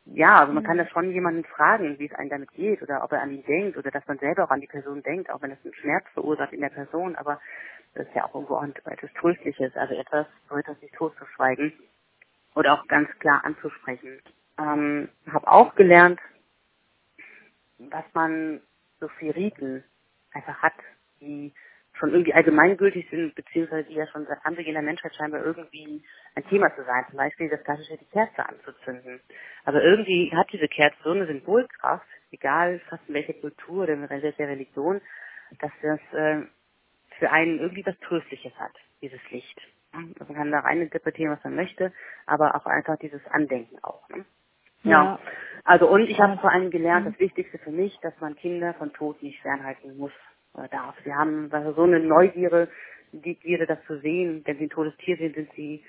ja, 0.05 0.39
also 0.39 0.51
man 0.53 0.63
kann 0.63 0.75
mhm. 0.75 0.81
da 0.81 0.87
schon 0.89 1.11
jemanden 1.11 1.45
fragen, 1.45 1.97
wie 1.97 2.05
es 2.05 2.15
einem 2.15 2.29
damit 2.29 2.51
geht 2.51 2.81
oder 2.81 3.03
ob 3.03 3.13
er 3.13 3.21
an 3.21 3.31
ihn 3.31 3.45
denkt 3.45 3.77
oder 3.77 3.89
dass 3.89 4.05
man 4.07 4.19
selber 4.19 4.43
auch 4.43 4.51
an 4.51 4.61
die 4.61 4.67
Person 4.67 5.01
denkt, 5.01 5.29
auch 5.29 5.41
wenn 5.41 5.51
es 5.51 5.63
einen 5.63 5.73
Schmerz 5.75 6.05
verursacht 6.13 6.51
in 6.51 6.61
der 6.61 6.69
Person, 6.69 7.15
aber 7.15 7.39
das 7.93 8.07
ist 8.07 8.15
ja 8.15 8.25
auch 8.25 8.35
irgendwo 8.35 8.61
etwas 8.89 9.13
Tröstliches, 9.13 9.75
also 9.77 9.93
etwas, 9.93 10.27
so 10.49 10.57
etwas 10.57 10.81
nicht 10.81 10.95
totzuschweigen 10.95 11.73
oder 12.55 12.73
auch 12.73 12.87
ganz 12.87 13.09
klar 13.19 13.45
anzusprechen. 13.45 14.19
Ähm, 14.59 15.09
habe 15.31 15.47
auch 15.47 15.75
gelernt, 15.75 16.19
was 17.91 18.05
man 18.13 18.61
so 18.99 19.07
für 19.07 19.35
Riten 19.35 19.83
einfach 20.31 20.61
hat, 20.61 20.73
die 21.19 21.53
schon 21.93 22.11
irgendwie 22.11 22.33
allgemeingültig 22.33 23.07
sind, 23.09 23.35
beziehungsweise 23.35 23.87
die 23.87 23.95
ja 23.95 24.07
schon 24.07 24.25
seit 24.25 24.43
Anbeginn 24.45 24.73
der 24.73 24.81
Menschheit 24.81 25.13
scheinbar 25.15 25.45
irgendwie 25.45 26.03
ein 26.35 26.47
Thema 26.47 26.75
zu 26.75 26.83
sein. 26.83 27.05
Zum 27.09 27.17
Beispiel 27.17 27.49
das 27.49 27.63
klassische, 27.63 27.97
die 27.97 28.05
Kerze 28.05 28.47
anzuzünden. 28.47 29.21
Aber 29.63 29.83
irgendwie 29.83 30.31
hat 30.35 30.51
diese 30.51 30.67
Kerze 30.67 30.97
so 31.03 31.11
eine 31.11 31.27
Symbolkraft, 31.27 32.07
egal 32.31 32.79
fast 32.89 33.07
in 33.07 33.13
welcher 33.13 33.33
Kultur 33.33 33.83
oder 33.83 33.93
in 33.93 34.09
welcher 34.09 34.47
Religion, 34.47 35.01
dass 35.59 35.71
das 35.81 35.99
äh, 36.13 36.41
für 37.19 37.31
einen 37.31 37.59
irgendwie 37.59 37.85
was 37.85 37.97
Tröstliches 37.99 38.53
hat, 38.57 38.73
dieses 39.01 39.21
Licht. 39.29 39.61
Also 39.93 40.33
man 40.33 40.35
kann 40.35 40.51
da 40.51 40.59
rein 40.61 40.81
interpretieren, 40.81 41.31
was 41.31 41.43
man 41.43 41.55
möchte, 41.55 41.93
aber 42.25 42.55
auch 42.55 42.65
einfach 42.65 42.97
dieses 42.97 43.23
Andenken 43.27 43.77
auch. 43.83 44.09
Ne? 44.09 44.25
Ja. 44.83 45.19
Also 45.63 45.87
und 45.87 46.09
ich 46.09 46.19
habe 46.19 46.37
vor 46.39 46.51
allem 46.51 46.71
gelernt, 46.71 47.05
mhm. 47.05 47.11
das 47.11 47.19
Wichtigste 47.19 47.57
für 47.57 47.71
mich, 47.71 47.97
dass 48.01 48.13
man 48.19 48.35
Kinder 48.35 48.73
von 48.73 48.91
Tod 48.93 49.21
nicht 49.23 49.41
fernhalten 49.41 49.97
muss 49.97 50.11
oder 50.53 50.67
darf. 50.67 50.95
Sie 51.03 51.13
haben 51.13 51.49
so 51.75 51.83
eine 51.83 51.99
Neugierde, 51.99 52.69
die 53.11 53.35
Gierde, 53.35 53.65
das 53.65 53.83
zu 53.85 53.99
sehen. 53.99 54.41
Wenn 54.45 54.57
sie 54.57 54.65
ein 54.65 54.69
totes 54.69 54.95
Tier 54.97 55.17
sehen, 55.17 55.33
sind 55.33 55.49
sie 55.55 55.83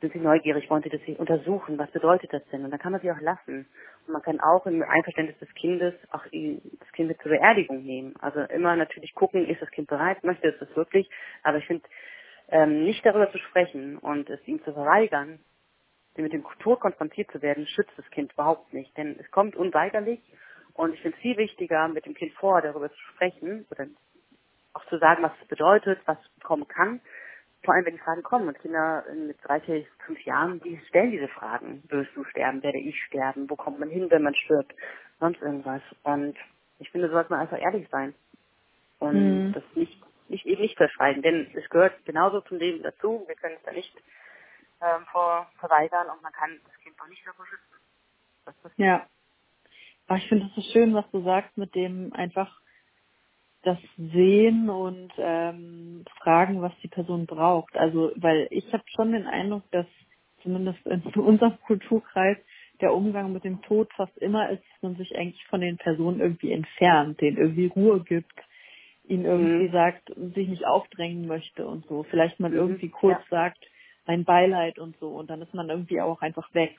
sind 0.00 0.12
sie 0.14 0.18
neugierig, 0.18 0.70
wollen 0.70 0.82
sie 0.82 0.88
das 0.88 1.00
untersuchen, 1.18 1.78
was 1.78 1.90
bedeutet 1.90 2.32
das 2.32 2.42
denn? 2.50 2.64
Und 2.64 2.70
dann 2.70 2.80
kann 2.80 2.92
man 2.92 3.00
sie 3.00 3.12
auch 3.12 3.20
lassen. 3.20 3.66
Und 4.06 4.12
man 4.12 4.22
kann 4.22 4.40
auch 4.40 4.66
im 4.66 4.82
Einverständnis 4.82 5.38
des 5.38 5.52
Kindes 5.54 5.94
auch 6.10 6.24
das 6.24 6.92
Kind 6.92 7.14
zur 7.22 7.30
Beerdigung 7.30 7.82
nehmen. 7.82 8.14
Also 8.20 8.40
immer 8.40 8.76
natürlich 8.76 9.14
gucken, 9.14 9.46
ist 9.46 9.60
das 9.60 9.70
Kind 9.70 9.88
bereit, 9.88 10.24
möchte 10.24 10.48
es 10.48 10.58
das 10.58 10.74
wirklich. 10.74 11.08
Aber 11.42 11.58
ich 11.58 11.66
finde, 11.66 11.84
ähm, 12.48 12.84
nicht 12.84 13.04
darüber 13.04 13.30
zu 13.30 13.38
sprechen 13.38 13.98
und 13.98 14.30
es 14.30 14.40
ihm 14.48 14.62
zu 14.64 14.72
verweigern, 14.72 15.38
mit 16.22 16.32
dem 16.32 16.44
Tod 16.60 16.80
konfrontiert 16.80 17.30
zu 17.30 17.42
werden, 17.42 17.66
schützt 17.66 17.92
das 17.96 18.08
Kind 18.10 18.32
überhaupt 18.32 18.72
nicht. 18.72 18.96
Denn 18.96 19.16
es 19.18 19.30
kommt 19.30 19.56
unweigerlich 19.56 20.20
und 20.74 20.94
ich 20.94 21.00
finde 21.00 21.16
es 21.16 21.22
viel 21.22 21.36
wichtiger, 21.36 21.88
mit 21.88 22.06
dem 22.06 22.14
Kind 22.14 22.32
vorher 22.34 22.72
darüber 22.72 22.90
zu 22.90 23.00
sprechen 23.12 23.66
oder 23.70 23.86
auch 24.72 24.84
zu 24.86 24.98
sagen, 24.98 25.22
was 25.22 25.32
es 25.42 25.48
bedeutet, 25.48 26.00
was 26.06 26.18
kommen 26.42 26.66
kann. 26.68 27.00
Vor 27.62 27.74
allem, 27.74 27.84
wenn 27.84 27.94
die 27.94 28.00
Fragen 28.00 28.22
kommen 28.22 28.48
und 28.48 28.58
Kinder 28.58 29.04
mit 29.26 29.36
drei, 29.42 29.60
vier, 29.60 29.84
fünf 30.06 30.20
Jahren, 30.24 30.60
die 30.60 30.80
stellen 30.88 31.10
diese 31.10 31.28
Fragen. 31.28 31.82
Wirst 31.88 32.10
du 32.14 32.24
sterben? 32.24 32.62
Werde 32.62 32.78
ich 32.78 33.02
sterben? 33.04 33.50
Wo 33.50 33.56
kommt 33.56 33.78
man 33.78 33.90
hin, 33.90 34.10
wenn 34.10 34.22
man 34.22 34.34
stirbt? 34.34 34.74
Sonst 35.18 35.42
irgendwas. 35.42 35.82
Und 36.02 36.36
ich 36.78 36.90
finde, 36.90 37.08
so 37.08 37.12
sollte 37.12 37.30
man 37.30 37.40
einfach 37.40 37.60
ehrlich 37.60 37.86
sein. 37.90 38.14
Und 38.98 39.48
mhm. 39.48 39.52
das 39.52 39.64
nicht, 39.74 40.00
nicht, 40.30 40.46
eben 40.46 40.62
nicht 40.62 40.78
verschweigen. 40.78 41.22
Denn 41.22 41.48
es 41.52 41.68
gehört 41.68 41.92
genauso 42.06 42.40
zum 42.40 42.58
Leben 42.58 42.82
dazu. 42.82 43.24
Wir 43.26 43.34
können 43.34 43.56
es 43.56 43.62
da 43.64 43.72
nicht 43.72 43.92
ähm, 44.80 45.06
vor, 45.12 45.50
verweigern 45.58 46.08
und 46.08 46.22
man 46.22 46.32
kann 46.32 46.58
das 46.64 46.78
Kind 46.82 47.00
auch 47.00 47.08
nicht 47.08 47.26
davor 47.26 47.46
schützen. 47.46 47.70
Ja. 48.76 49.06
Aber 50.06 50.18
ich 50.18 50.28
finde 50.28 50.46
es 50.46 50.54
so 50.54 50.72
schön, 50.72 50.94
was 50.94 51.08
du 51.12 51.22
sagst 51.22 51.56
mit 51.56 51.74
dem 51.74 52.12
einfach 52.12 52.60
das 53.62 53.78
Sehen 53.96 54.70
und 54.70 55.12
ähm, 55.18 56.04
fragen, 56.22 56.62
was 56.62 56.72
die 56.82 56.88
Person 56.88 57.26
braucht. 57.26 57.76
Also, 57.76 58.10
weil 58.16 58.48
ich 58.50 58.72
habe 58.72 58.82
schon 58.94 59.12
den 59.12 59.26
Eindruck, 59.26 59.62
dass 59.70 59.86
zumindest 60.42 60.84
in 60.86 61.02
unserem 61.16 61.60
Kulturkreis 61.66 62.38
der 62.80 62.94
Umgang 62.94 63.32
mit 63.32 63.44
dem 63.44 63.60
Tod 63.62 63.92
fast 63.94 64.16
immer 64.18 64.48
ist, 64.50 64.62
dass 64.72 64.82
man 64.82 64.96
sich 64.96 65.14
eigentlich 65.16 65.44
von 65.46 65.60
den 65.60 65.76
Personen 65.76 66.20
irgendwie 66.20 66.52
entfernt, 66.52 67.20
denen 67.20 67.36
irgendwie 67.36 67.66
Ruhe 67.66 68.00
gibt, 68.00 68.32
ihnen 69.04 69.26
irgendwie 69.26 69.68
mhm. 69.68 69.72
sagt, 69.72 70.12
sich 70.34 70.48
nicht 70.48 70.64
aufdrängen 70.64 71.26
möchte 71.26 71.66
und 71.66 71.86
so. 71.86 72.04
Vielleicht 72.04 72.40
mal 72.40 72.50
mhm. 72.50 72.56
irgendwie 72.56 72.88
kurz 72.88 73.20
ja. 73.30 73.36
sagt, 73.36 73.64
mein 74.06 74.24
Beileid 74.24 74.78
und 74.78 74.96
so 74.98 75.08
und 75.08 75.30
dann 75.30 75.42
ist 75.42 75.54
man 75.54 75.68
irgendwie 75.68 76.00
auch 76.00 76.22
einfach 76.22 76.52
weg. 76.54 76.76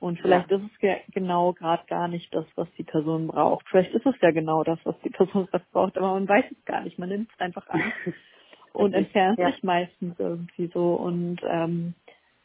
Und 0.00 0.18
vielleicht 0.18 0.50
ja. 0.50 0.56
ist 0.56 0.64
es 0.64 0.80
ja 0.80 0.96
genau 1.12 1.52
gerade 1.52 1.84
gar 1.86 2.08
nicht 2.08 2.34
das, 2.34 2.46
was 2.54 2.68
die 2.78 2.84
Person 2.84 3.26
braucht. 3.26 3.68
Vielleicht 3.68 3.92
ist 3.92 4.06
es 4.06 4.14
ja 4.22 4.30
genau 4.30 4.64
das, 4.64 4.78
was 4.84 4.98
die 5.00 5.10
Person 5.10 5.46
braucht, 5.72 5.98
aber 5.98 6.14
man 6.14 6.26
weiß 6.26 6.46
es 6.50 6.64
gar 6.64 6.80
nicht. 6.80 6.98
Man 6.98 7.10
nimmt 7.10 7.30
es 7.32 7.40
einfach 7.40 7.68
an 7.68 7.82
und 8.72 8.94
entfernt 8.94 9.38
ja. 9.38 9.52
sich 9.52 9.62
meistens 9.62 10.18
irgendwie 10.18 10.68
so. 10.72 10.94
Und 10.94 11.40
ähm, 11.44 11.94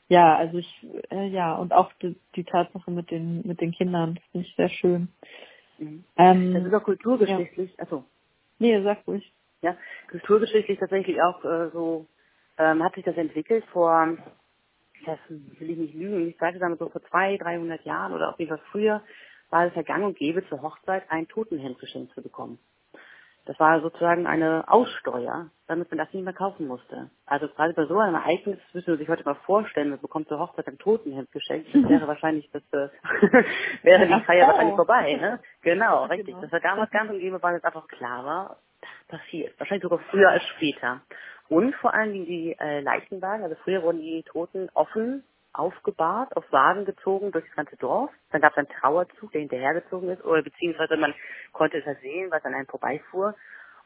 ja, 0.09 0.35
also 0.35 0.57
ich, 0.57 0.87
äh, 1.09 1.27
ja, 1.29 1.55
und 1.55 1.71
auch 1.71 1.93
die, 2.01 2.17
die 2.35 2.43
Tatsache 2.43 2.91
mit 2.91 3.09
den 3.09 3.41
mit 3.47 3.61
den 3.61 3.71
Kindern, 3.71 4.15
das 4.15 4.23
finde 4.31 4.47
ich 4.47 4.55
sehr 4.55 4.69
schön. 4.69 5.07
Mhm. 5.77 6.03
Ähm, 6.17 6.53
das 6.53 6.65
ist 6.65 6.73
auch 6.73 6.83
kulturgeschichtlich, 6.83 7.71
ja. 7.71 7.79
also. 7.79 8.03
Nee, 8.59 8.81
sag 8.83 9.07
ruhig. 9.07 9.31
Ja, 9.61 9.77
kulturgeschichtlich 10.09 10.77
tatsächlich 10.77 11.21
auch 11.21 11.43
äh, 11.43 11.69
so 11.71 12.05
ähm, 12.57 12.83
hat 12.83 12.95
sich 12.95 13.05
das 13.05 13.17
entwickelt 13.17 13.65
vor 13.71 14.17
das 15.05 15.19
will 15.29 15.69
ich 15.69 15.77
nicht 15.77 15.93
lügen, 15.93 16.27
ich 16.27 16.37
sage 16.37 16.59
sagen 16.59 16.77
so 16.77 16.89
vor 16.89 17.03
zwei, 17.03 17.37
dreihundert 17.37 17.83
Jahren 17.85 18.13
oder 18.13 18.29
auf 18.29 18.39
jeden 18.39 18.49
Fall 18.49 18.65
früher, 18.71 19.01
war 19.49 19.65
es 19.65 19.75
ja 19.75 19.83
gang 19.83 20.03
und 20.03 20.17
gäbe 20.17 20.47
zur 20.47 20.61
Hochzeit 20.61 21.03
ein 21.09 21.27
Totenhemd 21.27 21.79
geschenkt 21.79 22.13
zu 22.13 22.21
bekommen. 22.21 22.59
Das 23.45 23.59
war 23.59 23.79
sozusagen 23.79 24.25
eine 24.25 24.63
Aussteuer, 24.67 25.51
damit 25.67 25.91
man 25.91 25.99
das 25.99 26.11
nicht 26.11 26.23
mehr 26.23 26.33
kaufen 26.33 26.67
musste. 26.67 27.11
Also 27.27 27.47
gerade 27.47 27.73
bei 27.73 27.85
so 27.85 27.99
einem 27.99 28.15
Ereignis 28.15 28.57
müssen 28.73 28.87
wir 28.87 28.97
sich 28.97 29.07
heute 29.07 29.23
mal 29.23 29.35
vorstellen, 29.45 29.91
man 29.91 30.01
bekommt 30.01 30.27
zur 30.27 30.39
Hochzeit 30.39 30.67
ein 30.67 30.79
Totenhemd 30.79 31.31
geschenkt. 31.31 31.69
Das 31.71 31.87
wäre 31.87 32.07
wahrscheinlich 32.07 32.49
das 32.51 32.63
äh, 32.71 32.89
wäre 33.83 34.07
die 34.07 34.25
Feier 34.25 34.47
wahrscheinlich 34.47 34.75
vorbei, 34.75 35.13
ne? 35.13 35.39
Genau, 35.61 36.05
richtig. 36.09 36.33
Genau. 36.33 36.41
Das 36.41 36.51
war 36.51 36.59
damals 36.59 36.89
ganz 36.89 37.11
und 37.11 37.19
gäbe, 37.19 37.41
weil 37.43 37.57
es 37.57 37.63
einfach 37.63 37.87
klar 37.87 38.25
war, 38.25 38.57
das 38.81 39.19
passiert. 39.19 39.59
Wahrscheinlich 39.59 39.83
sogar 39.83 39.99
früher 40.09 40.29
als 40.29 40.43
später. 40.55 41.01
Und 41.47 41.75
vor 41.75 41.93
allen 41.93 42.13
Dingen 42.13 42.25
die 42.25 42.55
äh, 42.59 42.81
Leichenwagen. 42.81 43.43
Also 43.43 43.55
früher 43.63 43.83
wurden 43.83 44.01
die 44.01 44.23
Toten 44.23 44.69
offen 44.73 45.23
aufgebahrt, 45.53 46.35
auf 46.35 46.51
Wagen 46.51 46.85
gezogen 46.85 47.31
durch 47.31 47.45
das 47.45 47.55
ganze 47.55 47.77
Dorf. 47.77 48.11
Dann 48.31 48.41
gab 48.41 48.51
es 48.51 48.57
einen 48.57 48.67
Trauerzug, 48.67 49.31
der 49.31 49.41
hinterhergezogen 49.41 50.09
ist, 50.09 50.23
oder 50.25 50.43
beziehungsweise 50.43 50.97
man 50.97 51.13
konnte 51.53 51.77
es 51.77 51.85
halt 51.85 52.01
sehen, 52.01 52.29
was 52.31 52.43
an 52.45 52.53
einem 52.53 52.67
vorbeifuhr. 52.67 53.35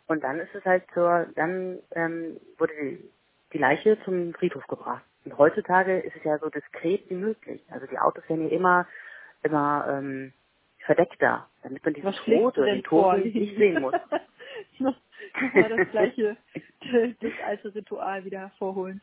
Und 0.07 0.24
dann 0.24 0.39
ist 0.39 0.53
es 0.55 0.66
halt 0.66 0.84
zur, 0.93 1.28
dann 1.36 1.80
ähm, 1.95 2.39
wurde 2.57 2.74
die, 2.82 3.10
die 3.53 3.57
Leiche 3.60 3.97
zum 4.03 4.34
Friedhof 4.34 4.66
gebracht. 4.68 5.03
Und 5.26 5.38
heutzutage 5.38 5.99
ist 5.99 6.16
es 6.16 6.24
ja 6.24 6.39
so 6.39 6.49
diskret 6.49 7.07
wie 7.10 7.16
möglich. 7.16 7.62
Also 7.70 7.86
die 7.86 7.99
Autos 7.99 8.28
werden 8.28 8.49
ja 8.49 8.55
immer, 8.55 8.88
immer 9.43 9.86
ähm, 9.89 10.34
verdeckter, 10.86 11.47
damit 11.62 11.84
man 11.86 11.93
diesen 11.93 12.12
Tod 12.14 12.57
oder 12.57 12.74
den 12.74 12.84
Toten 12.84 13.22
nicht 13.22 13.57
sehen 13.57 13.82
muss. 13.82 13.93
nochmal 14.80 15.78
das 15.78 15.89
gleiche, 15.91 16.38
das 17.22 17.32
alte 17.45 17.76
Ritual 17.76 18.26
wieder 18.26 18.39
hervorholen. 18.39 19.01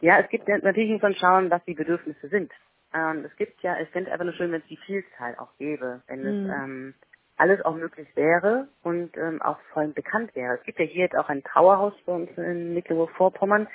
Ja, 0.00 0.20
es 0.20 0.28
gibt 0.28 0.46
natürlich 0.48 0.90
muss 0.90 1.02
man 1.02 1.14
schauen, 1.14 1.50
was 1.50 1.64
die 1.64 1.74
Bedürfnisse 1.74 2.28
sind. 2.28 2.52
Ähm, 2.94 3.24
es 3.24 3.34
gibt 3.36 3.62
ja, 3.62 3.80
ich 3.80 3.88
finde 3.90 4.12
einfach 4.12 4.24
nur 4.24 4.34
schön, 4.34 4.52
wenn 4.52 4.60
es 4.60 4.66
die 4.68 4.76
Vielzahl 4.76 5.36
auch 5.38 5.56
gäbe, 5.58 6.02
wenn 6.06 6.20
mhm. 6.20 6.50
es 6.50 6.56
ähm, 6.56 6.94
alles 7.36 7.64
auch 7.64 7.74
möglich 7.74 8.08
wäre 8.14 8.68
und 8.82 9.16
ähm, 9.16 9.42
auch 9.42 9.58
vor 9.72 9.82
allem 9.82 9.92
bekannt 9.92 10.34
wäre. 10.34 10.54
Es 10.54 10.62
gibt 10.64 10.78
ja 10.78 10.84
hier 10.84 11.02
jetzt 11.04 11.16
auch 11.16 11.28
ein 11.28 11.42
Trauerhaus 11.42 11.94
bei 12.04 12.12
uns 12.12 12.30
in 12.36 12.74
Mecklenburg-Vorpommern. 12.74 13.68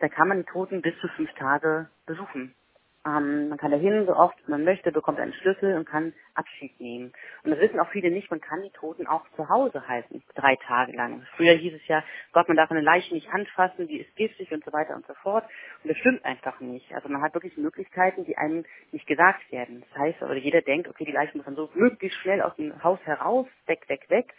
Da 0.00 0.08
kann 0.08 0.28
man 0.28 0.38
die 0.38 0.50
Toten 0.50 0.82
bis 0.82 0.98
zu 1.00 1.08
fünf 1.08 1.32
Tage 1.34 1.88
besuchen. 2.06 2.54
Ähm, 3.04 3.48
man 3.48 3.58
kann 3.58 3.72
da 3.72 3.76
hin, 3.76 4.06
so 4.06 4.14
oft 4.14 4.36
man 4.48 4.64
möchte, 4.64 4.92
bekommt 4.92 5.18
einen 5.18 5.32
Schlüssel 5.32 5.76
und 5.76 5.86
kann 5.88 6.12
Abschied 6.34 6.78
nehmen. 6.80 7.12
Und 7.42 7.50
das 7.50 7.58
wissen 7.58 7.80
auch 7.80 7.90
viele 7.90 8.10
nicht, 8.10 8.30
man 8.30 8.40
kann 8.40 8.62
die 8.62 8.70
Toten 8.70 9.06
auch 9.06 9.24
zu 9.34 9.48
Hause 9.48 9.88
halten, 9.88 10.22
drei 10.34 10.56
Tage 10.56 10.92
lang. 10.92 11.26
Früher 11.36 11.54
hieß 11.54 11.74
es 11.74 11.86
ja, 11.88 12.04
Gott, 12.32 12.46
man 12.48 12.56
darf 12.56 12.70
eine 12.70 12.80
Leiche 12.80 13.12
nicht 13.12 13.28
anfassen, 13.32 13.88
die 13.88 13.98
ist 13.98 14.14
giftig 14.16 14.52
und 14.52 14.64
so 14.64 14.72
weiter 14.72 14.94
und 14.94 15.06
so 15.06 15.14
fort. 15.14 15.44
Und 15.82 15.90
das 15.90 15.98
stimmt 15.98 16.24
einfach 16.24 16.60
nicht. 16.60 16.92
Also 16.94 17.08
man 17.08 17.22
hat 17.22 17.34
wirklich 17.34 17.56
Möglichkeiten, 17.56 18.24
die 18.24 18.36
einem 18.36 18.64
nicht 18.92 19.06
gesagt 19.06 19.50
werden. 19.50 19.84
Das 19.90 19.98
heißt, 19.98 20.22
aber 20.22 20.36
jeder 20.36 20.62
denkt, 20.62 20.88
okay, 20.88 21.04
die 21.04 21.12
Leiche 21.12 21.36
muss 21.36 21.46
dann 21.46 21.56
so 21.56 21.70
möglichst 21.74 22.18
schnell 22.20 22.40
aus 22.40 22.54
dem 22.56 22.82
Haus 22.84 23.00
heraus, 23.04 23.46
weg, 23.66 23.88
weg, 23.88 24.08
weg 24.10 24.32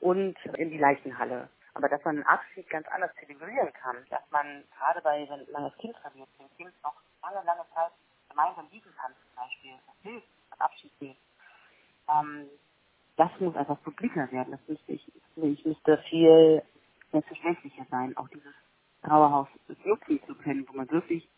und 0.00 0.36
in 0.56 0.70
die 0.70 0.78
Leichenhalle. 0.78 1.48
Aber 1.74 1.88
dass 1.88 2.04
man 2.04 2.16
einen 2.16 2.26
Abschied 2.26 2.68
ganz 2.68 2.86
anders 2.88 3.14
zelebrieren 3.16 3.72
kann, 3.74 3.96
dass 4.10 4.22
man 4.30 4.64
gerade 4.76 5.00
bei, 5.02 5.28
wenn 5.28 5.52
man 5.52 5.64
das 5.64 5.76
Kind 5.78 5.96
verliert, 5.98 6.28
dem 6.38 6.48
Kind 6.56 6.72
noch 6.82 6.94
lange, 7.22 7.44
lange 7.44 7.64
Zeit 7.74 7.92
gemeinsam 8.28 8.66
liegen 8.70 8.90
kann 8.96 9.12
zum 9.12 9.36
Beispiel, 9.36 9.72
das 9.86 9.96
hilft, 10.02 10.28
das 10.50 10.60
Abschied 10.60 10.92
nehmen. 11.00 11.16
Ähm, 12.08 12.46
das 13.16 13.30
muss 13.38 13.54
einfach 13.56 13.80
publiker 13.82 14.30
werden. 14.32 14.52
Das 14.52 14.60
müsste 14.68 14.92
ich, 14.92 15.12
ich 15.36 15.64
müsste 15.64 15.98
viel 16.08 16.62
selbstverständlicher 17.12 17.86
sein, 17.90 18.16
auch 18.16 18.28
dieses 18.28 18.54
Trauerhaus 19.02 19.48
nutzen 19.84 20.20
zu 20.26 20.34
können, 20.36 20.66
wo 20.68 20.76
man 20.76 20.90
wirklich 20.90 21.28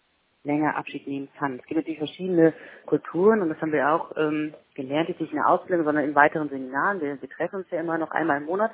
länger 0.45 0.77
Abschied 0.77 1.07
nehmen 1.07 1.29
kann. 1.39 1.59
Es 1.59 1.67
gibt 1.67 1.79
natürlich 1.79 1.99
verschiedene 1.99 2.53
Kulturen 2.87 3.43
und 3.43 3.49
das 3.49 3.61
haben 3.61 3.73
wir 3.73 3.89
auch 3.91 4.17
ähm, 4.17 4.55
gelernt, 4.75 5.09
jetzt 5.09 5.21
nicht 5.21 5.33
in 5.33 5.39
der 5.39 5.49
Ausbildung, 5.49 5.85
sondern 5.85 6.05
in 6.05 6.15
weiteren 6.15 6.49
Seminaren. 6.49 7.01
Wir, 7.01 7.21
wir 7.21 7.31
treffen 7.31 7.57
uns 7.57 7.71
ja 7.71 7.81
immer 7.81 7.99
noch 7.99 8.11
einmal 8.11 8.39
im 8.39 8.47
Monat 8.47 8.73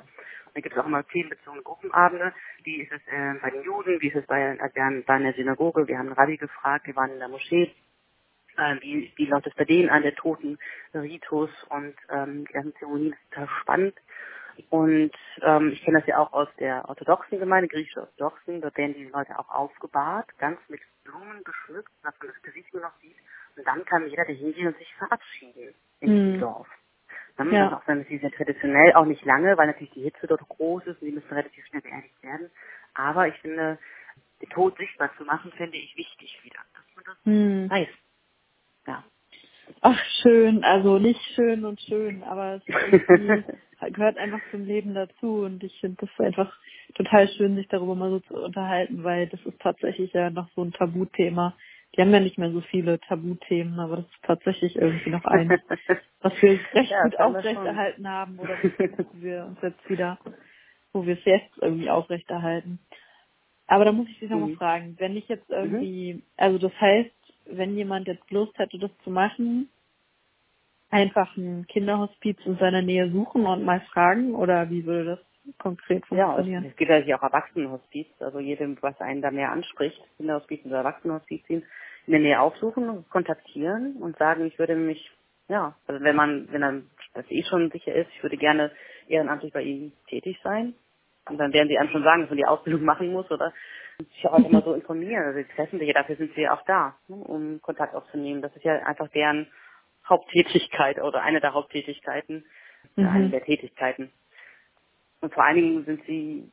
da 0.53 0.61
gibt 0.61 0.75
es 0.75 0.81
auch 0.81 0.85
immer 0.85 1.05
themenbezogene 1.07 1.63
Gruppenabende. 1.63 2.33
Wie 2.63 2.81
ist 2.81 2.91
es 2.91 3.01
äh, 3.07 3.35
bei 3.41 3.49
den 3.49 3.63
Juden? 3.63 4.01
Wie 4.01 4.07
ist 4.07 4.15
es 4.15 4.25
bei, 4.25 4.57
waren 4.59 5.21
in 5.21 5.23
der 5.23 5.33
Synagoge? 5.33 5.87
Wir 5.87 5.97
haben 5.97 6.07
einen 6.07 6.15
Rabbi 6.15 6.37
gefragt. 6.37 6.87
Wir 6.87 6.95
waren 6.95 7.11
in 7.11 7.19
der 7.19 7.29
Moschee. 7.29 7.71
Äh, 8.57 8.75
wie, 8.81 9.11
wie 9.15 9.25
läuft 9.25 9.47
es 9.47 9.55
bei 9.55 9.65
denen 9.65 9.89
an, 9.89 10.03
der 10.03 10.15
toten 10.15 10.57
Ritus 10.93 11.49
und 11.69 11.95
ähm, 12.09 12.45
die 12.45 12.53
ganzen 12.53 12.75
Zeremonien? 12.75 13.11
Das 13.11 13.19
ist 13.19 13.29
total 13.31 13.49
spannend. 13.61 13.95
Und 14.69 15.11
ähm, 15.41 15.69
ich 15.71 15.81
kenne 15.83 15.99
das 15.99 16.07
ja 16.07 16.17
auch 16.17 16.33
aus 16.33 16.49
der 16.59 16.87
orthodoxen 16.89 17.39
Gemeinde, 17.39 17.69
griechisch-orthodoxen. 17.69 18.61
Dort 18.61 18.77
werden 18.77 18.93
die 18.93 19.05
Leute 19.05 19.39
auch 19.39 19.49
aufgebahrt, 19.49 20.37
ganz 20.37 20.59
mit 20.67 20.81
Blumen 21.05 21.43
geschmückt, 21.43 21.91
dass 22.03 22.13
man 22.19 22.27
das 22.27 22.41
Gesicht 22.43 22.73
nur 22.73 22.83
noch 22.83 22.95
sieht. 23.01 23.15
Und 23.55 23.65
dann 23.65 23.85
kann 23.85 24.07
jeder 24.07 24.25
da 24.25 24.33
hingehen 24.33 24.67
und 24.67 24.77
sich 24.77 24.93
verabschieden 24.95 25.73
in 26.01 26.09
diesem 26.09 26.35
mhm. 26.35 26.39
Dorf. 26.39 26.67
Ne? 27.45 27.53
Ja. 27.53 27.77
auch 27.77 27.85
dann 27.85 27.99
natürlich 27.99 28.21
sehr 28.21 28.31
traditionell, 28.31 28.93
auch 28.93 29.05
nicht 29.05 29.23
lange, 29.25 29.57
weil 29.57 29.67
natürlich 29.67 29.93
die 29.93 30.03
Hitze 30.03 30.27
dort 30.27 30.41
groß 30.47 30.85
ist 30.87 31.01
und 31.01 31.07
die 31.07 31.13
müssen 31.13 31.33
relativ 31.33 31.65
schnell 31.67 31.81
beerdigt 31.81 32.23
werden. 32.23 32.49
Aber 32.93 33.27
ich 33.27 33.35
finde, 33.35 33.77
den 34.41 34.49
Tod 34.49 34.77
sichtbar 34.77 35.09
zu 35.17 35.23
machen, 35.23 35.51
finde 35.57 35.77
ich 35.77 35.95
wichtig 35.95 36.39
wieder, 36.43 36.59
dass 36.73 36.95
man 36.95 37.05
das 37.05 37.17
hm. 37.25 37.69
weiß. 37.69 37.87
Ja. 38.87 39.03
Ach, 39.81 39.99
schön, 40.21 40.63
also 40.63 40.97
nicht 40.97 41.21
schön 41.35 41.63
und 41.63 41.79
schön, 41.81 42.23
aber 42.23 42.55
es 42.55 42.65
gehört 43.93 44.17
einfach 44.17 44.41
zum 44.51 44.65
Leben 44.65 44.93
dazu 44.93 45.43
und 45.45 45.63
ich 45.63 45.79
finde 45.79 46.05
das 46.05 46.25
einfach 46.25 46.51
total 46.95 47.27
schön, 47.29 47.55
sich 47.55 47.67
darüber 47.67 47.95
mal 47.95 48.09
so 48.09 48.19
zu 48.19 48.33
unterhalten, 48.33 49.03
weil 49.03 49.27
das 49.27 49.39
ist 49.45 49.59
tatsächlich 49.61 50.11
ja 50.13 50.29
noch 50.29 50.49
so 50.55 50.63
ein 50.63 50.73
Tabuthema, 50.73 51.55
die 51.99 52.03
haben 52.03 52.13
ja 52.13 52.21
nicht 52.21 52.37
mehr 52.37 52.51
so 52.51 52.61
viele 52.61 52.97
Tabuthemen, 53.01 53.77
aber 53.77 53.97
das 53.97 54.05
ist 54.05 54.23
tatsächlich 54.23 54.77
irgendwie 54.77 55.09
noch 55.09 55.25
eins, 55.25 55.51
was 56.21 56.31
wir 56.41 56.57
recht 56.71 56.91
ja, 56.91 57.03
gut 57.03 57.19
aufrechterhalten 57.19 58.07
haben 58.07 58.39
oder 58.39 58.55
wo 58.63 59.05
wir 59.15 59.45
uns 59.47 59.57
jetzt 59.61 59.89
wieder, 59.89 60.17
wo 60.93 61.05
wir 61.05 61.15
es 61.15 61.25
jetzt 61.25 61.57
irgendwie 61.59 61.89
aufrechterhalten. 61.89 62.79
Aber 63.67 63.83
da 63.83 63.91
muss 63.91 64.07
ich 64.07 64.17
dich 64.17 64.29
nochmal 64.29 64.51
mhm. 64.51 64.55
fragen, 64.55 64.95
wenn 64.97 65.17
ich 65.17 65.27
jetzt 65.27 65.49
irgendwie, 65.49 66.13
mhm. 66.13 66.23
also 66.37 66.57
das 66.57 66.71
heißt, 66.79 67.11
wenn 67.47 67.75
jemand 67.75 68.07
jetzt 68.07 68.31
Lust 68.31 68.57
hätte, 68.57 68.79
das 68.79 68.91
zu 69.03 69.09
machen, 69.09 69.67
einfach 70.91 71.35
ein 71.35 71.67
Kinderhospiz 71.67 72.37
in 72.45 72.55
seiner 72.59 72.81
Nähe 72.81 73.11
suchen 73.11 73.45
und 73.45 73.65
mal 73.65 73.81
fragen 73.91 74.35
oder 74.35 74.69
wie 74.69 74.85
würde 74.85 75.17
das 75.17 75.57
konkret 75.57 76.05
funktionieren. 76.05 76.63
Ja, 76.63 76.69
es 76.69 76.77
gibt 76.77 76.91
natürlich 76.91 77.13
auch 77.13 77.23
Erwachsenenhospiz, 77.23 78.07
also 78.21 78.39
jedem, 78.39 78.77
was 78.79 78.97
einen 79.01 79.21
da 79.21 79.31
mehr 79.31 79.51
anspricht, 79.51 80.01
Kinderhospiz 80.15 80.65
oder 80.65 80.77
Erwachsenenhospiz 80.77 81.43
ziehen. 81.45 81.63
In 82.09 82.13
der 82.13 82.21
Nähe 82.21 82.41
aufsuchen, 82.41 83.05
kontaktieren 83.09 83.97
und 83.97 84.17
sagen, 84.17 84.47
ich 84.47 84.57
würde 84.57 84.75
mich, 84.75 85.11
ja, 85.47 85.75
also 85.85 86.03
wenn 86.03 86.15
man, 86.15 86.51
wenn 86.51 86.61
dann 86.61 86.89
das 87.13 87.29
eh 87.29 87.43
schon 87.43 87.69
sicher 87.69 87.93
ist, 87.93 88.09
ich 88.15 88.23
würde 88.23 88.35
gerne 88.35 88.71
ehrenamtlich 89.07 89.53
bei 89.53 89.61
Ihnen 89.61 89.93
tätig 90.07 90.39
sein. 90.43 90.73
Und 91.29 91.37
dann 91.37 91.53
werden 91.53 91.67
sie 91.67 91.77
einem 91.77 91.91
schon 91.91 92.01
sagen, 92.01 92.21
dass 92.21 92.31
man 92.31 92.37
die 92.37 92.47
Ausbildung 92.47 92.83
machen 92.85 93.11
muss 93.11 93.29
oder 93.29 93.53
sich 93.99 94.25
auch 94.25 94.43
immer 94.43 94.63
so 94.63 94.73
informieren. 94.73 95.23
Also 95.23 95.37
die 95.37 95.55
treffen 95.55 95.77
sich 95.77 95.87
ja, 95.87 95.93
dafür 95.93 96.15
sind 96.15 96.33
sie 96.33 96.41
ja 96.41 96.55
auch 96.55 96.65
da, 96.65 96.95
ne, 97.09 97.15
um 97.15 97.61
Kontakt 97.61 97.93
aufzunehmen. 97.93 98.41
Das 98.41 98.55
ist 98.55 98.65
ja 98.65 98.73
einfach 98.87 99.09
deren 99.09 99.45
Haupttätigkeit 100.07 100.99
oder 100.99 101.21
eine 101.21 101.41
der 101.41 101.53
Haupttätigkeiten, 101.53 102.43
mhm. 102.95 103.07
eine 103.07 103.29
der 103.29 103.43
Tätigkeiten. 103.43 104.11
Und 105.21 105.31
vor 105.31 105.43
allen 105.43 105.57
Dingen 105.57 105.85
sind 105.85 106.03
sie, 106.07 106.51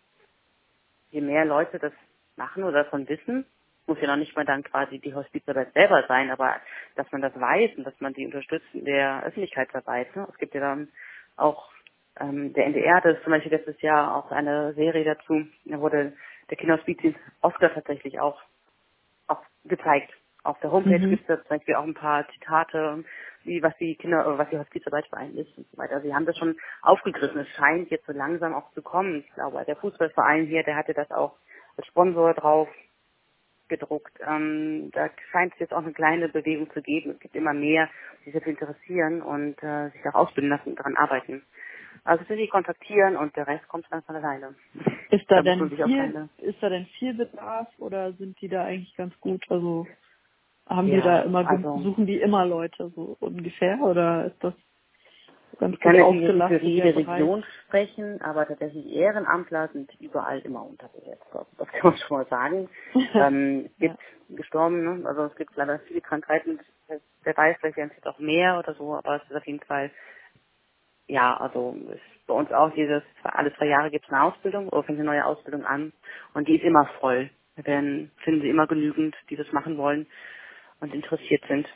je 1.13 1.23
mehr 1.23 1.47
Leute 1.47 1.79
das 1.79 1.95
machen 2.37 2.63
oder 2.63 2.85
davon 2.85 3.09
wissen, 3.09 3.47
muss 3.87 4.01
ja 4.01 4.09
noch 4.09 4.17
nicht 4.17 4.37
mal 4.37 4.45
dann 4.45 4.63
quasi 4.63 4.99
die 4.99 5.15
Hospizarbeit 5.15 5.73
selber 5.73 6.05
sein, 6.09 6.31
aber 6.31 6.57
dass 6.97 7.11
man 7.13 7.23
das 7.23 7.39
weiß 7.39 7.77
und 7.77 7.85
dass 7.85 7.99
man 8.01 8.15
die 8.15 8.27
unterstützt 8.27 8.67
in 8.73 8.85
der 8.85 9.25
Öffentlichkeitsarbeit. 9.25 10.15
Ne? 10.17 10.27
Es 10.31 10.39
gibt 10.39 10.55
ja 10.55 10.61
dann 10.61 10.89
auch 11.37 11.71
ähm, 12.19 12.53
der 12.55 12.67
NDR 12.67 12.97
hatte 12.97 13.21
zum 13.23 13.33
Beispiel 13.33 13.53
letztes 13.53 13.81
Jahr 13.83 14.17
auch 14.17 14.31
eine 14.31 14.73
Serie 14.75 15.05
dazu, 15.05 15.47
da 15.65 15.81
wurde 15.81 16.15
der 16.49 16.57
Kinderhospizdienst 16.57 17.19
Oscar 17.43 17.73
tatsächlich 17.75 18.21
auch, 18.21 18.41
auch 19.27 19.43
gezeigt. 19.65 20.13
Auf 20.43 20.59
der 20.61 20.71
Homepage 20.71 20.99
mhm. 20.99 21.11
gibt 21.11 21.29
es 21.29 21.41
zum 21.41 21.49
Beispiel 21.49 21.75
auch 21.75 21.85
ein 21.85 21.95
paar 21.95 22.27
Zitate, 22.29 23.05
wie 23.43 23.63
was 23.63 23.77
die 23.79 23.97
Kinder, 23.97 24.39
was 24.39 24.49
die 24.49 24.59
Hospizarbeit 24.59 25.07
für 25.09 25.17
einen 25.17 25.37
ist 25.37 25.59
und 25.59 25.67
so 25.71 25.77
weiter. 25.77 26.01
Sie 26.01 26.15
haben 26.15 26.25
das 26.25 26.39
schon 26.39 26.57
aufgegriffen. 26.83 27.41
Es 27.41 27.49
scheint 27.57 27.91
jetzt 27.91 28.07
so 28.07 28.13
langsam 28.13 28.55
auch 28.55 28.71
zu 28.73 28.81
kommen. 28.81 29.25
Ich 29.27 29.35
glaube, 29.35 29.63
der 29.67 29.77
Fußballverein 29.77 30.47
hier, 30.47 30.63
der 30.63 30.77
hatte 30.77 30.95
das 30.95 31.11
auch 31.11 31.35
als 31.77 31.87
Sponsor 31.89 32.33
drauf 32.35 32.69
gedruckt. 33.69 34.19
Ähm, 34.27 34.91
da 34.93 35.11
scheint 35.31 35.53
es 35.55 35.61
jetzt 35.61 35.75
auch 35.75 35.83
eine 35.83 35.93
kleine 35.93 36.29
Bewegung 36.29 36.71
zu 36.73 36.83
geben. 36.83 37.13
Es 37.13 37.21
gibt 37.21 37.37
immer 37.37 37.55
mehr, 37.55 37.89
die 38.21 38.31
sich 38.31 38.35
dafür 38.35 38.53
interessieren 38.53 39.23
und 39.23 39.63
äh, 39.63 39.91
sich 39.91 40.05
auch 40.07 40.15
ausbilden 40.15 40.51
lassen 40.51 40.71
und 40.71 40.79
daran 40.79 40.97
arbeiten. 40.97 41.43
Also 42.05 42.25
sie 42.29 42.37
die 42.37 42.49
kontaktieren 42.49 43.17
und 43.17 43.35
der 43.37 43.47
Rest 43.49 43.67
kommt 43.69 43.87
dann 43.91 44.03
von 44.03 44.17
alleine. 44.17 44.55
Ist 45.11 45.29
da, 45.29 45.37
da 45.37 45.43
denn 45.43 45.71
viel, 45.71 46.29
ist 46.39 46.63
da 46.63 46.69
denn 46.69 46.87
viel 46.99 47.15
Bedarf 47.15 47.69
oder 47.79 48.13
sind 48.13 48.41
die 48.41 48.49
da 48.49 48.65
eigentlich 48.65 48.95
ganz 48.97 49.19
gut? 49.21 49.45
Also 49.49 49.87
haben 50.69 50.89
ja, 50.89 50.97
die 50.97 51.03
da 51.03 51.23
immer 51.23 51.49
also, 51.49 51.79
suchen 51.81 52.07
die 52.07 52.21
immer 52.21 52.45
Leute 52.45 52.91
so 52.95 53.17
ungefähr 53.21 53.81
oder 53.81 54.27
ist 54.27 54.43
das 54.43 54.55
ganz 55.59 55.75
ich 55.75 55.81
kann 55.81 55.93
nicht 55.95 56.49
für 56.49 56.63
jede 56.63 56.97
Region 56.97 57.45
sprechen, 57.65 58.21
aber 58.23 58.47
tatsächlich 58.47 58.87
Ehrenamtler 58.93 59.69
sind 59.69 59.91
überall 60.01 60.41
immer 60.41 60.65
unterbesetzt. 60.65 61.25
Das 61.59 61.69
kann 61.69 61.91
man 61.91 61.97
schon 61.97 62.19
mal 62.19 62.27
sagen. 62.27 62.69
ähm, 63.15 63.67
es 63.67 63.79
gibt 63.79 63.99
ja. 64.29 64.37
gestorben, 64.37 64.85
ne? 64.85 65.09
also 65.09 65.25
es 65.25 65.37
gibt 65.37 65.57
leider 65.57 65.79
viele 65.81 66.01
Krankheiten. 66.01 66.61
Wer 67.25 67.37
weiß, 67.37 67.57
vielleicht 67.61 67.77
werden 67.77 67.91
es 67.91 67.97
jetzt 67.97 68.07
auch 68.07 68.19
mehr 68.19 68.59
oder 68.59 68.75
so, 68.75 68.95
aber 68.95 69.17
es 69.17 69.31
ist 69.31 69.37
auf 69.37 69.47
jeden 69.47 69.61
Fall 69.61 69.91
ja, 71.09 71.37
also 71.37 71.77
ist 71.91 72.27
bei 72.27 72.35
uns 72.35 72.51
auch 72.53 72.73
dieses, 72.75 73.03
alle 73.23 73.55
zwei 73.55 73.67
Jahre 73.67 73.91
gibt 73.91 74.07
es 74.07 74.13
eine 74.13 74.23
Ausbildung 74.25 74.69
oder 74.69 74.83
fängt 74.83 74.99
eine 74.99 75.07
neue 75.07 75.25
Ausbildung 75.25 75.65
an 75.65 75.93
und 76.35 76.49
die 76.49 76.57
ist 76.57 76.65
immer 76.65 76.87
voll. 77.01 77.31
Dann 77.57 78.11
finden 78.19 78.43
sie 78.43 78.51
immer 78.51 78.67
genügend, 78.67 79.17
die 79.31 79.37
das 79.37 79.51
machen 79.53 79.79
wollen 79.79 80.07
und 80.81 80.93
interessiert 80.93 81.43
sind. 81.49 81.69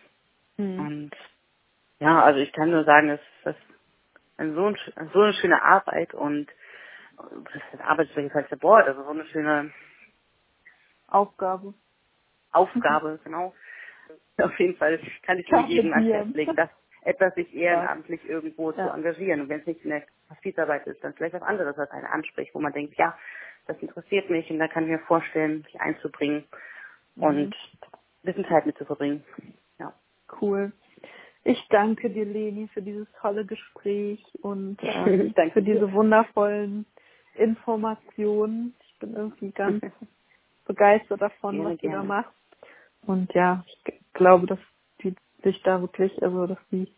Mhm. 0.56 0.80
Und 0.80 1.10
ja, 2.00 2.22
also 2.22 2.40
ich 2.40 2.52
kann 2.52 2.70
nur 2.70 2.84
sagen, 2.84 3.10
es 3.10 3.20
ist 3.44 3.58
eine 4.40 4.54
so, 4.54 4.66
ein, 4.66 4.76
so 5.12 5.20
eine 5.20 5.34
schöne 5.34 5.62
Arbeit 5.62 6.14
und 6.14 6.48
das 7.16 7.62
ist 7.72 7.80
Arbeit 7.82 8.06
ist 8.08 8.14
vielleicht 8.14 8.32
falsche 8.32 8.62
Wort, 8.62 8.86
also 8.86 9.02
so 9.02 9.10
eine 9.10 9.26
schöne 9.26 9.70
Aufgabe. 11.08 11.74
Aufgabe, 12.52 13.20
genau. 13.24 13.54
Auf 14.38 14.58
jeden 14.58 14.76
Fall 14.76 14.98
kann 15.22 15.38
ich 15.38 15.50
nur 15.50 15.66
jedem 15.66 15.92
ans 15.92 16.08
Herz 16.08 16.28
legen, 16.34 16.56
dass 16.56 16.70
etwas 17.02 17.34
sich 17.34 17.54
ehrenamtlich 17.54 18.26
irgendwo 18.28 18.70
ja. 18.72 18.86
zu 18.86 18.94
engagieren. 18.94 19.42
Und 19.42 19.48
wenn 19.48 19.60
es 19.60 19.66
nicht 19.66 19.84
in 19.84 19.90
der 19.90 20.04
Hospizarbeit 20.30 20.86
ist, 20.86 21.02
dann 21.04 21.12
vielleicht 21.14 21.34
was 21.34 21.42
anderes, 21.42 21.76
was 21.76 21.90
einen 21.90 22.06
anspricht, 22.06 22.54
wo 22.54 22.60
man 22.60 22.72
denkt, 22.72 22.96
ja, 22.96 23.16
das 23.66 23.78
interessiert 23.80 24.30
mich 24.30 24.50
und 24.50 24.58
da 24.58 24.68
kann 24.68 24.84
ich 24.84 24.90
mir 24.90 24.98
vorstellen, 25.00 25.62
mich 25.62 25.80
einzubringen 25.80 26.44
mhm. 27.16 27.22
und 27.22 27.56
bisschen 28.22 28.46
Zeit 28.46 28.66
mit 28.66 28.76
zu 28.78 28.84
verbringen. 28.84 29.24
Ja. 29.78 29.92
Cool. 30.40 30.72
Ich 31.44 31.66
danke 31.70 32.10
dir, 32.10 32.24
Leni, 32.24 32.68
für 32.68 32.82
dieses 32.82 33.08
tolle 33.20 33.44
Gespräch 33.46 34.22
und 34.42 34.82
äh, 34.82 35.50
für 35.50 35.62
diese 35.62 35.92
wundervollen 35.92 36.86
Informationen. 37.34 38.74
Ich 38.80 38.98
bin 38.98 39.14
irgendwie 39.14 39.50
ganz 39.52 39.82
begeistert 40.66 41.20
davon, 41.20 41.56
gerne, 41.56 41.70
was 41.70 41.76
du 41.76 41.82
gerne. 41.82 41.96
da 41.96 42.02
machst. 42.02 42.34
Und 43.06 43.32
ja, 43.32 43.64
ich 43.66 43.94
glaube, 44.12 44.46
dass 44.46 44.58
die 45.02 45.14
sich 45.42 45.62
da 45.62 45.80
wirklich, 45.80 46.22
also 46.22 46.46
dass 46.46 46.58
die 46.70 46.92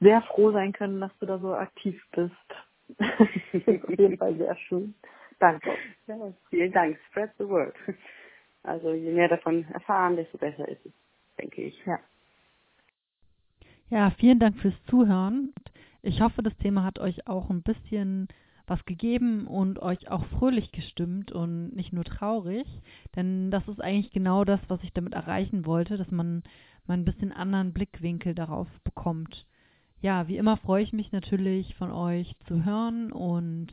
sehr 0.00 0.22
froh 0.22 0.52
sein 0.52 0.72
können, 0.72 1.00
dass 1.00 1.16
du 1.18 1.26
da 1.26 1.38
so 1.38 1.52
aktiv 1.54 2.00
bist. 2.12 2.32
das 2.98 3.20
ist 3.52 3.84
auf 3.84 3.98
jeden 3.98 4.16
Fall 4.18 4.36
sehr 4.36 4.56
schön. 4.56 4.94
Danke. 5.38 5.70
Ja, 6.06 6.16
vielen 6.50 6.72
Dank. 6.72 6.98
Spread 7.08 7.30
the 7.38 7.48
word. 7.48 7.74
Also 8.62 8.92
je 8.92 9.10
mehr 9.12 9.28
davon 9.28 9.64
erfahren, 9.72 10.16
desto 10.16 10.38
besser 10.38 10.68
ist 10.68 10.84
es, 10.84 10.92
denke 11.38 11.62
ich. 11.62 11.84
Ja. 11.86 11.98
Ja, 13.90 14.10
vielen 14.18 14.38
Dank 14.38 14.56
fürs 14.58 14.80
Zuhören. 14.88 15.52
Ich 16.02 16.20
hoffe, 16.20 16.44
das 16.44 16.56
Thema 16.58 16.84
hat 16.84 17.00
euch 17.00 17.26
auch 17.26 17.50
ein 17.50 17.62
bisschen 17.62 18.28
was 18.68 18.84
gegeben 18.84 19.48
und 19.48 19.80
euch 19.80 20.08
auch 20.08 20.24
fröhlich 20.26 20.70
gestimmt 20.70 21.32
und 21.32 21.74
nicht 21.74 21.92
nur 21.92 22.04
traurig. 22.04 22.66
Denn 23.16 23.50
das 23.50 23.66
ist 23.66 23.80
eigentlich 23.80 24.12
genau 24.12 24.44
das, 24.44 24.60
was 24.68 24.80
ich 24.84 24.92
damit 24.92 25.12
erreichen 25.14 25.66
wollte, 25.66 25.96
dass 25.96 26.12
man 26.12 26.44
mal 26.86 26.94
ein 26.94 27.04
bisschen 27.04 27.32
anderen 27.32 27.72
Blickwinkel 27.72 28.32
darauf 28.32 28.68
bekommt. 28.84 29.44
Ja, 30.00 30.28
wie 30.28 30.36
immer 30.36 30.56
freue 30.56 30.84
ich 30.84 30.92
mich 30.92 31.10
natürlich 31.10 31.74
von 31.74 31.90
euch 31.90 32.36
zu 32.46 32.64
hören 32.64 33.10
und, 33.10 33.72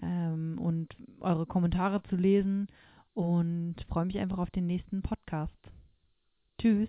ähm, 0.00 0.58
und 0.60 0.94
eure 1.18 1.46
Kommentare 1.46 2.04
zu 2.04 2.14
lesen 2.14 2.68
und 3.14 3.74
freue 3.88 4.06
mich 4.06 4.18
einfach 4.20 4.38
auf 4.38 4.50
den 4.50 4.68
nächsten 4.68 5.02
Podcast. 5.02 5.58
Tschüss. 6.60 6.88